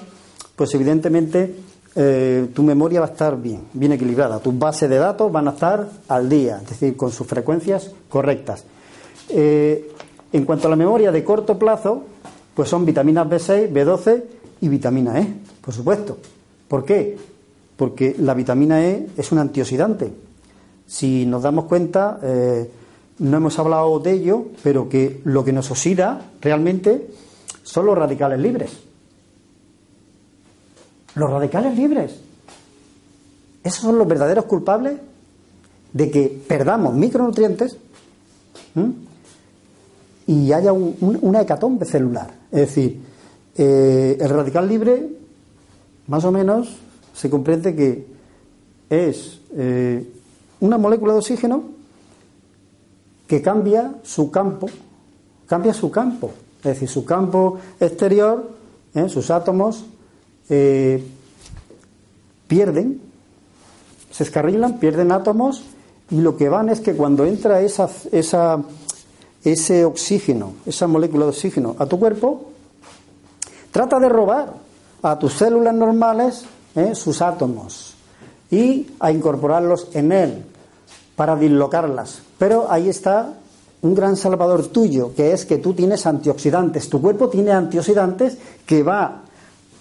pues 0.57 0.75
evidentemente 0.75 1.55
eh, 1.95 2.49
tu 2.53 2.63
memoria 2.63 3.01
va 3.01 3.07
a 3.07 3.11
estar 3.11 3.41
bien, 3.41 3.63
bien 3.73 3.93
equilibrada. 3.93 4.41
Tus 4.41 4.59
bases 4.59 4.91
de 4.91 4.97
datos 4.97 5.31
van 5.31 5.47
a 5.49 5.53
estar 5.53 5.89
al 6.09 6.29
día, 6.29 6.59
es 6.63 6.71
decir, 6.71 6.97
con 6.97 7.13
sus 7.13 7.27
frecuencias 7.27 7.93
correctas. 8.09 8.65
en 9.29 10.45
cuanto 10.45 10.67
a 10.67 10.71
la 10.71 10.77
memoria 10.77 11.13
de 11.13 11.23
corto 11.23 11.59
plazo, 11.59 12.05
pues 12.55 12.69
son 12.69 12.85
vitaminas 12.85 13.27
B6, 13.29 13.73
B12 13.73 14.23
y 14.63 14.69
vitamina 14.69 15.21
E, 15.21 15.27
por 15.61 15.73
supuesto. 15.73 16.19
¿Por 16.69 16.85
qué? 16.85 17.17
porque 17.77 18.17
la 18.19 18.35
vitamina 18.35 18.85
E 18.85 19.07
es 19.17 19.33
un 19.33 19.39
antioxidante. 19.39 20.13
Si 20.87 21.27
nos 21.27 21.43
damos 21.43 21.67
cuenta, 21.67 22.19
eh, 22.23 22.71
no 23.19 23.37
hemos 23.37 23.59
hablado 23.59 23.99
de 24.01 24.13
ello, 24.13 24.47
pero 24.63 24.89
que 24.89 25.21
lo 25.25 25.45
que 25.45 25.53
nos 25.53 25.71
oxida 25.71 26.31
realmente 26.41 27.09
son 27.63 27.87
los 27.87 27.99
radicales 27.99 28.41
libres. 28.41 28.86
Los 31.17 31.31
radicales 31.31 31.77
libres. 31.77 32.15
Esos 33.65 33.81
son 33.81 33.99
los 33.99 34.07
verdaderos 34.07 34.45
culpables 34.45 34.99
de 35.93 36.11
que 36.11 36.43
perdamos 36.47 36.95
micronutrientes 36.95 37.79
y 40.27 40.53
haya 40.53 40.73
una 40.73 41.41
hecatombe 41.41 41.87
celular. 41.87 42.31
Es 42.53 42.61
decir, 42.61 43.01
eh, 43.57 44.19
el 44.21 44.29
radical 44.29 44.69
libre, 44.69 45.09
más 46.07 46.25
o 46.25 46.31
menos, 46.31 46.77
se 47.15 47.31
comprende 47.31 47.75
que 47.75 48.07
es 48.91 49.41
eh, 49.57 50.07
una 50.61 50.77
molécula 50.77 51.15
de 51.15 51.21
oxígeno 51.21 51.65
que 53.27 53.41
cambia 53.41 53.95
su 54.03 54.31
campo, 54.31 54.69
cambia 55.47 55.73
su 55.73 55.91
campo, 55.91 56.31
es 56.59 56.65
decir, 56.65 56.89
su 56.89 57.07
campo 57.07 57.59
exterior, 57.81 58.51
eh, 58.95 59.09
sus 59.09 59.31
átomos 59.31 59.87
eh, 60.49 61.03
pierden, 62.47 63.01
se 64.11 64.23
escarrilan, 64.23 64.79
pierden 64.79 65.13
átomos 65.13 65.65
y 66.11 66.21
lo 66.21 66.37
que 66.37 66.49
van 66.49 66.69
es 66.69 66.81
que 66.81 66.95
cuando 66.95 67.25
entra 67.25 67.61
esa, 67.61 67.89
esa, 68.13 68.63
ese 69.45 69.85
oxígeno, 69.85 70.55
esa 70.65 70.87
molécula 70.87 71.25
de 71.25 71.31
oxígeno 71.31 71.77
a 71.79 71.87
tu 71.87 71.99
cuerpo, 71.99 72.51
trata 73.71 73.99
de 73.99 74.09
robar 74.09 74.55
a 75.03 75.19
tus 75.19 75.35
células 75.35 75.75
normales 75.75 76.45
¿eh? 76.75 76.95
sus 76.95 77.21
átomos 77.23 77.95
y 78.51 78.87
a 79.01 79.11
incorporarlos 79.11 79.89
en 79.95 80.13
él 80.13 80.45
para 81.17 81.35
dislocarlas. 81.37 82.23
Pero 82.39 82.71
ahí 82.71 82.89
está 82.89 83.35
un 83.83 83.95
gran 83.95 84.17
salvador 84.17 84.67
tuyo, 84.69 85.15
que 85.15 85.33
es 85.33 85.45
que 85.45 85.59
tú 85.59 85.73
tienes 85.73 86.07
antioxidantes. 86.07 86.89
Tu 86.89 87.01
cuerpo 87.01 87.29
tiene 87.29 87.53
antioxidantes 87.53 88.37
que 88.65 88.83
va 88.83 89.23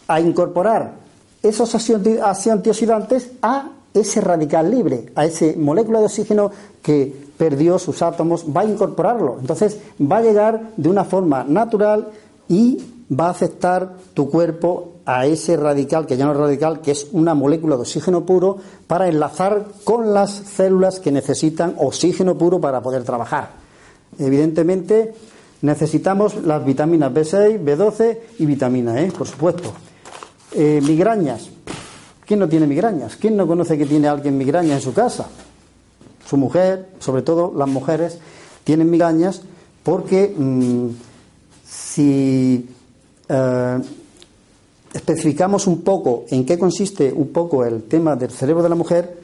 a 0.08 0.20
incorporar 0.20 0.93
esos 1.41 1.76
antioxidantes 1.76 3.32
a 3.41 3.70
ese 3.93 4.20
radical 4.20 4.70
libre, 4.70 5.12
a 5.16 5.26
ese 5.26 5.56
molécula 5.56 5.99
de 5.99 6.06
oxígeno 6.06 6.51
que 6.82 7.26
perdió 7.38 7.80
sus 7.80 8.01
átomos, 8.01 8.45
va 8.45 8.62
a 8.62 8.66
incorporarlo. 8.66 9.38
Entonces 9.39 9.78
va 10.01 10.18
a 10.18 10.22
llegar 10.22 10.72
de 10.76 10.89
una 10.89 11.06
forma 11.06 11.43
natural 11.43 12.10
y 12.49 12.84
va 13.12 13.28
a 13.28 13.32
aceptar 13.32 13.93
tu 14.14 14.30
cuerpo 14.30 14.93
a 15.06 15.28
ese 15.28 15.56
radical, 15.56 16.08
que 16.08 16.18
ya 16.18 16.26
no 16.26 16.32
es 16.32 16.38
radical, 16.38 16.82
que 16.82 16.91
es 16.91 17.08
una 17.12 17.36
molécula 17.36 17.76
de 17.76 17.84
oxígeno 17.84 18.26
puro, 18.26 18.58
para 18.88 19.08
enlazar 19.08 19.66
con 19.84 20.14
las 20.14 20.32
células 20.32 20.99
que 20.99 21.12
necesitan 21.12 21.76
oxígeno 21.78 22.36
puro 22.36 22.60
para 22.60 22.82
poder 22.82 23.03
trabajar. 23.03 23.49
Evidentemente, 24.18 25.14
necesitamos 25.62 26.43
las 26.43 26.66
vitaminas 26.66 27.14
B6, 27.14 27.64
B12 27.64 28.18
y 28.39 28.45
vitamina 28.45 28.99
E, 28.99 29.12
por 29.12 29.28
supuesto. 29.28 29.72
Eh, 30.58 30.80
migrañas. 30.82 31.49
¿Quién 32.26 32.39
no 32.39 32.47
tiene 32.47 32.66
migrañas? 32.66 33.18
¿Quién 33.18 33.36
no 33.36 33.45
conoce 33.45 33.78
que 33.78 33.86
tiene 33.86 34.08
alguien 34.08 34.38
migrañas 34.38 34.78
en 34.78 34.82
su 34.82 34.93
casa? 34.93 35.28
Su 36.26 36.38
mujer, 36.38 36.91
sobre 36.99 37.24
todo 37.24 37.53
las 37.53 37.68
mujeres, 37.68 38.20
tienen 38.64 38.89
migrañas 38.89 39.41
porque 39.84 40.34
mm, 40.36 40.88
si 41.68 42.70
eh, 43.28 43.80
especificamos 44.93 45.68
un 45.68 45.82
poco 45.82 46.24
en 46.30 46.45
qué 46.45 46.58
consiste 46.58 47.12
un 47.12 47.34
poco 47.34 47.66
el 47.66 47.84
tema 47.84 48.16
del 48.16 48.32
cerebro 48.32 48.64
de 48.64 48.70
la 48.70 48.76
mujer, 48.76 49.18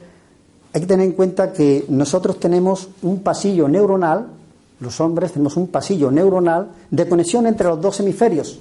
hay 0.74 0.82
que 0.82 0.86
tener 0.86 1.06
en 1.06 1.12
cuenta 1.12 1.50
que 1.54 1.86
nosotros 1.88 2.38
tenemos 2.38 2.88
un 3.00 3.22
pasillo 3.22 3.68
neuronal, 3.68 4.26
los 4.80 5.00
hombres 5.00 5.32
tenemos 5.32 5.56
un 5.56 5.68
pasillo 5.68 6.10
neuronal 6.10 6.72
de 6.90 7.08
conexión 7.08 7.46
entre 7.46 7.68
los 7.68 7.80
dos 7.80 8.00
hemisferios. 8.00 8.58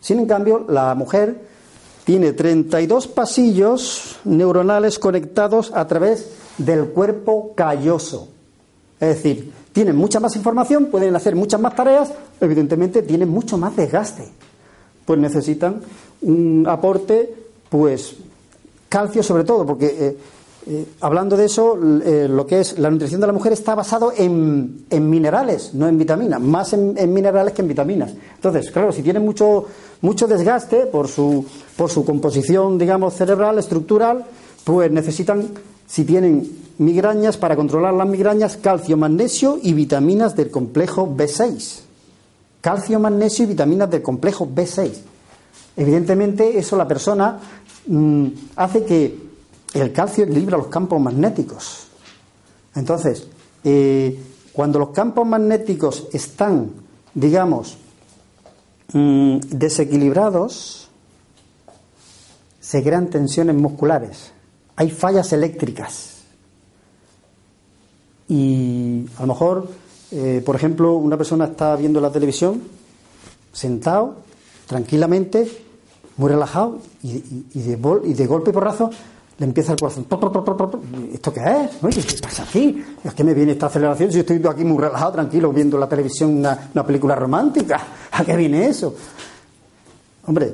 Sin 0.00 0.18
en 0.18 0.26
cambio, 0.26 0.64
la 0.68 0.94
mujer 0.94 1.40
tiene 2.04 2.32
32 2.32 3.06
pasillos 3.08 4.16
neuronales 4.24 4.98
conectados 4.98 5.72
a 5.74 5.86
través 5.86 6.30
del 6.56 6.86
cuerpo 6.86 7.52
calloso. 7.54 8.28
Es 9.00 9.08
decir, 9.08 9.52
tienen 9.72 9.96
mucha 9.96 10.18
más 10.18 10.34
información, 10.34 10.86
pueden 10.86 11.14
hacer 11.14 11.36
muchas 11.36 11.60
más 11.60 11.76
tareas, 11.76 12.10
evidentemente 12.40 13.02
tienen 13.02 13.28
mucho 13.28 13.58
más 13.58 13.76
desgaste. 13.76 14.28
Pues 15.04 15.20
necesitan 15.20 15.80
un 16.22 16.66
aporte, 16.68 17.34
pues 17.68 18.16
calcio 18.88 19.22
sobre 19.22 19.44
todo, 19.44 19.66
porque 19.66 19.86
eh, 19.86 20.16
eh, 20.70 20.86
hablando 21.00 21.34
de 21.34 21.46
eso, 21.46 21.78
eh, 22.04 22.26
lo 22.28 22.46
que 22.46 22.60
es 22.60 22.78
la 22.78 22.90
nutrición 22.90 23.22
de 23.22 23.26
la 23.26 23.32
mujer 23.32 23.54
está 23.54 23.74
basado 23.74 24.12
en, 24.14 24.84
minerales, 24.90 25.72
no 25.72 25.88
en 25.88 25.96
vitaminas, 25.96 26.42
más 26.42 26.74
en, 26.74 26.94
minerales 27.10 27.54
que 27.54 27.62
en 27.62 27.68
vitaminas. 27.68 28.12
Entonces, 28.34 28.70
claro, 28.70 28.92
si 28.92 29.02
tienen 29.02 29.24
mucho, 29.24 29.64
mucho 30.02 30.26
desgaste 30.26 30.84
por 30.84 31.08
su, 31.08 31.46
por 31.74 31.88
su 31.88 32.04
composición, 32.04 32.76
digamos, 32.76 33.14
cerebral, 33.14 33.58
estructural, 33.58 34.26
pues 34.64 34.90
necesitan, 34.90 35.48
si 35.86 36.04
tienen 36.04 36.46
migrañas, 36.76 37.38
para 37.38 37.56
controlar 37.56 37.94
las 37.94 38.06
migrañas, 38.06 38.58
calcio, 38.58 38.98
magnesio 38.98 39.58
y 39.62 39.72
vitaminas 39.72 40.36
del 40.36 40.50
complejo 40.50 41.08
B6. 41.08 41.80
Calcio, 42.60 43.00
magnesio 43.00 43.44
y 43.46 43.48
vitaminas 43.48 43.90
del 43.90 44.02
complejo 44.02 44.46
B6. 44.46 44.90
Evidentemente, 45.78 46.58
eso 46.58 46.76
la 46.76 46.86
persona 46.86 47.38
mm, 47.86 48.26
hace 48.56 48.84
que 48.84 49.27
el 49.74 49.92
calcio 49.92 50.24
equilibra 50.24 50.56
los 50.56 50.68
campos 50.68 51.00
magnéticos. 51.00 51.88
Entonces, 52.74 53.26
eh, 53.64 54.18
cuando 54.52 54.78
los 54.78 54.90
campos 54.90 55.26
magnéticos 55.26 56.08
están, 56.12 56.70
digamos, 57.14 57.76
mm, 58.92 59.38
desequilibrados, 59.50 60.88
se 62.60 62.82
crean 62.82 63.08
tensiones 63.08 63.56
musculares, 63.56 64.32
hay 64.76 64.90
fallas 64.90 65.32
eléctricas. 65.32 66.16
Y 68.28 69.06
a 69.16 69.22
lo 69.22 69.28
mejor, 69.28 69.68
eh, 70.10 70.42
por 70.44 70.54
ejemplo, 70.54 70.94
una 70.96 71.16
persona 71.16 71.46
está 71.46 71.74
viendo 71.76 72.00
la 72.00 72.12
televisión, 72.12 72.62
sentado, 73.52 74.16
tranquilamente, 74.66 75.50
muy 76.18 76.30
relajado, 76.30 76.78
y, 77.02 77.20
de, 77.20 78.00
y 78.04 78.12
de 78.12 78.26
golpe 78.26 78.50
y 78.50 78.52
porrazo 78.52 78.90
le 79.38 79.46
empieza 79.46 79.72
el 79.72 79.78
corazón. 79.78 80.06
¿Esto 81.12 81.32
qué 81.32 81.40
es? 81.40 82.04
¿qué 82.04 82.20
pasa 82.20 82.42
aquí? 82.42 82.84
¿A 83.04 83.10
qué 83.10 83.22
me 83.22 83.34
viene 83.34 83.52
esta 83.52 83.66
aceleración 83.66 84.10
si 84.10 84.18
estoy 84.20 84.42
aquí 84.48 84.64
muy 84.64 84.82
relajado, 84.82 85.12
tranquilo, 85.12 85.52
viendo 85.52 85.78
la 85.78 85.88
televisión 85.88 86.36
una, 86.38 86.84
película 86.84 87.14
romántica? 87.14 87.80
¿A 88.12 88.24
qué 88.24 88.34
viene 88.34 88.66
eso? 88.66 88.94
Hombre, 90.26 90.52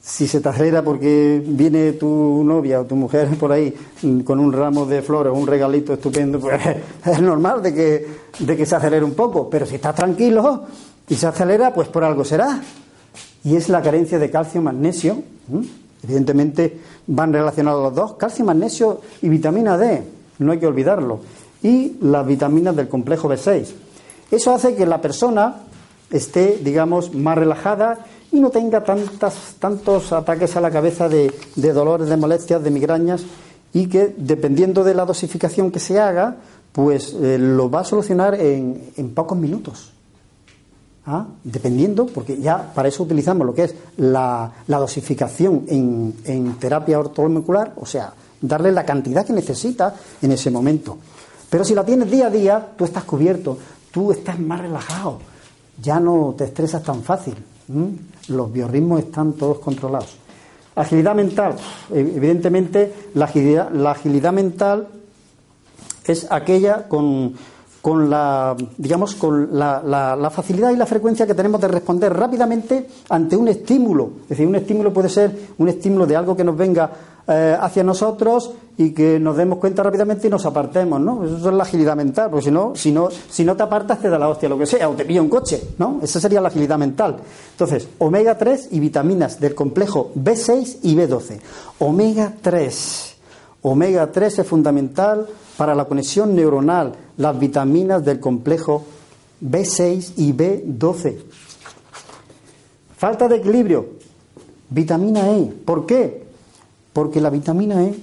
si 0.00 0.26
se 0.26 0.40
te 0.40 0.48
acelera 0.48 0.82
porque 0.82 1.42
viene 1.46 1.92
tu 1.92 2.42
novia 2.44 2.80
o 2.80 2.84
tu 2.84 2.96
mujer 2.96 3.28
por 3.38 3.52
ahí 3.52 3.72
con 4.24 4.40
un 4.40 4.52
ramo 4.52 4.84
de 4.84 5.00
flores 5.00 5.32
un 5.32 5.46
regalito 5.46 5.92
estupendo, 5.92 6.40
pues 6.40 6.60
es 7.06 7.20
normal 7.20 7.62
de 7.62 7.72
que, 7.72 8.08
de 8.40 8.56
que 8.56 8.66
se 8.66 8.74
acelere 8.74 9.04
un 9.04 9.14
poco. 9.14 9.48
Pero 9.48 9.64
si 9.64 9.76
estás 9.76 9.94
tranquilo 9.94 10.64
y 11.08 11.14
se 11.14 11.28
acelera, 11.28 11.72
pues 11.72 11.86
por 11.86 12.02
algo 12.02 12.24
será. 12.24 12.60
Y 13.44 13.54
es 13.54 13.68
la 13.68 13.80
carencia 13.80 14.18
de 14.18 14.28
calcio, 14.28 14.60
magnesio. 14.60 15.22
Evidentemente 16.02 16.80
van 17.06 17.32
relacionados 17.32 17.82
los 17.82 17.94
dos, 17.94 18.14
calcio, 18.14 18.44
magnesio 18.44 19.00
y 19.22 19.28
vitamina 19.28 19.78
D, 19.78 20.02
no 20.38 20.52
hay 20.52 20.58
que 20.58 20.66
olvidarlo, 20.66 21.20
y 21.62 21.96
las 22.00 22.26
vitaminas 22.26 22.74
del 22.74 22.88
complejo 22.88 23.28
B6. 23.28 23.66
Eso 24.30 24.52
hace 24.52 24.74
que 24.74 24.86
la 24.86 25.00
persona 25.00 25.56
esté, 26.10 26.58
digamos, 26.62 27.14
más 27.14 27.38
relajada 27.38 28.04
y 28.32 28.40
no 28.40 28.50
tenga 28.50 28.82
tantas, 28.82 29.56
tantos 29.58 30.12
ataques 30.12 30.56
a 30.56 30.60
la 30.60 30.70
cabeza 30.70 31.08
de, 31.08 31.32
dolores, 31.54 32.08
de 32.08 32.16
molestias, 32.16 32.62
de 32.62 32.70
migrañas, 32.70 33.24
y 33.72 33.86
que 33.86 34.14
dependiendo 34.16 34.84
de 34.84 34.94
la 34.94 35.04
dosificación 35.04 35.70
que 35.70 35.80
se 35.80 36.00
haga, 36.00 36.36
pues 36.72 37.14
eh, 37.20 37.38
lo 37.38 37.70
va 37.70 37.80
a 37.80 37.84
solucionar 37.84 38.34
en, 38.34 38.90
en 38.96 39.14
pocos 39.14 39.38
minutos. 39.38 39.91
¿Ah? 41.04 41.26
dependiendo, 41.42 42.06
porque 42.06 42.38
ya 42.38 42.72
para 42.72 42.86
eso 42.86 43.02
utilizamos 43.02 43.44
lo 43.44 43.52
que 43.52 43.64
es 43.64 43.74
la, 43.96 44.52
dosificación 44.68 45.64
en, 45.66 46.54
terapia 46.60 47.00
ortomolecular, 47.00 47.72
o 47.74 47.84
sea, 47.84 48.12
darle 48.40 48.70
la 48.70 48.84
cantidad 48.84 49.26
que 49.26 49.32
necesita 49.32 49.96
en 50.22 50.30
ese 50.30 50.52
momento. 50.52 50.98
Pero 51.50 51.64
si 51.64 51.74
la 51.74 51.84
tienes 51.84 52.08
día 52.08 52.28
a 52.28 52.30
día, 52.30 52.68
tú 52.76 52.84
estás 52.84 53.02
cubierto, 53.02 53.58
tú 53.90 54.12
estás 54.12 54.38
más 54.38 54.60
relajado, 54.60 55.18
ya 55.82 55.98
no 55.98 56.36
te 56.38 56.44
estresas 56.44 56.84
tan 56.84 57.02
fácil, 57.02 57.34
los 58.28 58.52
biorritmos 58.52 59.00
están 59.00 59.32
todos 59.32 59.58
controlados. 59.58 60.16
Agilidad 60.76 61.16
mental, 61.16 61.56
evidentemente 61.92 63.10
la 63.14 63.24
agilidad, 63.24 63.72
la 63.72 63.90
agilidad 63.90 64.32
mental 64.32 64.86
es 66.06 66.30
aquella 66.30 66.88
con, 66.88 67.34
con 67.82 68.08
la, 68.08 68.56
digamos, 68.78 69.16
con 69.16 69.58
la, 69.58 69.82
la, 69.84 70.30
facilidad 70.30 70.70
y 70.70 70.76
la 70.76 70.86
frecuencia 70.86 71.26
que 71.26 71.34
tenemos 71.34 71.60
de 71.60 71.66
responder 71.66 72.14
rápidamente 72.14 72.86
ante 73.08 73.36
un 73.36 73.48
estímulo. 73.48 74.12
Es 74.22 74.28
decir, 74.30 74.46
un 74.46 74.54
estímulo 74.54 74.92
puede 74.92 75.08
ser 75.08 75.36
un 75.58 75.68
estímulo 75.68 76.06
de 76.06 76.14
algo 76.14 76.36
que 76.36 76.44
nos 76.44 76.56
venga 76.56 76.90
eh, 77.26 77.56
hacia 77.60 77.82
nosotros 77.82 78.52
y 78.76 78.92
que 78.92 79.18
nos 79.18 79.36
demos 79.36 79.58
cuenta 79.58 79.82
rápidamente 79.82 80.28
y 80.28 80.30
nos 80.30 80.46
apartemos, 80.46 81.00
¿no? 81.00 81.24
Eso 81.24 81.36
es 81.36 81.54
la 81.54 81.64
agilidad 81.64 81.96
mental, 81.96 82.30
porque 82.30 82.44
si 82.44 82.50
no, 82.52 82.72
si 82.76 82.92
no, 82.92 83.08
si 83.10 83.44
no 83.44 83.56
te 83.56 83.64
apartas 83.64 84.00
te 84.00 84.08
da 84.08 84.18
la 84.18 84.28
hostia, 84.28 84.48
lo 84.48 84.56
que 84.56 84.66
sea, 84.66 84.88
o 84.88 84.92
te 84.92 85.04
pilla 85.04 85.20
un 85.20 85.28
coche, 85.28 85.60
¿no? 85.78 85.98
Esa 86.02 86.20
sería 86.20 86.40
la 86.40 86.48
agilidad 86.48 86.78
mental. 86.78 87.16
Entonces, 87.50 87.88
omega 87.98 88.38
3 88.38 88.68
y 88.70 88.78
vitaminas 88.78 89.40
del 89.40 89.56
complejo 89.56 90.12
B6 90.16 90.78
y 90.82 90.94
B12. 90.94 91.40
Omega 91.80 92.32
3. 92.40 93.11
Omega 93.62 94.10
3 94.10 94.40
es 94.40 94.46
fundamental 94.46 95.28
para 95.56 95.74
la 95.74 95.84
conexión 95.84 96.34
neuronal, 96.34 96.94
las 97.16 97.38
vitaminas 97.38 98.04
del 98.04 98.18
complejo 98.18 98.84
B6 99.40 100.14
y 100.16 100.32
B12. 100.32 101.16
Falta 102.96 103.28
de 103.28 103.36
equilibrio, 103.36 103.86
vitamina 104.68 105.30
E. 105.30 105.44
¿Por 105.64 105.86
qué? 105.86 106.24
Porque 106.92 107.20
la 107.20 107.30
vitamina 107.30 107.84
E, 107.84 107.94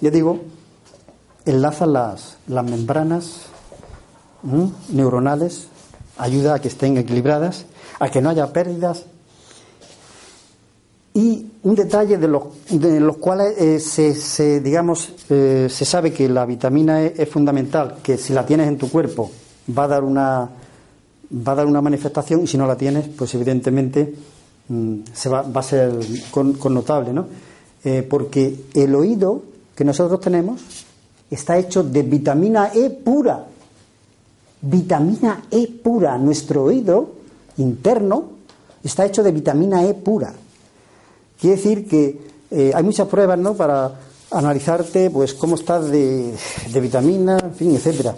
ya 0.00 0.10
digo, 0.10 0.40
enlaza 1.44 1.86
las, 1.86 2.36
las 2.46 2.64
membranas 2.64 3.46
neuronales, 4.90 5.68
ayuda 6.18 6.54
a 6.54 6.58
que 6.60 6.68
estén 6.68 6.96
equilibradas, 6.96 7.66
a 7.98 8.10
que 8.10 8.20
no 8.20 8.30
haya 8.30 8.52
pérdidas 8.52 9.06
y 11.12 11.46
un 11.62 11.74
detalle 11.74 12.18
de 12.18 12.28
los, 12.28 12.44
de 12.70 13.00
los 13.00 13.16
cuales 13.16 13.58
eh, 13.58 13.80
se, 14.14 14.60
digamos, 14.60 15.12
eh, 15.28 15.66
se 15.68 15.84
sabe 15.84 16.12
que 16.12 16.28
la 16.28 16.46
vitamina 16.46 17.02
E 17.02 17.14
es 17.16 17.28
fundamental, 17.28 17.96
que 18.02 18.16
si 18.16 18.32
la 18.32 18.46
tienes 18.46 18.68
en 18.68 18.78
tu 18.78 18.88
cuerpo 18.90 19.30
va 19.76 19.84
a 19.84 19.88
dar 19.88 20.04
una, 20.04 20.48
va 21.32 21.52
a 21.52 21.54
dar 21.54 21.66
una 21.66 21.80
manifestación 21.80 22.42
y 22.42 22.46
si 22.46 22.56
no 22.56 22.66
la 22.66 22.76
tienes, 22.76 23.08
pues 23.08 23.34
evidentemente 23.34 24.14
mm, 24.68 24.94
se 25.12 25.28
va, 25.28 25.42
va, 25.42 25.60
a 25.60 25.64
ser 25.64 25.92
connotable, 26.30 27.12
¿no? 27.12 27.26
Eh, 27.82 28.06
porque 28.08 28.66
el 28.74 28.94
oído 28.94 29.42
que 29.74 29.84
nosotros 29.84 30.20
tenemos 30.20 30.60
está 31.30 31.58
hecho 31.58 31.82
de 31.82 32.02
vitamina 32.02 32.70
E 32.74 32.90
pura. 32.90 33.46
Vitamina 34.62 35.44
E 35.50 35.66
pura. 35.66 36.18
Nuestro 36.18 36.64
oído 36.64 37.10
interno 37.56 38.24
está 38.84 39.06
hecho 39.06 39.22
de 39.22 39.32
vitamina 39.32 39.84
E 39.84 39.94
pura. 39.94 40.34
Quiere 41.40 41.56
decir 41.56 41.88
que 41.88 42.20
eh, 42.50 42.72
hay 42.74 42.82
muchas 42.82 43.08
pruebas 43.08 43.38
¿no? 43.38 43.54
para 43.54 43.92
analizarte 44.30 45.10
pues 45.10 45.34
cómo 45.34 45.54
estás 45.54 45.90
de, 45.90 46.34
vitamina, 46.80 47.38
en 47.42 47.54
fin, 47.54 47.74
etcétera. 47.74 48.14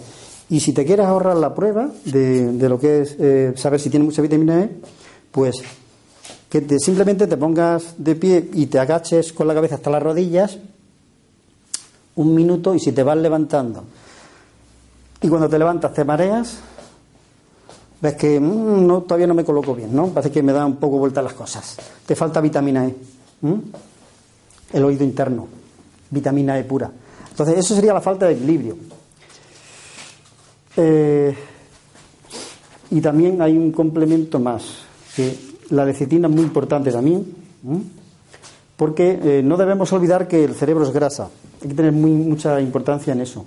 Y 0.49 0.59
si 0.59 0.73
te 0.73 0.85
quieres 0.85 1.05
ahorrar 1.05 1.37
la 1.37 1.55
prueba 1.55 1.89
de, 2.05 2.69
lo 2.69 2.79
que 2.79 3.01
es 3.01 3.15
eh, 3.19 3.53
saber 3.55 3.79
si 3.79 3.89
tiene 3.89 4.05
mucha 4.05 4.21
vitamina 4.21 4.61
E, 4.61 4.69
pues 5.31 5.63
que 6.49 6.61
te, 6.61 6.79
simplemente 6.79 7.25
te 7.25 7.37
pongas 7.37 7.95
de 7.97 8.15
pie 8.15 8.49
y 8.53 8.67
te 8.67 8.77
agaches 8.77 9.33
con 9.33 9.47
la 9.47 9.53
cabeza 9.53 9.75
hasta 9.75 9.89
las 9.89 10.03
rodillas 10.03 10.57
un 12.15 12.35
minuto 12.35 12.75
y 12.75 12.79
si 12.79 12.91
te 12.91 13.01
vas 13.01 13.17
levantando 13.17 13.83
y 15.23 15.29
cuando 15.29 15.47
te 15.49 15.57
levantas 15.57 15.93
te 15.93 16.03
mareas, 16.03 16.57
ves 18.01 18.15
que 18.15 18.39
mm, 18.39 18.85
no, 18.85 19.01
todavía 19.03 19.25
no 19.25 19.33
me 19.33 19.45
coloco 19.45 19.73
bien, 19.73 19.95
¿no? 19.95 20.07
Parece 20.07 20.31
que 20.31 20.43
me 20.43 20.51
da 20.51 20.65
un 20.65 20.75
poco 20.75 20.97
vuelta 20.97 21.21
las 21.21 21.33
cosas. 21.33 21.77
Te 22.05 22.13
falta 22.13 22.41
vitamina 22.41 22.85
E. 22.85 22.95
El 23.43 24.83
oído 24.83 25.03
interno, 25.03 25.47
vitamina 26.09 26.57
E 26.57 26.63
pura. 26.63 26.89
Entonces, 27.29 27.57
eso 27.57 27.75
sería 27.75 27.93
la 27.93 28.01
falta 28.01 28.27
de 28.27 28.33
equilibrio. 28.33 28.77
Eh, 30.77 31.35
y 32.91 33.01
también 33.01 33.41
hay 33.41 33.57
un 33.57 33.71
complemento 33.71 34.39
más, 34.39 34.63
que 35.15 35.35
la 35.69 35.85
lecitina 35.85 36.27
es 36.27 36.33
muy 36.33 36.43
importante 36.43 36.91
también, 36.91 37.25
porque 38.77 39.19
eh, 39.23 39.41
no 39.43 39.57
debemos 39.57 39.91
olvidar 39.93 40.27
que 40.27 40.43
el 40.43 40.55
cerebro 40.55 40.83
es 40.83 40.93
grasa. 40.93 41.29
Hay 41.61 41.69
que 41.69 41.75
tener 41.75 41.91
mucha 41.91 42.61
importancia 42.61 43.13
en 43.13 43.21
eso. 43.21 43.45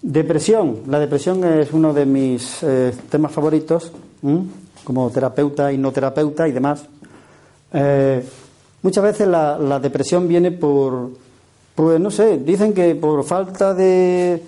Depresión. 0.00 0.78
La 0.88 0.98
depresión 0.98 1.44
es 1.44 1.72
uno 1.72 1.92
de 1.92 2.06
mis 2.06 2.62
eh, 2.62 2.92
temas 3.10 3.32
favoritos, 3.32 3.92
como 4.84 5.10
terapeuta 5.10 5.72
y 5.72 5.78
no 5.78 5.92
terapeuta 5.92 6.48
y 6.48 6.52
demás. 6.52 6.84
Eh, 8.82 8.88
muchas 8.88 9.04
veces 9.04 9.28
la, 9.28 9.80
depresión 9.80 10.28
viene 10.28 10.50
por, 10.50 11.10
pues 11.74 12.00
no 12.00 12.10
sé, 12.10 12.38
dicen 12.38 12.72
que 12.72 12.94
por 12.94 13.24
falta 13.24 13.74
de, 13.74 14.42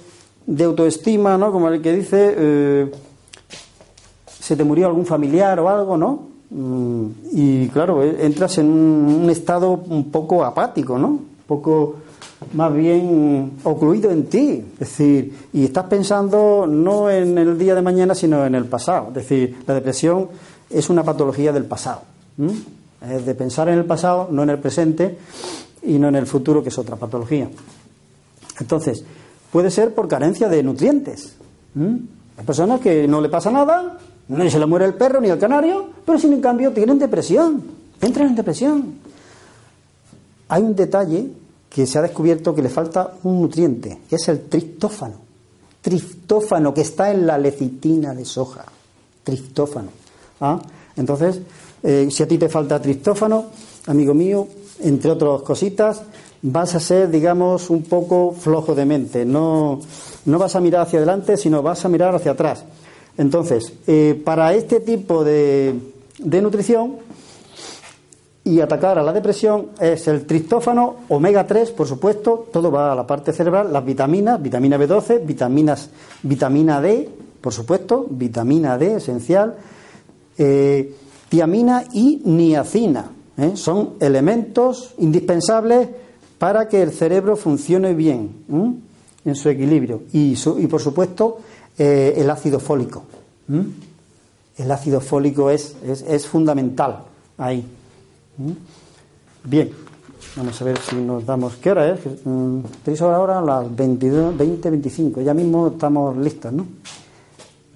de 0.47 0.65
autoestima, 0.65 1.39
¿no? 1.39 1.53
Como 1.53 1.69
el 1.69 1.81
que 1.81 1.93
dice, 1.95 2.35
eh, 2.37 2.93
se 4.27 4.57
te 4.57 4.65
murió 4.65 4.87
algún 4.87 5.07
familiar 5.07 5.59
o 5.61 5.69
algo, 5.69 5.97
¿no? 5.97 6.29
Mm, 6.51 7.07
y 7.33 7.69
claro, 7.69 8.03
entras 8.03 8.59
en 8.59 8.67
un, 8.67 9.21
un 9.23 9.31
estado 9.31 9.71
un 9.71 10.11
poco 10.11 10.45
apático, 10.45 10.99
¿no? 10.99 11.09
Un 11.09 11.45
poco 11.47 11.97
más 12.53 12.75
bien 12.75 13.53
ocluido 13.65 14.11
en 14.11 14.27
ti. 14.27 14.65
Es 14.75 14.79
decir, 14.81 15.49
y 15.53 15.65
estás 15.65 15.87
pensando 15.87 16.67
no 16.67 17.11
en 17.11 17.39
el 17.39 17.59
día 17.59 17.75
de 17.75 17.83
mañana, 17.83 18.15
sino 18.15 18.45
en 18.45 18.55
el 18.55 18.67
pasado. 18.67 19.09
Es 19.09 19.15
decir, 19.15 19.57
la 19.67 19.75
depresión 19.75 20.29
es 20.71 20.91
una 20.91 21.03
patología 21.03 21.53
del 21.53 21.65
pasado. 21.65 22.03
Es 23.11 23.27
de 23.27 23.35
pensar 23.35 23.69
en 23.69 23.79
el 23.79 23.85
pasado, 23.85 24.29
no 24.31 24.43
en 24.43 24.51
el 24.51 24.59
presente 24.59 25.19
y 25.83 25.99
no 25.99 26.09
en 26.09 26.17
el 26.17 26.27
futuro, 26.27 26.63
que 26.63 26.71
es 26.71 26.79
otra 26.79 26.97
patología. 26.97 27.49
Entonces, 28.61 29.05
puede 29.51 29.71
ser 29.71 29.95
por 29.95 30.09
carencia 30.09 30.49
de 30.49 30.63
nutrientes. 30.63 31.37
Hay 31.77 32.45
personas 32.45 32.81
que 32.81 33.07
no 33.09 33.21
le 33.21 33.29
pasa 33.29 33.51
nada, 33.51 33.99
no 34.29 34.51
se 34.51 34.59
le 34.59 34.67
muere 34.67 34.87
el 34.87 34.95
perro 34.95 35.21
ni 35.21 35.29
el 35.29 35.39
canario, 35.39 35.91
pero 36.05 36.19
sin 36.19 36.33
en 36.33 36.41
cambio 36.41 36.73
tienen 36.73 36.99
depresión, 36.99 37.63
entran 38.01 38.29
en 38.29 38.35
depresión. 38.35 38.95
Hay 40.49 40.63
un 40.63 40.75
detalle 40.75 41.31
que 41.69 41.87
se 41.87 41.99
ha 41.99 42.03
descubierto 42.03 42.55
que 42.55 42.63
le 42.63 42.69
falta 42.69 43.15
un 43.25 43.43
nutriente, 43.43 44.01
que 44.09 44.17
es 44.17 44.29
el 44.29 44.43
triptófano. 44.43 45.15
Triptófano 45.83 46.73
que 46.73 46.83
está 46.83 47.11
en 47.11 47.27
la 47.27 47.37
lecitina 47.37 48.15
de 48.15 48.25
soja. 48.25 48.65
Triptófano. 49.23 49.89
¿Ah? 50.41 50.61
Entonces, 50.97 51.41
eh, 51.85 52.09
si 52.11 52.23
a 52.23 52.27
ti 52.27 52.39
te 52.39 52.49
falta 52.49 52.81
triptófano, 52.81 53.45
amigo 53.87 54.15
mío, 54.15 54.49
entre 54.81 55.11
otras 55.11 55.43
cositas, 55.43 56.03
vas 56.43 56.75
a 56.75 56.81
ser, 56.81 57.11
digamos, 57.11 57.71
un 57.71 57.83
poco 57.83 58.33
flojo 58.33 58.75
de 58.75 58.87
mente. 58.87 59.25
No, 59.25 59.81
no 60.25 60.39
vas 60.39 60.57
a 60.57 60.61
mirar 60.61 60.83
hacia 60.83 60.99
adelante, 60.99 61.37
sino 61.37 61.63
vas 61.63 61.85
a 61.85 61.89
mirar 61.89 62.15
hacia 62.15 62.33
atrás. 62.33 62.65
Entonces, 63.17 63.73
eh, 63.87 64.21
para 64.25 64.55
este 64.55 64.81
tipo 64.81 65.23
de, 65.23 65.75
de 66.19 66.43
nutrición, 66.43 67.05
y 68.47 68.61
atacar 68.61 68.99
a 68.99 69.03
la 69.03 69.13
depresión 69.13 69.69
es 69.81 70.07
el 70.07 70.27
triptófano, 70.27 70.97
omega 71.09 71.47
3, 71.47 71.71
por 71.71 71.87
supuesto, 71.87 72.47
todo 72.53 72.71
va 72.71 72.93
a 72.93 72.95
la 72.95 73.07
parte 73.07 73.33
cerebral, 73.33 73.73
las 73.73 73.85
vitaminas, 73.85 74.41
vitamina 74.41 74.79
B12, 74.79 75.25
vitaminas, 75.25 75.89
vitamina 76.23 76.81
D, 76.81 77.09
por 77.41 77.55
supuesto, 77.55 78.07
vitamina 78.11 78.77
D 78.77 78.97
esencial, 78.97 79.57
eh, 80.37 80.95
tiamina 81.35 81.83
y 81.93 82.23
niacina. 82.25 83.11
¿eh? 83.37 83.57
Son 83.57 83.95
elementos 83.99 84.95
indispensables 84.99 85.89
para 86.39 86.69
que 86.69 86.81
el 86.81 86.93
cerebro 86.93 87.35
funcione 87.35 87.93
bien 87.93 88.31
en 89.25 89.35
su 89.35 89.49
equilibrio. 89.49 90.03
Y, 90.13 90.37
y 90.59 90.67
por 90.69 90.81
supuesto, 90.81 91.39
eh, 91.77 92.15
el 92.17 92.31
ácido 92.31 92.61
fólico. 92.61 93.03
El 94.57 94.71
ácido 94.71 95.01
fólico 95.01 95.51
es, 95.51 95.75
es, 95.85 96.03
es 96.03 96.25
fundamental 96.25 97.01
ahí. 97.37 97.65
Bien, 99.43 99.71
vamos 100.37 100.63
a 100.63 100.65
ver 100.65 100.79
si 100.79 100.95
nos 100.95 101.27
damos. 101.27 101.57
¿Qué 101.57 101.73
hora 101.73 101.95
es? 101.95 102.01
Mm, 102.25 102.61
tenéis 102.85 103.03
ahora 103.03 103.41
las 103.41 103.75
22, 103.75 104.37
20, 104.37 104.71
25. 104.71 105.21
Ya 105.21 105.35
mismo 105.35 105.67
estamos 105.67 106.17
listos, 106.17 106.53
¿no? 106.53 106.65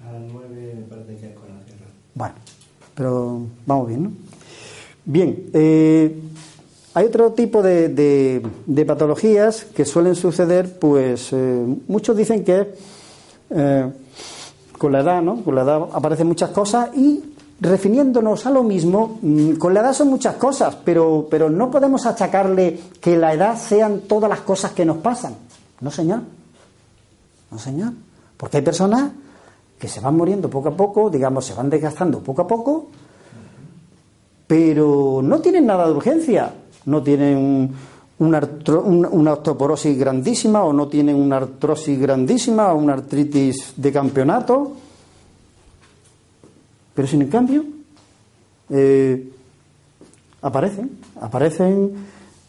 A 0.07 0.13
las 0.13 0.21
9 0.31 0.85
parece 0.89 1.17
que 1.17 1.27
es 1.27 1.33
con 1.33 1.49
la 1.49 1.55
Bueno, 2.15 2.35
pero 2.99 3.43
vamos 3.65 3.87
bien, 3.87 4.03
¿no? 4.03 4.11
Bien, 5.05 5.49
eh, 5.53 6.21
hay 6.93 7.05
otro 7.05 7.31
tipo 7.31 7.61
de, 7.61 7.87
de, 7.87 8.85
patologías 8.85 9.63
que 9.63 9.85
suelen 9.85 10.15
suceder, 10.15 10.77
pues 10.77 11.29
eh, 11.31 11.77
muchos 11.87 12.17
dicen 12.17 12.43
que 12.43 12.75
eh, 13.51 13.91
con 14.77 14.91
la 14.91 14.99
edad, 14.99 15.21
¿no? 15.21 15.41
Con 15.45 15.55
la 15.55 15.61
edad 15.61 15.87
aparecen 15.93 16.27
muchas 16.27 16.49
cosas 16.49 16.89
y 16.93 17.23
refiriéndonos 17.61 18.45
a 18.45 18.49
lo 18.49 18.63
mismo, 18.63 19.17
mm, 19.21 19.53
con 19.53 19.73
la 19.73 19.79
edad 19.79 19.93
son 19.93 20.09
muchas 20.09 20.35
cosas, 20.35 20.75
pero, 20.83 21.25
pero 21.31 21.49
no 21.49 21.71
podemos 21.71 22.05
achacarle 22.05 22.81
que 22.99 23.15
la 23.15 23.33
edad 23.33 23.57
sean 23.57 24.01
todas 24.09 24.29
las 24.29 24.41
cosas 24.41 24.73
que 24.73 24.83
nos 24.83 24.97
pasan. 24.97 25.35
No, 25.79 25.89
señor. 25.89 26.19
No, 27.49 27.59
señor. 27.59 27.93
Porque 28.35 28.57
hay 28.57 28.63
personas 28.63 29.09
que 29.79 29.87
se 29.87 30.01
van 30.01 30.15
muriendo 30.15 30.49
poco 30.49 30.69
a 30.69 30.75
poco, 30.75 31.09
digamos, 31.09 31.45
se 31.45 31.53
van 31.53 31.69
desgastando 31.69 32.19
poco 32.19 32.41
a 32.41 32.47
poco, 32.47 32.87
pero 34.45 35.21
no 35.23 35.39
tienen 35.39 35.65
nada 35.65 35.87
de 35.87 35.93
urgencia. 35.93 36.53
No 36.85 37.01
tienen 37.01 37.71
una, 38.19 38.41
una 39.11 39.33
osteoporosis 39.33 39.97
grandísima 39.97 40.63
o 40.63 40.73
no 40.73 40.87
tienen 40.87 41.15
una 41.15 41.37
artrosis 41.37 41.99
grandísima 41.99 42.73
o 42.73 42.77
una 42.77 42.93
artritis 42.93 43.73
de 43.77 43.91
campeonato 43.91 44.73
pero 46.99 47.07
sin 47.07 47.21
en 47.21 47.29
cambio, 47.29 47.63
eh, 48.69 49.31
aparecen, 50.41 50.97
aparecen, 51.21 51.93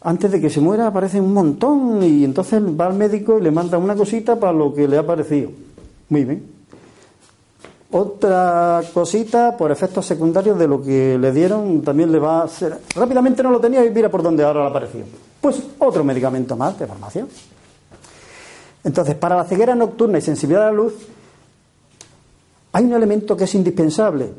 antes 0.01 0.29
de 0.29 0.41
que 0.41 0.49
se 0.49 0.59
muera 0.59 0.87
aparecen 0.87 1.23
un 1.23 1.31
montón 1.31 2.03
y 2.03 2.25
entonces 2.25 2.61
va 2.61 2.87
al 2.87 2.95
médico 2.95 3.39
y 3.39 3.43
le 3.43 3.51
manda 3.51 3.77
una 3.77 3.95
cosita 3.95 4.37
para 4.37 4.51
lo 4.51 4.73
que 4.73 4.89
le 4.89 4.97
ha 4.97 5.07
parecido. 5.07 5.51
Muy 6.09 6.25
bien. 6.25 6.43
Otra 7.93 8.81
cosita 8.93 9.57
por 9.57 9.69
efectos 9.69 10.05
secundarios 10.05 10.57
de 10.57 10.67
lo 10.67 10.81
que 10.81 11.17
le 11.17 11.31
dieron 11.33 11.81
también 11.81 12.11
le 12.11 12.19
va 12.19 12.39
a 12.39 12.43
hacer. 12.45 12.79
Rápidamente 12.95 13.43
no 13.43 13.51
lo 13.51 13.59
tenía 13.59 13.85
y 13.85 13.89
mira 13.89 14.09
por 14.09 14.23
dónde 14.23 14.43
ahora 14.43 14.61
le 14.61 14.65
ha 14.67 14.69
aparecido. 14.69 15.05
Pues 15.41 15.61
otro 15.77 16.03
medicamento 16.03 16.55
más 16.55 16.79
de 16.79 16.87
farmacia. 16.87 17.27
Entonces, 18.83 19.15
para 19.15 19.35
la 19.35 19.43
ceguera 19.43 19.75
nocturna 19.75 20.17
y 20.17 20.21
sensibilidad 20.21 20.67
a 20.67 20.71
la 20.71 20.77
luz, 20.77 20.93
hay 22.71 22.85
un 22.85 22.93
elemento 22.93 23.35
que 23.35 23.43
es 23.43 23.55
indispensable, 23.55 24.33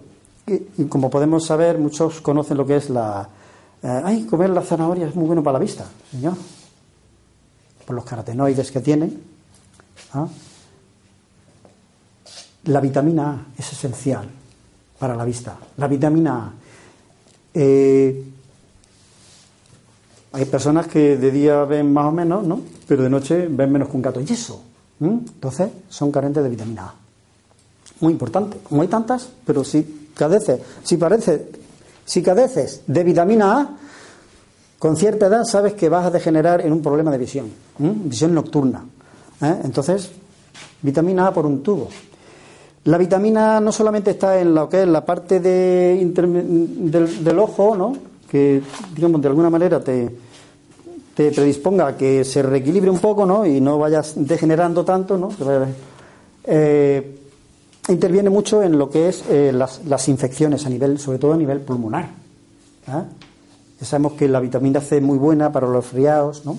y 0.47 0.85
como 0.87 1.11
podemos 1.11 1.47
saber, 1.47 1.79
muchos 1.79 2.21
conocen 2.21 2.57
lo 2.57 2.67
que 2.67 2.77
es 2.77 2.91
la... 2.91 3.29
Eh, 3.83 4.03
ay, 4.05 4.25
comer 4.25 4.51
la 4.51 4.63
zanahoria 4.63 5.07
es 5.07 5.15
muy 5.15 5.27
bueno 5.27 5.43
para 5.43 5.55
la 5.55 5.59
vista, 5.59 5.85
señor. 6.11 6.35
Por 7.87 7.95
los 7.95 8.05
carotenoides 8.05 8.71
que 8.71 8.81
tiene. 8.81 9.13
¿ah? 10.15 10.27
La 12.65 12.81
vitamina 12.81 13.31
A 13.31 13.47
es 13.59 13.73
esencial 13.73 14.29
para 14.99 15.17
la 15.17 15.25
vista. 15.25 15.57
La 15.77 15.89
vitamina 15.89 16.47
A. 16.47 16.53
Eh, 17.55 18.25
hay 20.33 20.45
personas 20.47 20.87
que 20.87 21.17
de 21.17 21.31
día 21.31 21.65
ven 21.65 21.93
más 21.93 22.07
o 22.07 22.13
menos, 22.13 22.45
¿no? 22.45 22.61
Pero 22.87 23.03
de 23.03 23.11
noche 23.11 23.49
ven 23.49 23.71
menos 23.71 23.89
que 23.89 23.97
un 23.97 24.03
gato. 24.03 24.21
Y 24.21 24.33
eso. 24.33 24.63
Entonces, 25.01 25.69
son 25.89 26.13
carentes 26.13 26.43
de 26.43 26.49
vitamina 26.49 26.87
A 26.87 26.95
muy 28.03 28.13
importante. 28.13 28.59
Como 28.69 28.83
hay 28.83 28.89
tantas, 28.89 29.29
pero 29.47 29.65
si 29.65 30.11
cadeces, 30.15 30.61
si 30.83 30.97
parece, 30.97 31.49
si 32.05 32.23
cadeces 32.23 32.83
de 32.87 33.05
vitamina 33.05 33.61
A, 33.61 33.71
con 34.79 34.97
cierta 34.97 35.27
edad 35.27 35.45
sabes 35.45 35.75
que 35.75 35.89
vas 35.89 36.07
a 36.07 36.11
degenerar 36.11 36.61
en 36.61 36.73
un 36.73 36.83
problema 36.83 37.11
de 37.13 37.19
visión, 37.19 37.47
visión 37.79 38.35
nocturna. 38.35 38.85
¿eh? 39.41 39.61
Entonces, 39.65 40.11
vitamina 40.83 41.29
A 41.29 41.33
por 41.33 41.47
un 41.47 41.63
tubo. 41.63 41.89
La 42.85 42.99
vitamina 42.99 43.61
no 43.61 43.71
solamente 43.71 44.11
está 44.11 44.41
en 44.41 44.55
lo 44.55 44.69
que 44.69 44.83
es 44.83 44.89
la 44.89 45.05
parte 45.05 45.39
de 45.39 46.05
del, 46.05 47.39
ojo, 47.39 47.77
¿no? 47.77 47.97
que 48.29 48.61
digamos 48.95 49.23
de 49.23 49.29
alguna 49.29 49.51
manera 49.51 49.79
te, 49.79 50.11
te 51.15 51.31
predisponga 51.31 51.87
a 51.87 51.97
que 51.97 52.25
se 52.25 52.43
reequilibre 52.43 52.91
un 52.91 52.99
poco 52.99 53.25
¿no? 53.25 53.47
y 53.47 53.61
no 53.61 53.79
vayas 53.79 54.15
degenerando 54.17 54.85
tanto, 54.85 55.17
¿no? 55.17 55.31
eh, 56.45 57.19
interviene 57.89 58.31
mucho 58.31 58.65
en 58.65 58.77
lo 58.77 58.91
que 58.91 59.11
es 59.11 59.25
eh, 59.31 59.53
las, 59.53 59.85
las, 59.85 60.09
infecciones 60.09 60.67
a 60.67 60.69
nivel, 60.69 60.99
sobre 60.99 61.19
todo 61.19 61.35
a 61.35 61.37
nivel 61.37 61.61
pulmonar. 61.61 62.07
¿eh? 62.89 63.03
Ya 63.81 63.87
sabemos 63.87 64.15
que 64.15 64.27
la 64.27 64.41
vitamina 64.41 64.81
C 64.81 64.97
es 64.97 65.03
muy 65.03 65.19
buena 65.19 65.53
para 65.53 65.69
los 65.69 65.85
resfriados, 65.85 66.45
¿no? 66.45 66.59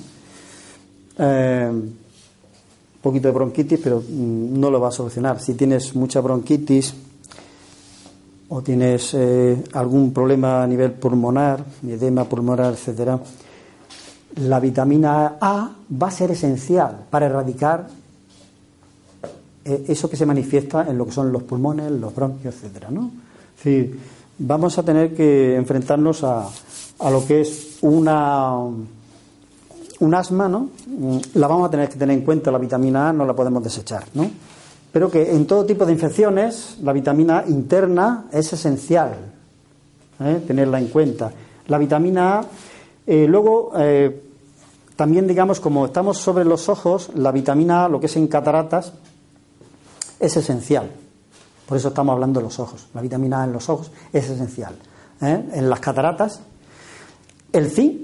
Poquito 3.03 3.27
de 3.27 3.33
bronquitis, 3.33 3.79
pero 3.83 3.99
mm, 3.99 4.59
no 4.59 4.71
lo 4.71 4.79
va 4.79 4.87
a 4.87 4.91
solucionar. 4.91 5.39
Si 5.41 5.53
tienes 5.53 5.93
mucha 5.95 6.21
bronquitis 6.21 6.95
o 8.49 8.61
tienes 8.61 9.13
algún 9.73 10.13
problema 10.13 10.63
a 10.63 10.67
nivel 10.67 10.91
pulmonar, 10.93 11.63
edema 11.87 12.23
pulmonar, 12.23 12.73
etcétera, 12.73 13.19
la 14.37 14.59
vitamina 14.59 15.37
A 15.39 15.71
va 16.01 16.07
a 16.07 16.11
ser 16.11 16.31
esencial 16.31 17.05
para 17.09 17.25
erradicar 17.27 17.87
eh, 19.65 19.85
eso 19.87 20.09
que 20.09 20.17
se 20.17 20.25
manifiesta 20.25 20.85
en 20.89 20.97
lo 20.97 21.05
que 21.05 21.11
son 21.11 21.31
los 21.31 21.43
pulmones, 21.43 21.91
los 21.91 22.13
bronquios, 22.13 22.55
etcétera, 22.55 22.89
¿no? 22.89 23.11
Es 23.63 23.89
vamos 24.39 24.77
a 24.77 24.83
tener 24.83 25.13
que 25.15 25.55
enfrentarnos 25.55 26.23
a, 26.23 26.49
a 26.99 27.11
lo 27.11 27.25
que 27.25 27.41
es 27.41 27.77
una 27.81 28.57
un 30.03 30.13
asma, 30.15 30.47
¿no? 30.47 30.69
La 31.33 31.47
vamos 31.47 31.67
a 31.67 31.71
tener 31.71 31.89
que 31.89 31.95
tener 31.95 32.17
en 32.17 32.23
cuenta, 32.23 32.51
la 32.51 32.57
vitamina 32.57 33.09
A 33.09 33.13
no 33.13 33.25
la 33.25 33.33
podemos 33.33 33.63
desechar, 33.63 34.05
¿no? 34.13 34.29
Pero 34.91 35.09
que 35.09 35.31
en 35.31 35.47
todo 35.47 35.65
tipo 35.65 35.85
de 35.85 35.93
infecciones 35.93 36.77
la 36.81 36.93
vitamina 36.93 37.43
interna 37.47 38.25
es 38.31 38.53
esencial, 38.53 39.15
¿eh? 40.19 40.43
tenerla 40.45 40.79
en 40.79 40.87
cuenta. 40.87 41.31
La 41.67 41.77
vitamina 41.77 42.39
A, 42.39 42.45
eh, 43.07 43.25
luego, 43.27 43.71
también 44.95 45.27
digamos, 45.27 45.59
como 45.59 45.85
estamos 45.85 46.17
sobre 46.17 46.45
los 46.45 46.69
ojos, 46.69 47.09
la 47.15 47.31
vitamina 47.31 47.85
A, 47.85 47.89
lo 47.89 47.99
que 47.99 48.05
es 48.05 48.15
en 48.17 48.27
cataratas, 48.27 48.93
es 50.19 50.37
esencial. 50.37 50.89
Por 51.67 51.77
eso 51.77 51.89
estamos 51.89 52.13
hablando 52.13 52.39
de 52.39 52.45
los 52.45 52.59
ojos. 52.59 52.87
La 52.93 53.01
vitamina 53.01 53.41
A 53.41 53.45
en 53.45 53.53
los 53.53 53.69
ojos 53.69 53.91
es 54.11 54.29
esencial. 54.29 54.75
¿eh? 55.21 55.43
En 55.53 55.69
las 55.69 55.79
cataratas, 55.79 56.41
el 57.51 57.71
zinc 57.71 58.01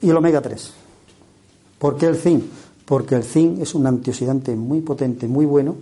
y 0.00 0.10
el 0.10 0.16
omega 0.16 0.40
3. 0.40 0.74
¿Por 1.80 1.96
qué 1.96 2.06
el 2.06 2.16
zinc? 2.16 2.44
Porque 2.84 3.14
el 3.14 3.24
zinc 3.24 3.58
es 3.60 3.74
un 3.74 3.86
antioxidante 3.86 4.54
muy 4.54 4.82
potente, 4.82 5.26
muy 5.26 5.46
bueno 5.46 5.76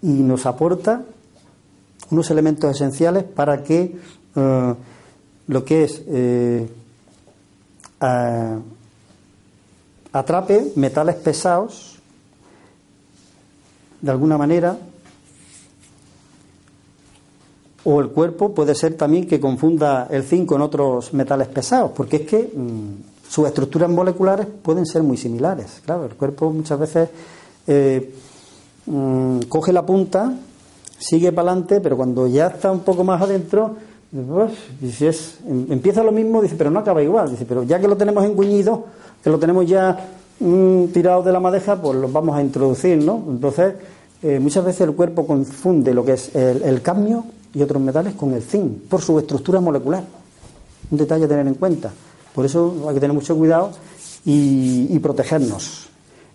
y 0.00 0.08
nos 0.08 0.46
aporta 0.46 1.04
unos 2.10 2.30
elementos 2.30 2.70
esenciales 2.70 3.24
para 3.24 3.62
que 3.62 3.98
eh, 4.34 4.74
lo 5.48 5.64
que 5.64 5.84
es 5.84 6.02
eh, 6.06 6.66
atrape 10.12 10.72
metales 10.76 11.16
pesados 11.16 11.98
de 14.00 14.10
alguna 14.10 14.38
manera 14.38 14.78
o 17.84 18.00
el 18.00 18.08
cuerpo 18.08 18.54
puede 18.54 18.74
ser 18.74 18.94
también 18.94 19.26
que 19.26 19.38
confunda 19.38 20.08
el 20.10 20.22
zinc 20.22 20.46
con 20.46 20.62
otros 20.62 21.12
metales 21.12 21.48
pesados, 21.48 21.90
porque 21.94 22.16
es 22.16 22.22
que 22.22 22.50
mm, 22.54 23.15
sus 23.28 23.46
estructuras 23.46 23.90
moleculares 23.90 24.46
pueden 24.62 24.86
ser 24.86 25.02
muy 25.02 25.16
similares. 25.16 25.82
Claro, 25.84 26.04
el 26.06 26.14
cuerpo 26.14 26.50
muchas 26.50 26.78
veces 26.78 27.08
eh, 27.66 28.14
mm, 28.86 29.40
coge 29.48 29.72
la 29.72 29.84
punta, 29.84 30.32
sigue 30.98 31.32
para 31.32 31.50
adelante, 31.50 31.80
pero 31.80 31.96
cuando 31.96 32.26
ya 32.26 32.48
está 32.48 32.70
un 32.70 32.80
poco 32.80 33.04
más 33.04 33.20
adentro, 33.20 33.76
pues, 34.10 34.52
si 34.94 35.06
es, 35.06 35.38
em, 35.46 35.66
empieza 35.70 36.02
lo 36.02 36.12
mismo, 36.12 36.40
dice, 36.40 36.54
pero 36.56 36.70
no 36.70 36.78
acaba 36.78 37.02
igual. 37.02 37.30
Dice, 37.30 37.44
pero 37.44 37.64
ya 37.64 37.80
que 37.80 37.88
lo 37.88 37.96
tenemos 37.96 38.24
enguñido, 38.24 38.84
que 39.22 39.30
lo 39.30 39.38
tenemos 39.38 39.66
ya 39.66 40.08
mm, 40.40 40.86
tirado 40.86 41.22
de 41.22 41.32
la 41.32 41.40
madeja, 41.40 41.80
pues 41.80 41.98
lo 41.98 42.08
vamos 42.08 42.36
a 42.36 42.42
introducir, 42.42 43.02
¿no? 43.02 43.22
Entonces, 43.28 43.74
eh, 44.22 44.38
muchas 44.38 44.64
veces 44.64 44.82
el 44.82 44.94
cuerpo 44.94 45.26
confunde 45.26 45.92
lo 45.92 46.04
que 46.04 46.12
es 46.12 46.34
el, 46.34 46.62
el 46.62 46.82
cadmio 46.82 47.24
y 47.52 47.62
otros 47.62 47.82
metales 47.82 48.14
con 48.14 48.32
el 48.32 48.42
zinc, 48.42 48.82
por 48.88 49.02
su 49.02 49.18
estructura 49.18 49.60
molecular. 49.60 50.04
Un 50.90 50.98
detalle 50.98 51.24
a 51.24 51.28
tener 51.28 51.46
en 51.46 51.54
cuenta. 51.54 51.92
Por 52.36 52.44
eso 52.44 52.84
hay 52.86 52.94
que 52.94 53.00
tener 53.00 53.14
mucho 53.14 53.34
cuidado 53.34 53.72
y, 54.26 54.98
protegernos. 54.98 55.88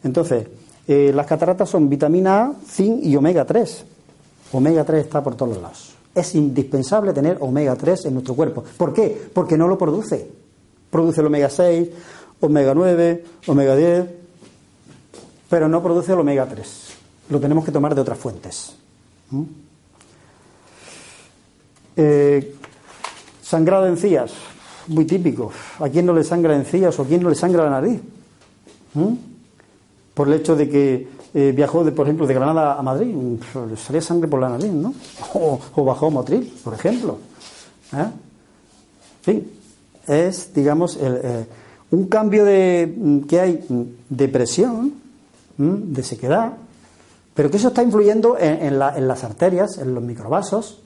Entonces, 0.04 0.47
eh, 0.88 1.12
las 1.14 1.28
cataratas 1.28 1.70
son 1.70 1.88
vitamina 1.88 2.41
A, 2.41 2.54
zinc 2.68 3.04
y 3.04 3.16
omega 3.16 3.45
3. 3.45 3.86
Omega 4.54 4.84
3 4.84 5.06
está 5.06 5.24
por 5.24 5.36
todos 5.36 5.62
lados. 5.62 5.93
Es 6.16 6.34
indispensable 6.34 7.14
tener 7.14 7.38
omega 7.39 7.76
3 7.76 8.06
en 8.06 8.16
nuestro 8.16 8.34
cuerpo. 8.34 8.64
¿Por 8.78 8.93
qué? 8.93 9.30
Porque 9.32 9.56
no 9.56 9.68
lo 9.68 9.78
produce. 9.78 10.28
Produce 10.89 11.22
el 11.22 11.28
omega 11.28 11.52
6, 11.52 11.89
omega 12.39 12.74
9, 12.74 13.24
omega 13.45 13.76
10, 13.76 14.06
pero 15.52 15.70
no 15.70 15.84
produce 15.84 16.14
el 16.14 16.20
omega 16.20 16.47
3. 16.47 16.88
Lo 17.30 17.39
tenemos 17.39 17.64
que 17.64 17.72
tomar 17.72 17.93
de 17.93 18.02
otras 18.02 18.18
fuentes. 18.18 18.74
¿Mm? 19.30 19.43
Eh, 21.95 22.56
sangrado 23.43 23.84
de 23.84 23.91
encías, 23.91 24.32
muy 24.91 25.05
típico. 25.05 25.51
¿A 25.79 25.89
quién 25.89 26.05
no 26.05 26.13
le 26.13 26.23
sangra 26.23 26.55
encías 26.55 26.97
o 26.99 27.03
a 27.03 27.05
quién 27.05 27.23
no 27.23 27.29
le 27.29 27.35
sangra 27.35 27.63
la 27.63 27.69
nariz? 27.71 27.99
¿Mm? 28.93 29.13
Por 30.13 30.27
el 30.27 30.33
hecho 30.35 30.55
de 30.55 30.69
que 30.69 31.07
eh, 31.33 31.53
viajó, 31.55 31.83
de, 31.83 31.91
por 31.91 32.05
ejemplo, 32.05 32.27
de 32.27 32.33
Granada 32.33 32.75
a 32.77 32.81
Madrid, 32.81 33.15
le 33.69 33.77
salía 33.77 34.01
sangre 34.01 34.27
por 34.27 34.39
la 34.39 34.49
nariz, 34.49 34.71
¿no? 34.71 34.93
O, 35.33 35.83
bajó 35.83 36.07
a 36.07 36.09
Motril, 36.09 36.53
por 36.63 36.73
ejemplo. 36.73 37.17
¿Eh? 37.93 38.07
fin, 39.21 39.51
es, 40.07 40.53
digamos, 40.53 40.97
un 41.91 42.07
cambio 42.07 42.43
de, 42.43 43.23
que 43.27 43.39
hay 43.39 43.65
de 44.09 44.27
presión, 44.27 44.93
de 45.57 46.03
sequedad, 46.03 46.53
pero 47.33 47.49
que 47.49 47.57
eso 47.57 47.69
está 47.69 47.83
influyendo 47.83 48.37
en 48.37 48.79
las 48.79 49.23
arterias, 49.23 49.77
en 49.77 49.93
los 49.93 50.03
microvasos, 50.03 50.81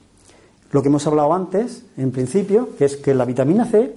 lo 0.71 0.81
que 0.81 0.89
hemos 0.89 1.05
hablado 1.07 1.33
antes, 1.33 1.83
en 1.97 2.11
principio, 2.11 2.69
que 2.77 2.85
es 2.85 2.97
que 2.97 3.13
la 3.13 3.25
vitamina 3.25 3.65
C 3.65 3.95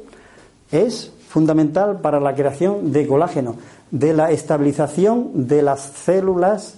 es 0.71 1.12
fundamental 1.29 2.01
para 2.01 2.21
la 2.21 2.35
creación 2.35 2.93
de 2.93 3.07
colágeno, 3.07 3.57
de 3.91 4.12
la 4.12 4.31
estabilización 4.31 5.49
de 5.49 5.62
las 5.62 5.81
células, 5.81 6.75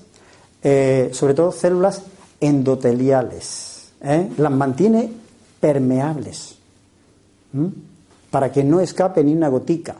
eh, 0.62 1.10
sobre 1.12 1.34
todo 1.34 1.52
células 1.52 2.02
endoteliales. 2.40 3.92
¿eh? 4.02 4.28
Las 4.38 4.52
mantiene 4.52 5.12
permeables 5.60 6.56
para 8.30 8.52
que 8.52 8.62
no 8.62 8.80
escape 8.80 9.24
ni 9.24 9.34
una 9.34 9.48
gotica. 9.48 9.96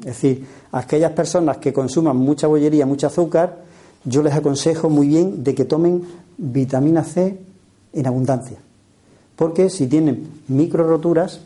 Es 0.00 0.04
decir, 0.04 0.46
aquellas 0.72 1.12
personas 1.12 1.56
que 1.56 1.72
consuman 1.72 2.16
mucha 2.16 2.46
bollería, 2.46 2.86
mucho 2.86 3.06
azúcar, 3.06 3.62
yo 4.04 4.22
les 4.22 4.34
aconsejo 4.34 4.90
muy 4.90 5.08
bien 5.08 5.42
de 5.42 5.54
que 5.54 5.64
tomen 5.64 6.02
vitamina 6.36 7.02
C 7.02 7.38
en 7.92 8.06
abundancia 8.06 8.58
porque 9.36 9.70
si 9.70 9.86
tienen 9.86 10.28
micro 10.48 10.86
roturas 10.86 11.40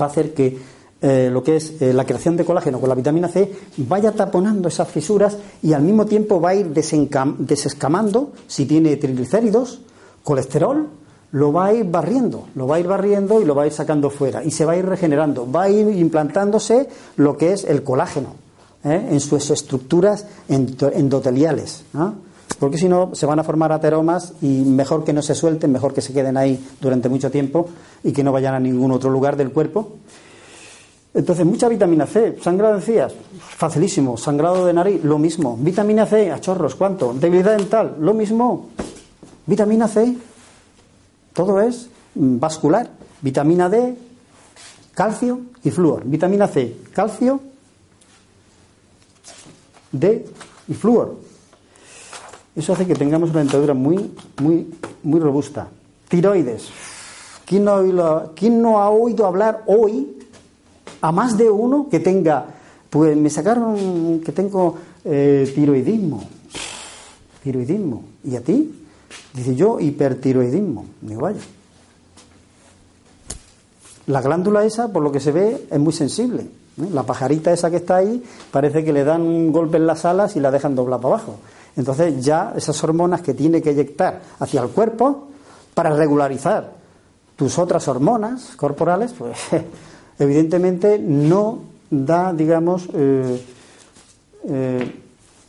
va 0.00 0.06
a 0.06 0.08
hacer 0.08 0.34
que 0.34 0.58
eh, 1.00 1.30
lo 1.32 1.42
que 1.42 1.56
es 1.56 1.82
eh, 1.82 1.92
la 1.92 2.04
creación 2.04 2.36
de 2.36 2.44
colágeno 2.44 2.78
con 2.78 2.88
la 2.88 2.94
vitamina 2.94 3.28
C 3.28 3.52
vaya 3.78 4.12
taponando 4.12 4.68
esas 4.68 4.88
fisuras 4.88 5.36
y 5.60 5.72
al 5.72 5.82
mismo 5.82 6.06
tiempo 6.06 6.40
va 6.40 6.50
a 6.50 6.54
ir 6.54 6.68
desescamando 6.68 8.32
si 8.46 8.66
tiene 8.66 8.96
triglicéridos, 8.96 9.80
colesterol, 10.22 10.88
lo 11.32 11.52
va 11.52 11.66
a 11.66 11.74
ir 11.74 11.86
barriendo, 11.86 12.46
lo 12.54 12.68
va 12.68 12.76
a 12.76 12.80
ir 12.80 12.86
barriendo 12.86 13.40
y 13.40 13.44
lo 13.44 13.54
va 13.54 13.64
a 13.64 13.66
ir 13.66 13.72
sacando 13.72 14.10
fuera 14.10 14.44
y 14.44 14.50
se 14.50 14.64
va 14.64 14.72
a 14.72 14.76
ir 14.76 14.86
regenerando, 14.86 15.50
va 15.50 15.64
a 15.64 15.70
ir 15.70 15.88
implantándose 15.88 16.88
lo 17.16 17.36
que 17.36 17.52
es 17.52 17.64
el 17.64 17.82
colágeno 17.82 18.34
¿eh? 18.84 19.08
en 19.10 19.18
sus 19.18 19.50
estructuras 19.50 20.26
endoteliales 20.48 21.84
porque 22.58 22.78
si 22.78 22.88
no 22.88 23.14
se 23.14 23.26
van 23.26 23.38
a 23.38 23.44
formar 23.44 23.72
ateromas 23.72 24.34
y 24.42 24.46
mejor 24.46 25.04
que 25.04 25.12
no 25.12 25.22
se 25.22 25.34
suelten, 25.34 25.72
mejor 25.72 25.94
que 25.94 26.00
se 26.00 26.12
queden 26.12 26.36
ahí 26.36 26.64
durante 26.80 27.08
mucho 27.08 27.30
tiempo 27.30 27.68
y 28.02 28.12
que 28.12 28.22
no 28.22 28.32
vayan 28.32 28.54
a 28.54 28.60
ningún 28.60 28.90
otro 28.92 29.10
lugar 29.10 29.36
del 29.36 29.50
cuerpo. 29.50 29.96
Entonces, 31.14 31.44
mucha 31.44 31.68
vitamina 31.68 32.06
C, 32.06 32.38
sangrado 32.40 32.74
de 32.74 32.80
encías, 32.80 33.12
facilísimo, 33.38 34.16
sangrado 34.16 34.64
de 34.64 34.72
nariz, 34.72 35.04
lo 35.04 35.18
mismo. 35.18 35.58
Vitamina 35.60 36.06
C, 36.06 36.32
a 36.32 36.40
chorros, 36.40 36.74
¿cuánto? 36.74 37.12
Debilidad 37.12 37.56
dental, 37.56 37.96
lo 38.00 38.14
mismo. 38.14 38.70
Vitamina 39.44 39.88
C, 39.88 40.16
todo 41.34 41.60
es 41.60 41.90
vascular. 42.14 42.90
Vitamina 43.20 43.68
D, 43.68 43.94
calcio 44.94 45.40
y 45.62 45.70
flúor. 45.70 46.04
Vitamina 46.04 46.48
C, 46.48 46.76
calcio, 46.94 47.40
D 49.92 50.26
y 50.68 50.74
flúor. 50.74 51.31
Eso 52.54 52.72
hace 52.74 52.86
que 52.86 52.94
tengamos 52.94 53.30
una 53.30 53.40
dentadura 53.40 53.74
muy, 53.74 54.12
muy, 54.40 54.68
muy 55.02 55.20
robusta. 55.20 55.68
Tiroides. 56.08 56.68
¿Quién 57.46 57.64
no, 57.64 57.72
ha 57.72 57.76
oído, 57.80 58.32
no 58.50 58.78
ha 58.78 58.90
oído 58.90 59.26
hablar 59.26 59.62
hoy 59.66 60.18
a 61.00 61.12
más 61.12 61.36
de 61.36 61.50
uno 61.50 61.88
que 61.90 62.00
tenga, 62.00 62.46
pues 62.88 63.16
me 63.16 63.30
sacaron 63.30 64.20
que 64.24 64.32
tengo 64.32 64.76
eh, 65.04 65.50
tiroidismo? 65.54 66.22
Tiroidismo. 67.42 68.04
¿Y 68.24 68.36
a 68.36 68.40
ti? 68.42 68.72
Dice 69.32 69.54
yo, 69.54 69.80
hipertiroidismo. 69.80 70.86
Digo, 71.00 71.22
vaya. 71.22 71.40
La 74.06 74.20
glándula 74.20 74.64
esa, 74.64 74.92
por 74.92 75.02
lo 75.02 75.10
que 75.10 75.20
se 75.20 75.32
ve, 75.32 75.66
es 75.70 75.78
muy 75.78 75.92
sensible. 75.92 76.42
¿eh? 76.42 76.88
La 76.92 77.04
pajarita 77.04 77.52
esa 77.52 77.70
que 77.70 77.76
está 77.76 77.96
ahí 77.96 78.22
parece 78.50 78.84
que 78.84 78.92
le 78.92 79.04
dan 79.04 79.22
un 79.22 79.52
golpe 79.52 79.76
en 79.76 79.86
las 79.86 80.04
alas 80.04 80.36
y 80.36 80.40
la 80.40 80.50
dejan 80.50 80.74
doblar 80.74 81.00
para 81.00 81.14
abajo. 81.14 81.36
Entonces 81.76 82.24
ya 82.24 82.52
esas 82.56 82.82
hormonas 82.84 83.22
que 83.22 83.34
tiene 83.34 83.62
que 83.62 83.70
eyectar 83.70 84.20
hacia 84.38 84.62
el 84.62 84.68
cuerpo 84.68 85.28
para 85.74 85.90
regularizar 85.90 86.72
tus 87.36 87.58
otras 87.58 87.88
hormonas 87.88 88.52
corporales, 88.56 89.14
pues 89.16 89.38
evidentemente 90.18 90.98
no 90.98 91.60
da, 91.90 92.32
digamos, 92.32 92.88
eh, 92.92 93.42
eh, 94.48 94.98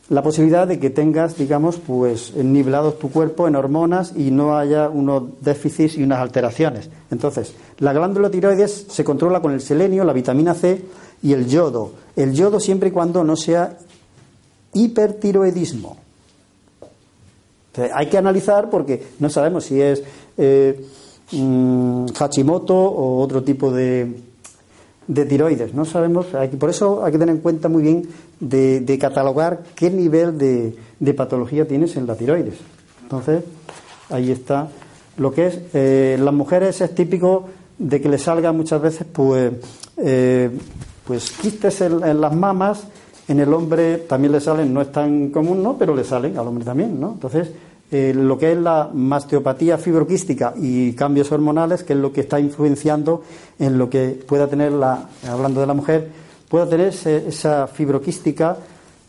la 0.10 0.22
posibilidad 0.22 0.68
de 0.68 0.80
que 0.80 0.90
tengas, 0.90 1.38
digamos, 1.38 1.78
pues 1.78 2.36
nivelados 2.36 3.00
tu 3.00 3.10
cuerpo 3.10 3.48
en 3.48 3.56
hormonas 3.56 4.14
y 4.16 4.32
no 4.32 4.58
haya 4.58 4.90
unos 4.90 5.24
déficits 5.42 5.98
y 5.98 6.04
unas 6.04 6.20
alteraciones. 6.20 6.90
Entonces, 7.10 7.54
la 7.80 7.94
glándula 7.94 8.30
tiroides 8.30 8.88
se 8.90 9.04
controla 9.04 9.42
con 9.42 9.54
el 9.54 9.62
selenio, 9.62 10.04
la 10.04 10.14
vitamina 10.14 10.54
C 10.54 10.84
y 11.22 11.34
el 11.34 11.48
yodo. 11.48 11.94
El 12.16 12.34
yodo 12.34 12.60
siempre 12.60 12.90
y 12.90 12.92
cuando 12.92 13.24
no 13.24 13.36
sea 13.36 13.78
hipertiroidismo. 14.74 16.03
Hay 17.94 18.08
que 18.08 18.18
analizar 18.18 18.70
porque 18.70 19.04
no 19.20 19.30
sabemos 19.30 19.66
si 19.66 19.82
es 19.82 20.04
eh, 20.38 20.86
mm, 21.32 22.08
Hashimoto 22.08 22.76
o 22.76 23.22
otro 23.22 23.44
tipo 23.44 23.72
de, 23.72 24.16
de 25.08 25.26
tiroides. 25.26 25.74
No 25.74 25.86
sabemos, 25.86 26.28
por 26.60 26.70
eso 26.70 27.04
hay 27.04 27.12
que 27.12 27.20
tener 27.20 27.36
en 27.36 27.42
cuenta 27.42 27.70
muy 27.70 27.84
bien 27.84 28.08
de, 28.40 28.98
catalogar 29.00 29.64
qué 29.76 29.90
nivel 29.90 30.38
de, 30.38 31.14
patología 31.14 31.68
tienes 31.68 31.96
en 31.98 32.08
la 32.08 32.16
tiroides. 32.16 32.56
Entonces, 33.02 33.44
ahí 34.10 34.32
está 34.32 34.70
lo 35.18 35.32
que 35.32 35.48
es. 35.48 35.60
Eh, 35.74 36.18
las 36.20 36.34
mujeres 36.34 36.82
es 36.82 36.96
típico 36.96 37.50
de 37.78 38.02
que 38.02 38.10
le 38.10 38.18
salga 38.18 38.52
muchas 38.52 38.82
veces, 38.82 39.08
pues, 39.12 39.54
eh, 39.98 40.50
pues 41.06 41.32
quistes 41.32 41.82
en, 41.82 42.22
las 42.22 42.36
mamas. 42.36 42.84
En 43.28 43.40
el 43.40 43.54
hombre 43.54 44.00
también 44.00 44.34
le 44.34 44.42
salen, 44.42 44.74
no 44.74 44.82
es 44.82 44.92
tan 44.92 45.30
común, 45.30 45.64
¿no? 45.64 45.78
Pero 45.78 45.96
le 45.96 46.04
salen 46.04 46.38
al 46.38 46.48
hombre 46.48 46.66
también, 46.66 47.00
¿no? 47.00 47.14
Entonces, 47.14 47.50
eh, 47.92 48.12
lo 48.14 48.38
que 48.38 48.52
es 48.52 48.58
la 48.58 48.90
masteopatía 48.92 49.78
fibroquística 49.78 50.54
y 50.58 50.94
cambios 50.94 51.32
hormonales, 51.32 51.84
que 51.84 51.94
es 51.94 52.00
lo 52.00 52.12
que 52.12 52.22
está 52.22 52.40
influenciando 52.40 53.24
en 53.60 53.78
lo 53.78 53.90
que 53.90 54.20
pueda 54.28 54.48
tener, 54.48 54.72
la, 54.72 55.10
hablando 55.30 55.62
de 55.62 55.68
la 55.68 55.74
mujer, 55.74 56.10
pueda 56.50 56.68
tener 56.68 56.88
esa 56.88 57.68
fibroquística 57.68 58.58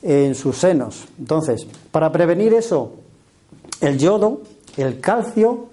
en 0.03 0.35
sus 0.35 0.59
senos. 0.59 1.07
Entonces, 1.19 1.67
para 1.91 2.13
prevenir 2.13 2.53
eso, 2.55 2.93
el 3.81 3.99
yodo, 3.99 4.43
el 4.77 5.01
calcio, 5.01 5.67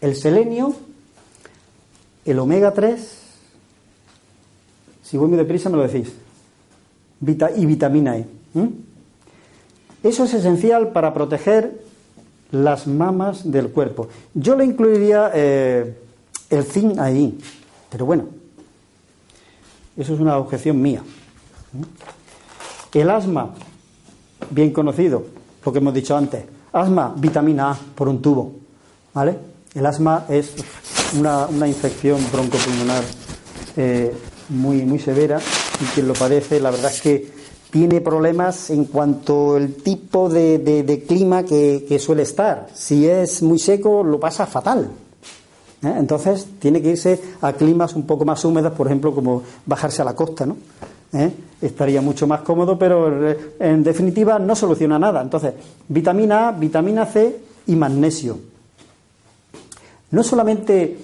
el 0.00 0.14
selenio, 0.14 0.74
el 2.24 2.38
omega 2.38 2.72
3, 2.72 3.18
si 5.02 5.16
voy 5.16 5.28
muy 5.28 5.38
deprisa 5.38 5.70
me 5.70 5.76
lo 5.76 5.82
decís, 5.88 6.12
y 7.20 7.66
vitamina 7.66 8.16
E. 8.18 8.26
Eso 10.02 10.24
es 10.24 10.34
esencial 10.34 10.92
para 10.92 11.14
proteger 11.14 11.80
las 12.50 12.86
mamas 12.86 13.50
del 13.50 13.70
cuerpo. 13.70 14.08
Yo 14.34 14.56
le 14.56 14.64
incluiría 14.64 15.30
eh, 15.34 15.96
el 16.50 16.64
zinc 16.64 16.98
ahí, 16.98 17.38
pero 17.90 18.06
bueno, 18.06 18.26
eso 19.96 20.14
es 20.14 20.20
una 20.20 20.36
objeción 20.36 20.80
mía. 20.80 21.02
El 22.92 23.10
asma, 23.10 23.50
bien 24.50 24.72
conocido, 24.72 25.24
lo 25.64 25.72
que 25.72 25.78
hemos 25.78 25.94
dicho 25.94 26.16
antes. 26.16 26.44
Asma, 26.72 27.14
vitamina 27.16 27.70
A 27.70 27.78
por 27.94 28.08
un 28.08 28.20
tubo. 28.20 28.52
¿Vale? 29.14 29.36
El 29.74 29.86
asma 29.86 30.26
es 30.28 30.54
una, 31.18 31.66
infección 31.66 32.20
broncopulmonar 32.32 33.02
eh, 33.76 34.14
muy, 34.50 34.84
muy 34.84 34.98
severa 34.98 35.40
y 35.84 35.86
quien 35.88 36.08
lo 36.08 36.14
padece, 36.14 36.60
la 36.60 36.70
verdad 36.70 36.90
es 36.90 37.00
que 37.02 37.28
tiene 37.70 38.00
problemas 38.00 38.70
en 38.70 38.84
cuanto 38.84 39.56
al 39.56 39.74
tipo 39.74 40.28
de, 40.28 41.04
clima 41.06 41.42
que, 41.42 41.98
suele 41.98 42.22
estar. 42.22 42.68
Si 42.72 43.06
es 43.06 43.42
muy 43.42 43.58
seco, 43.58 44.02
lo 44.04 44.20
pasa 44.20 44.46
fatal. 44.46 44.88
¿eh? 45.82 45.94
Entonces, 45.98 46.46
tiene 46.58 46.80
que 46.80 46.90
irse 46.90 47.20
a 47.40 47.52
climas 47.52 47.94
un 47.94 48.06
poco 48.06 48.24
más 48.24 48.44
húmedos, 48.44 48.72
por 48.74 48.86
ejemplo, 48.86 49.14
como 49.14 49.42
bajarse 49.66 50.02
a 50.02 50.04
la 50.04 50.14
costa, 50.14 50.46
¿no? 50.46 50.56
¿Eh? 51.12 51.30
Estaría 51.60 52.00
mucho 52.00 52.26
más 52.26 52.42
cómodo, 52.42 52.78
pero 52.78 53.28
eh, 53.28 53.54
en 53.58 53.82
definitiva 53.82 54.38
no 54.38 54.54
soluciona 54.54 54.98
nada. 54.98 55.20
Entonces, 55.20 55.54
vitamina 55.88 56.48
A, 56.48 56.52
vitamina 56.52 57.06
C 57.06 57.40
y 57.66 57.74
magnesio. 57.74 58.38
No 60.12 60.22
solamente 60.22 60.96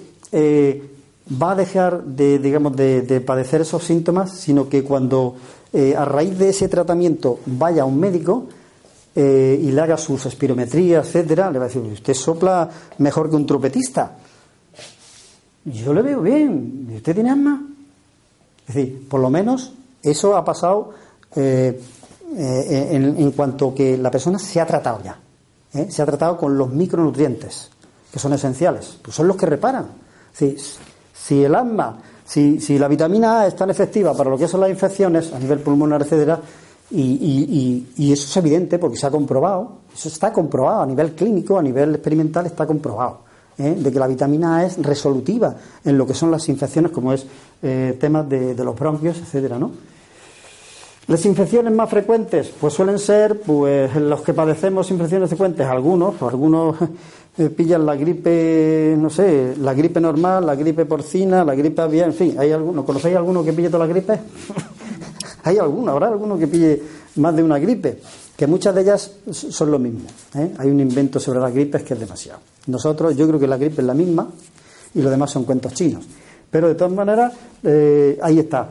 va 1.29 1.51
a 1.51 1.55
dejar 1.55 2.03
de, 2.03 2.39
digamos, 2.39 2.75
de 2.75 3.21
padecer 3.25 3.61
esos 3.61 3.83
síntomas, 3.83 4.31
sino 4.31 4.67
que 4.67 4.83
cuando 4.83 5.35
eh, 5.73 5.95
a 5.95 6.03
raíz 6.03 6.37
de 6.37 6.49
ese 6.49 6.67
tratamiento 6.67 7.39
vaya 7.45 7.83
a 7.83 7.85
un 7.85 7.97
médico 7.97 8.45
eh, 9.15 9.57
y 9.61 9.71
le 9.71 9.79
haga 9.79 9.95
sus 9.95 10.25
espirometrías, 10.25 11.07
etcétera, 11.07 11.49
le 11.49 11.59
va 11.59 11.65
a 11.65 11.67
decir, 11.69 11.81
usted 11.81 12.13
sopla 12.13 12.69
mejor 12.97 13.29
que 13.29 13.37
un 13.37 13.45
trompetista. 13.45 14.17
Yo 15.63 15.93
le 15.93 16.01
veo 16.01 16.21
bien, 16.21 16.89
¿y 16.91 16.97
usted 16.97 17.15
tiene 17.15 17.31
asma? 17.31 17.65
Es 18.67 18.75
decir, 18.75 19.07
por 19.07 19.21
lo 19.21 19.29
menos 19.29 19.71
eso 20.03 20.35
ha 20.35 20.43
pasado 20.43 20.93
eh, 21.35 21.81
en, 22.35 23.31
cuanto 23.31 23.73
que 23.73 23.97
la 23.97 24.11
persona 24.11 24.39
se 24.39 24.59
ha 24.59 24.65
tratado 24.65 25.01
ya. 25.03 25.17
Se 25.89 26.01
ha 26.01 26.05
tratado 26.05 26.35
con 26.35 26.57
los 26.57 26.69
micronutrientes, 26.69 27.69
que 28.11 28.19
son 28.19 28.33
esenciales, 28.33 28.97
pues 29.01 29.15
son 29.15 29.27
los 29.27 29.37
que 29.37 29.45
reparan. 29.45 29.87
Si 31.21 31.43
el 31.43 31.55
asma 31.55 31.99
si, 32.31 32.79
la 32.79 32.87
vitamina 32.87 33.41
A 33.41 33.47
es 33.47 33.55
tan 33.57 33.69
efectiva 33.69 34.15
para 34.15 34.29
lo 34.29 34.37
que 34.37 34.47
son 34.47 34.61
las 34.61 34.69
infecciones 34.69 35.33
a 35.33 35.39
nivel 35.39 35.59
pulmonar, 35.59 36.01
etcétera, 36.01 36.39
y, 36.91 37.85
eso 37.97 38.25
es 38.25 38.37
evidente 38.37 38.79
porque 38.79 38.97
se 38.97 39.07
ha 39.07 39.11
comprobado, 39.11 39.79
eso 39.93 40.07
está 40.07 40.31
comprobado 40.31 40.81
a 40.81 40.85
nivel 40.85 41.11
clínico, 41.13 41.57
a 41.57 41.61
nivel 41.61 41.95
experimental 41.95 42.45
está 42.45 42.65
comprobado, 42.65 43.19
¿eh? 43.57 43.75
de 43.77 43.91
que 43.91 43.99
la 43.99 44.07
vitamina 44.07 44.57
A 44.57 44.65
es 44.65 44.81
resolutiva 44.81 45.55
en 45.83 45.97
lo 45.97 46.07
que 46.07 46.13
son 46.13 46.31
las 46.31 46.47
infecciones, 46.47 46.91
como 46.91 47.11
es 47.11 47.25
eh, 47.61 47.97
temas 47.99 48.29
de, 48.29 48.55
los 48.55 48.79
bronquios, 48.79 49.17
etcétera, 49.19 49.59
¿no? 49.59 49.71
Las 51.07 51.25
infecciones 51.25 51.73
más 51.73 51.89
frecuentes, 51.89 52.53
pues 52.61 52.73
suelen 52.73 52.97
ser, 52.97 53.41
pues 53.41 53.93
los 53.95 54.21
que 54.21 54.33
padecemos 54.33 54.89
infecciones 54.91 55.27
frecuentes, 55.27 55.67
algunos, 55.67 56.21
algunos 56.21 56.77
eh, 57.37 57.49
pillan 57.49 57.85
la 57.85 57.95
gripe, 57.95 58.95
no 58.97 59.09
sé, 59.09 59.55
la 59.57 59.73
gripe 59.73 60.01
normal, 60.01 60.45
la 60.45 60.55
gripe 60.55 60.85
porcina, 60.85 61.45
la 61.45 61.55
gripe 61.55 61.81
aviar, 61.81 62.07
en 62.07 62.13
fin, 62.13 62.35
¿hay 62.37 62.51
alguno, 62.51 62.83
¿conocéis 62.85 63.15
alguno 63.15 63.43
que 63.43 63.53
pille 63.53 63.69
toda 63.69 63.85
la 63.85 63.93
gripe? 63.93 64.19
hay 65.43 65.57
alguno, 65.57 65.91
habrá 65.91 66.07
alguno 66.07 66.37
que 66.37 66.47
pille 66.47 66.81
más 67.15 67.35
de 67.35 67.43
una 67.43 67.57
gripe, 67.57 67.99
que 68.35 68.47
muchas 68.47 68.75
de 68.75 68.81
ellas 68.81 69.11
son 69.31 69.71
lo 69.71 69.79
mismo. 69.79 70.09
¿eh? 70.35 70.53
Hay 70.57 70.69
un 70.69 70.79
invento 70.79 71.19
sobre 71.19 71.39
las 71.39 71.53
gripes 71.53 71.83
que 71.83 71.93
es 71.93 71.99
demasiado. 71.99 72.39
Nosotros, 72.67 73.15
yo 73.15 73.27
creo 73.27 73.39
que 73.39 73.47
la 73.47 73.57
gripe 73.57 73.81
es 73.81 73.87
la 73.87 73.93
misma 73.93 74.27
y 74.93 75.01
lo 75.01 75.09
demás 75.09 75.31
son 75.31 75.45
cuentos 75.45 75.73
chinos. 75.73 76.05
Pero 76.49 76.67
de 76.67 76.75
todas 76.75 76.93
maneras, 76.93 77.33
eh, 77.63 78.19
ahí 78.21 78.39
está. 78.39 78.69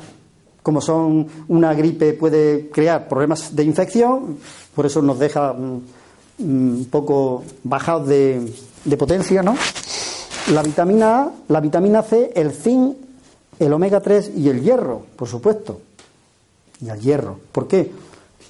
Como 0.62 0.82
son 0.82 1.26
una 1.48 1.72
gripe 1.72 2.12
puede 2.12 2.68
crear 2.68 3.08
problemas 3.08 3.56
de 3.56 3.64
infección, 3.64 4.36
por 4.74 4.84
eso 4.84 5.00
nos 5.00 5.18
deja 5.18 5.54
Mm, 5.54 5.80
un 6.40 6.88
poco 6.90 7.44
bajados 7.64 8.08
de, 8.08 8.52
potencia, 8.98 9.42
¿no? 9.42 9.56
La 10.52 10.62
vitamina 10.62 11.22
A, 11.22 11.30
la 11.48 11.60
vitamina 11.60 12.02
C, 12.02 12.32
el 12.34 12.50
zinc, 12.52 12.96
el 13.58 13.72
omega 13.72 14.00
3 14.00 14.32
y 14.36 14.48
el 14.48 14.62
hierro, 14.62 15.02
por 15.16 15.28
supuesto. 15.28 15.80
Y 16.80 16.88
el 16.88 16.98
hierro. 17.00 17.38
¿Por 17.52 17.68
qué? 17.68 17.92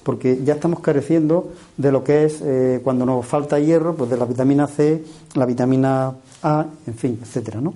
Porque 0.03 0.41
ya 0.43 0.53
estamos 0.53 0.79
careciendo 0.79 1.51
de 1.77 1.91
lo 1.91 2.03
que 2.03 2.25
es 2.25 2.41
eh, 2.41 2.79
cuando 2.83 3.05
nos 3.05 3.25
falta 3.25 3.59
hierro, 3.59 3.93
pues 3.95 4.09
de 4.09 4.17
la 4.17 4.25
vitamina 4.25 4.67
C, 4.67 5.03
la 5.35 5.45
vitamina 5.45 6.13
A, 6.41 6.65
en 6.87 6.95
fin, 6.95 7.19
etcétera, 7.21 7.61
¿no? 7.61 7.73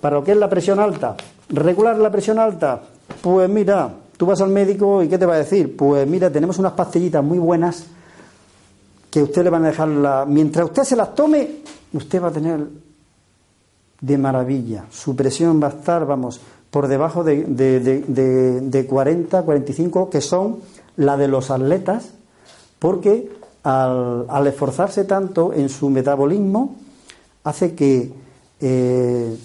Para 0.00 0.16
lo 0.16 0.24
que 0.24 0.32
es 0.32 0.38
la 0.38 0.50
presión 0.50 0.80
alta, 0.80 1.16
regular 1.48 1.96
la 1.98 2.10
presión 2.10 2.38
alta, 2.38 2.82
pues 3.22 3.48
mira, 3.48 3.90
Tú 4.16 4.26
vas 4.26 4.40
al 4.40 4.50
médico 4.50 5.02
y 5.02 5.08
¿qué 5.08 5.18
te 5.18 5.26
va 5.26 5.34
a 5.34 5.38
decir? 5.38 5.76
Pues 5.76 6.06
mira, 6.06 6.30
tenemos 6.30 6.58
unas 6.58 6.72
pastillitas 6.72 7.22
muy 7.22 7.38
buenas 7.38 7.86
que 9.10 9.22
usted 9.22 9.44
le 9.44 9.50
van 9.50 9.64
a 9.64 9.68
dejar 9.68 9.88
la... 9.88 10.24
Mientras 10.26 10.66
usted 10.66 10.84
se 10.84 10.96
las 10.96 11.14
tome, 11.14 11.62
usted 11.92 12.22
va 12.22 12.28
a 12.28 12.32
tener 12.32 12.66
de 14.00 14.18
maravilla. 14.18 14.86
Su 14.90 15.16
presión 15.16 15.62
va 15.62 15.68
a 15.68 15.70
estar, 15.70 16.06
vamos, 16.06 16.40
por 16.70 16.88
debajo 16.88 17.24
de, 17.24 17.44
de, 17.44 18.86
40, 18.86 19.42
45, 19.42 20.10
que 20.10 20.20
son 20.20 20.58
la 20.96 21.16
de 21.16 21.28
los 21.28 21.50
atletas, 21.50 22.10
porque 22.78 23.30
al, 23.62 24.46
esforzarse 24.46 25.04
tanto 25.04 25.52
en 25.52 25.68
su 25.68 25.90
metabolismo, 25.90 26.76
hace 27.44 27.74
que 27.74 28.12
eh, 28.60 29.36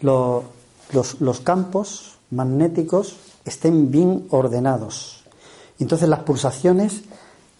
los, 0.00 0.42
los 1.20 1.40
campos 1.40 2.11
magnéticos 2.32 3.16
estén 3.44 3.90
bien 3.90 4.26
ordenados. 4.30 5.24
Entonces 5.78 6.08
las 6.08 6.20
pulsaciones 6.20 7.02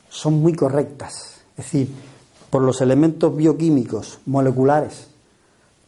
son 0.08 0.34
muy 0.34 0.54
correctas. 0.54 1.40
Es 1.56 1.64
decir, 1.64 1.88
por 2.50 2.62
los 2.62 2.80
elementos 2.80 3.34
bioquímicos, 3.34 4.18
moleculares, 4.26 5.06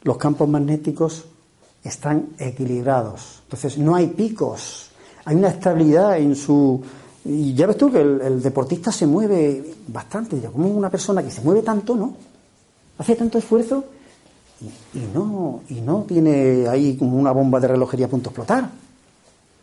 los 0.02 0.16
campos 0.16 0.48
magnéticos 0.48 1.24
están 1.82 2.30
equilibrados. 2.38 3.40
Entonces 3.44 3.78
no 3.78 3.94
hay 3.94 4.08
picos, 4.08 4.90
hay 5.24 5.36
una 5.36 5.48
estabilidad 5.48 6.18
en 6.18 6.36
su... 6.36 6.82
Y 7.26 7.54
ya 7.54 7.66
ves 7.66 7.78
tú 7.78 7.90
que 7.90 8.02
el, 8.02 8.42
deportista 8.42 8.92
se 8.92 9.06
mueve 9.06 9.74
bastante, 9.88 10.38
como 10.40 10.68
una 10.68 10.90
persona 10.90 11.22
que 11.22 11.30
se 11.30 11.40
mueve 11.40 11.62
tanto, 11.62 11.96
¿no? 11.96 12.14
Hace 12.98 13.16
tanto 13.16 13.38
esfuerzo 13.38 13.84
y, 14.60 15.00
no, 15.12 15.62
y 15.68 15.80
no 15.80 16.04
tiene 16.08 16.68
ahí 16.68 16.96
como 16.96 17.16
una 17.16 17.32
bomba 17.32 17.60
de 17.60 17.68
relojería 17.68 18.06
a 18.06 18.08
punto 18.08 18.30
de 18.30 18.32
explotar. 18.32 18.70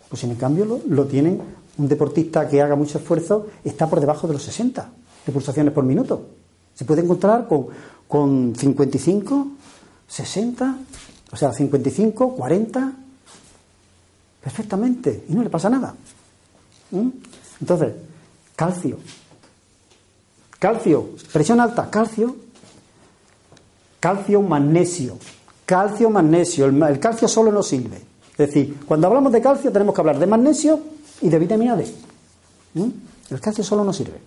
Pues 0.09 0.23
en 0.23 0.35
cambio 0.35 0.81
lo, 0.87 1.05
tienen 1.05 1.41
un 1.77 1.87
deportista 1.87 2.47
que 2.47 2.61
haga 2.61 2.75
mucho 2.75 2.97
esfuerzo, 2.97 3.47
está 3.63 3.89
por 3.89 3.99
debajo 3.99 4.27
de 4.27 4.33
los 4.33 4.43
60 4.43 4.89
de 5.25 5.31
pulsaciones 5.31 5.73
por 5.73 5.83
minuto. 5.83 6.27
Se 6.75 6.85
puede 6.85 7.01
encontrar 7.01 7.47
con, 7.47 7.67
con 8.07 8.53
55, 8.55 9.47
60, 10.07 10.77
o 11.31 11.35
sea, 11.35 11.53
55, 11.53 12.35
40, 12.35 12.93
perfectamente, 14.41 15.25
y 15.29 15.33
no 15.33 15.43
le 15.43 15.49
pasa 15.49 15.69
nada. 15.69 15.95
¿Mm? 16.91 17.09
Entonces, 17.61 17.93
calcio. 18.55 18.97
Calcio, 20.59 21.11
presión 21.31 21.59
alta, 21.59 21.89
calcio. 21.89 22.35
Calcio, 24.02 24.41
magnesio. 24.41 25.18
Calcio, 25.64 26.10
magnesio. 26.10 26.66
El, 26.66 26.99
calcio 26.99 27.28
solo 27.28 27.52
no 27.52 27.62
sirve. 27.62 27.97
Es 28.32 28.38
decir, 28.38 28.80
cuando 28.88 29.06
hablamos 29.06 29.32
de 29.32 29.39
calcio 29.39 29.72
tenemos 29.72 29.93
que 29.93 30.02
hablar 30.02 30.18
de 30.18 30.26
magnesio 30.26 30.80
y 31.22 31.30
de 31.30 31.38
vitamina 31.38 31.76
D. 31.76 31.86
El 33.30 33.39
calcio 33.39 33.64
solo 33.64 33.84
no 33.84 33.93
sirve. 33.93 34.20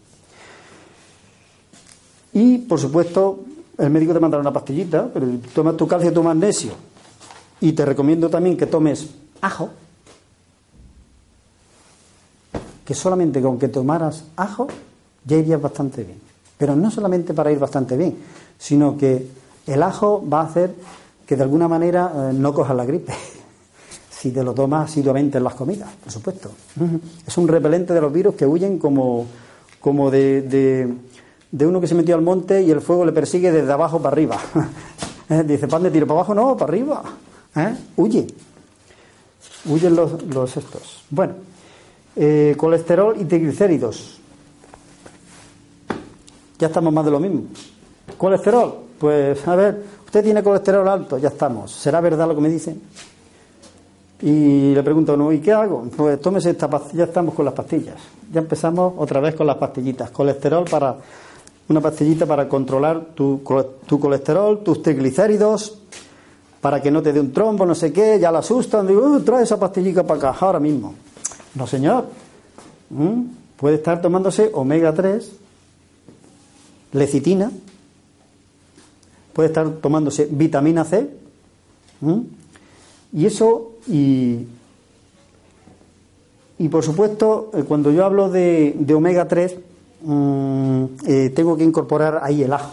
Y, 2.35 2.59
por 2.59 2.79
supuesto, 2.79 3.41
el 3.77 3.91
médico 3.91 4.15
te 4.15 4.21
mandará 4.21 4.41
una 4.41 4.53
pastillita, 4.53 5.11
pero 5.13 5.27
tomas 5.53 5.77
tu 5.77 5.89
calcio 5.89 6.13
y 6.13 6.15
tu 6.15 6.23
magnesio. 6.23 6.73
Y 7.61 7.73
te 7.73 7.85
recomiendo 7.85 8.31
también 8.31 8.57
que 8.57 8.67
tomes 8.67 9.09
ajo, 9.41 9.71
que 12.85 12.95
solamente 12.95 13.43
con 13.43 13.59
que 13.59 13.67
tomaras 13.67 14.23
ajo 14.37 14.69
ya 15.25 15.37
irías 15.37 15.61
bastante 15.61 16.05
bien. 16.05 16.21
Pero 16.57 16.77
no 16.77 16.93
solamente 16.93 17.35
para 17.35 17.51
ir 17.51 17.59
bastante 17.59 17.97
bien, 17.97 18.17
sino 18.57 18.97
que 18.97 19.43
el 19.67 19.83
ajo 19.83 20.25
va 20.29 20.41
a 20.41 20.45
hacer 20.45 20.75
que 21.27 21.37
de 21.37 21.43
alguna 21.43 21.69
manera 21.69 22.13
eh, 22.15 22.33
no 22.35 22.53
cojas 22.53 22.77
la 22.77 22.85
gripe. 22.85 23.13
si 24.11 24.31
te 24.31 24.43
lo 24.43 24.55
tomas 24.55 24.91
asiduamente 24.91 25.39
en 25.39 25.45
las 25.45 25.55
comidas, 25.55 25.91
por 26.03 26.13
supuesto. 26.13 26.51
Es 27.27 27.37
un 27.37 27.47
repelente 27.47 27.93
de 27.93 28.01
los 28.01 28.13
virus 28.13 28.35
que 28.35 28.47
huyen 28.47 28.79
como, 28.79 29.27
como 29.81 30.11
de 30.11 30.43
de 31.55 31.69
uno 31.69 31.81
que 31.81 31.87
se 31.87 31.95
metió 31.95 32.17
al 32.17 32.21
monte 32.21 32.63
y 32.63 32.73
el 32.73 32.81
fuego 32.81 33.05
le 33.05 33.13
persigue 33.13 33.53
desde 33.53 33.73
abajo 33.73 34.03
para 34.03 34.13
arriba. 34.13 34.37
¿Eh? 35.31 35.45
Dice, 35.47 35.69
pan 35.69 35.85
de 35.85 35.91
tiro 35.93 36.05
para 36.05 36.19
abajo, 36.19 36.35
no, 36.35 36.57
para 36.57 36.69
arriba. 36.69 37.01
¿Eh? 37.55 37.77
Huye. 37.97 38.27
Huyen 39.67 39.95
los, 39.95 40.57
estos. 40.57 41.05
Bueno, 41.11 41.35
eh, 42.17 42.57
colesterol 42.59 43.17
y 43.21 43.25
triglicéridos. 43.25 44.19
Ya 46.59 46.67
estamos 46.67 46.93
más 46.93 47.05
de 47.05 47.11
lo 47.13 47.21
mismo. 47.21 47.45
Colesterol, 48.19 48.79
pues 48.99 49.47
a 49.47 49.57
ver, 49.57 49.83
usted 50.05 50.23
tiene 50.23 50.43
colesterol 50.43 50.87
alto, 50.89 51.19
ya 51.19 51.29
estamos. 51.29 51.71
¿Será 51.71 52.01
verdad 52.01 52.29
lo 52.29 52.35
que 52.35 52.41
me 52.41 52.49
dicen? 52.49 52.81
Y 54.23 54.75
le 54.75 54.83
pregunto, 54.83 55.17
¿no? 55.17 55.33
¿y 55.33 55.41
qué 55.41 55.53
hago? 55.53 55.85
Pues 55.97 56.21
tómese 56.21 56.51
esta 56.51 56.69
pastilla, 56.69 56.99
ya 56.99 57.05
estamos 57.05 57.35
con 57.35 57.45
las 57.45 57.55
pastillas. 57.55 57.97
Ya 58.33 58.41
empezamos 58.41 58.95
otra 58.97 59.21
vez 59.21 59.35
con 59.35 59.47
las 59.47 59.57
pastillitas. 59.57 60.11
Colesterol 60.11 60.65
para 60.71 60.97
una 61.69 61.81
pastillita 61.81 62.27
para 62.27 62.49
controlar 62.49 63.07
tu, 63.15 63.43
tu 63.87 64.01
colesterol, 64.01 64.63
tus 64.63 64.83
triglicéridos, 64.83 65.79
para 66.61 66.81
que 66.81 66.91
no 66.91 67.03
te 67.03 67.13
dé 67.13 67.21
un 67.21 67.33
trombo, 67.33 67.67
no 67.67 67.75
sé 67.75 67.93
qué, 67.93 68.19
ya 68.19 68.33
la 68.33 68.39
asustan, 68.39 68.87
digo, 68.87 69.03
uh, 69.03 69.21
trae 69.21 69.43
esa 69.43 69.59
pastillita 69.59 70.03
para 70.03 70.31
acá 70.31 70.39
ahora 70.41 70.61
mismo. 70.61 70.95
No, 71.55 71.67
señor. 71.67 72.07
¿Mm? 72.91 73.23
Puede 73.57 73.77
estar 73.77 74.01
tomándose 74.01 74.51
omega 74.55 74.93
3, 74.93 75.33
lecitina, 76.93 77.51
puede 79.35 79.49
estar 79.49 79.69
tomándose 79.77 80.29
vitamina 80.31 80.85
C, 80.85 81.11
y 83.13 83.27
eso, 83.27 83.73
y, 83.87 84.47
y 86.59 86.69
por 86.69 86.85
supuesto, 86.85 87.51
eh, 87.55 87.63
cuando 87.63 87.91
yo 87.91 88.05
hablo 88.05 88.31
de, 88.31 88.75
de 88.79 88.95
omega 88.95 89.27
3, 89.27 89.57
Mm, 90.05 90.85
eh, 91.07 91.33
tengo 91.35 91.57
que 91.57 91.65
incorporar 91.65 92.21
ahí 92.23 92.43
el 92.43 92.53
ajo. 92.53 92.73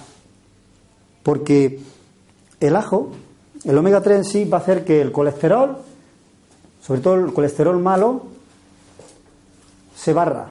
Porque 1.24 1.80
el 2.59 2.76
ajo, 2.76 3.12
el 3.64 3.78
omega 3.78 4.01
3 4.01 4.18
en 4.18 4.26
sí, 4.26 4.45
va 4.45 4.57
a 4.57 4.62
hacer 4.62 4.84
que 4.84 5.01
el 5.01 5.12
colesterol, 5.14 5.78
sobre 6.82 6.99
todo 6.99 7.16
el 7.16 7.34
colesterol 7.34 7.80
malo, 7.80 8.24
se 9.95 10.14
barra. 10.14 10.51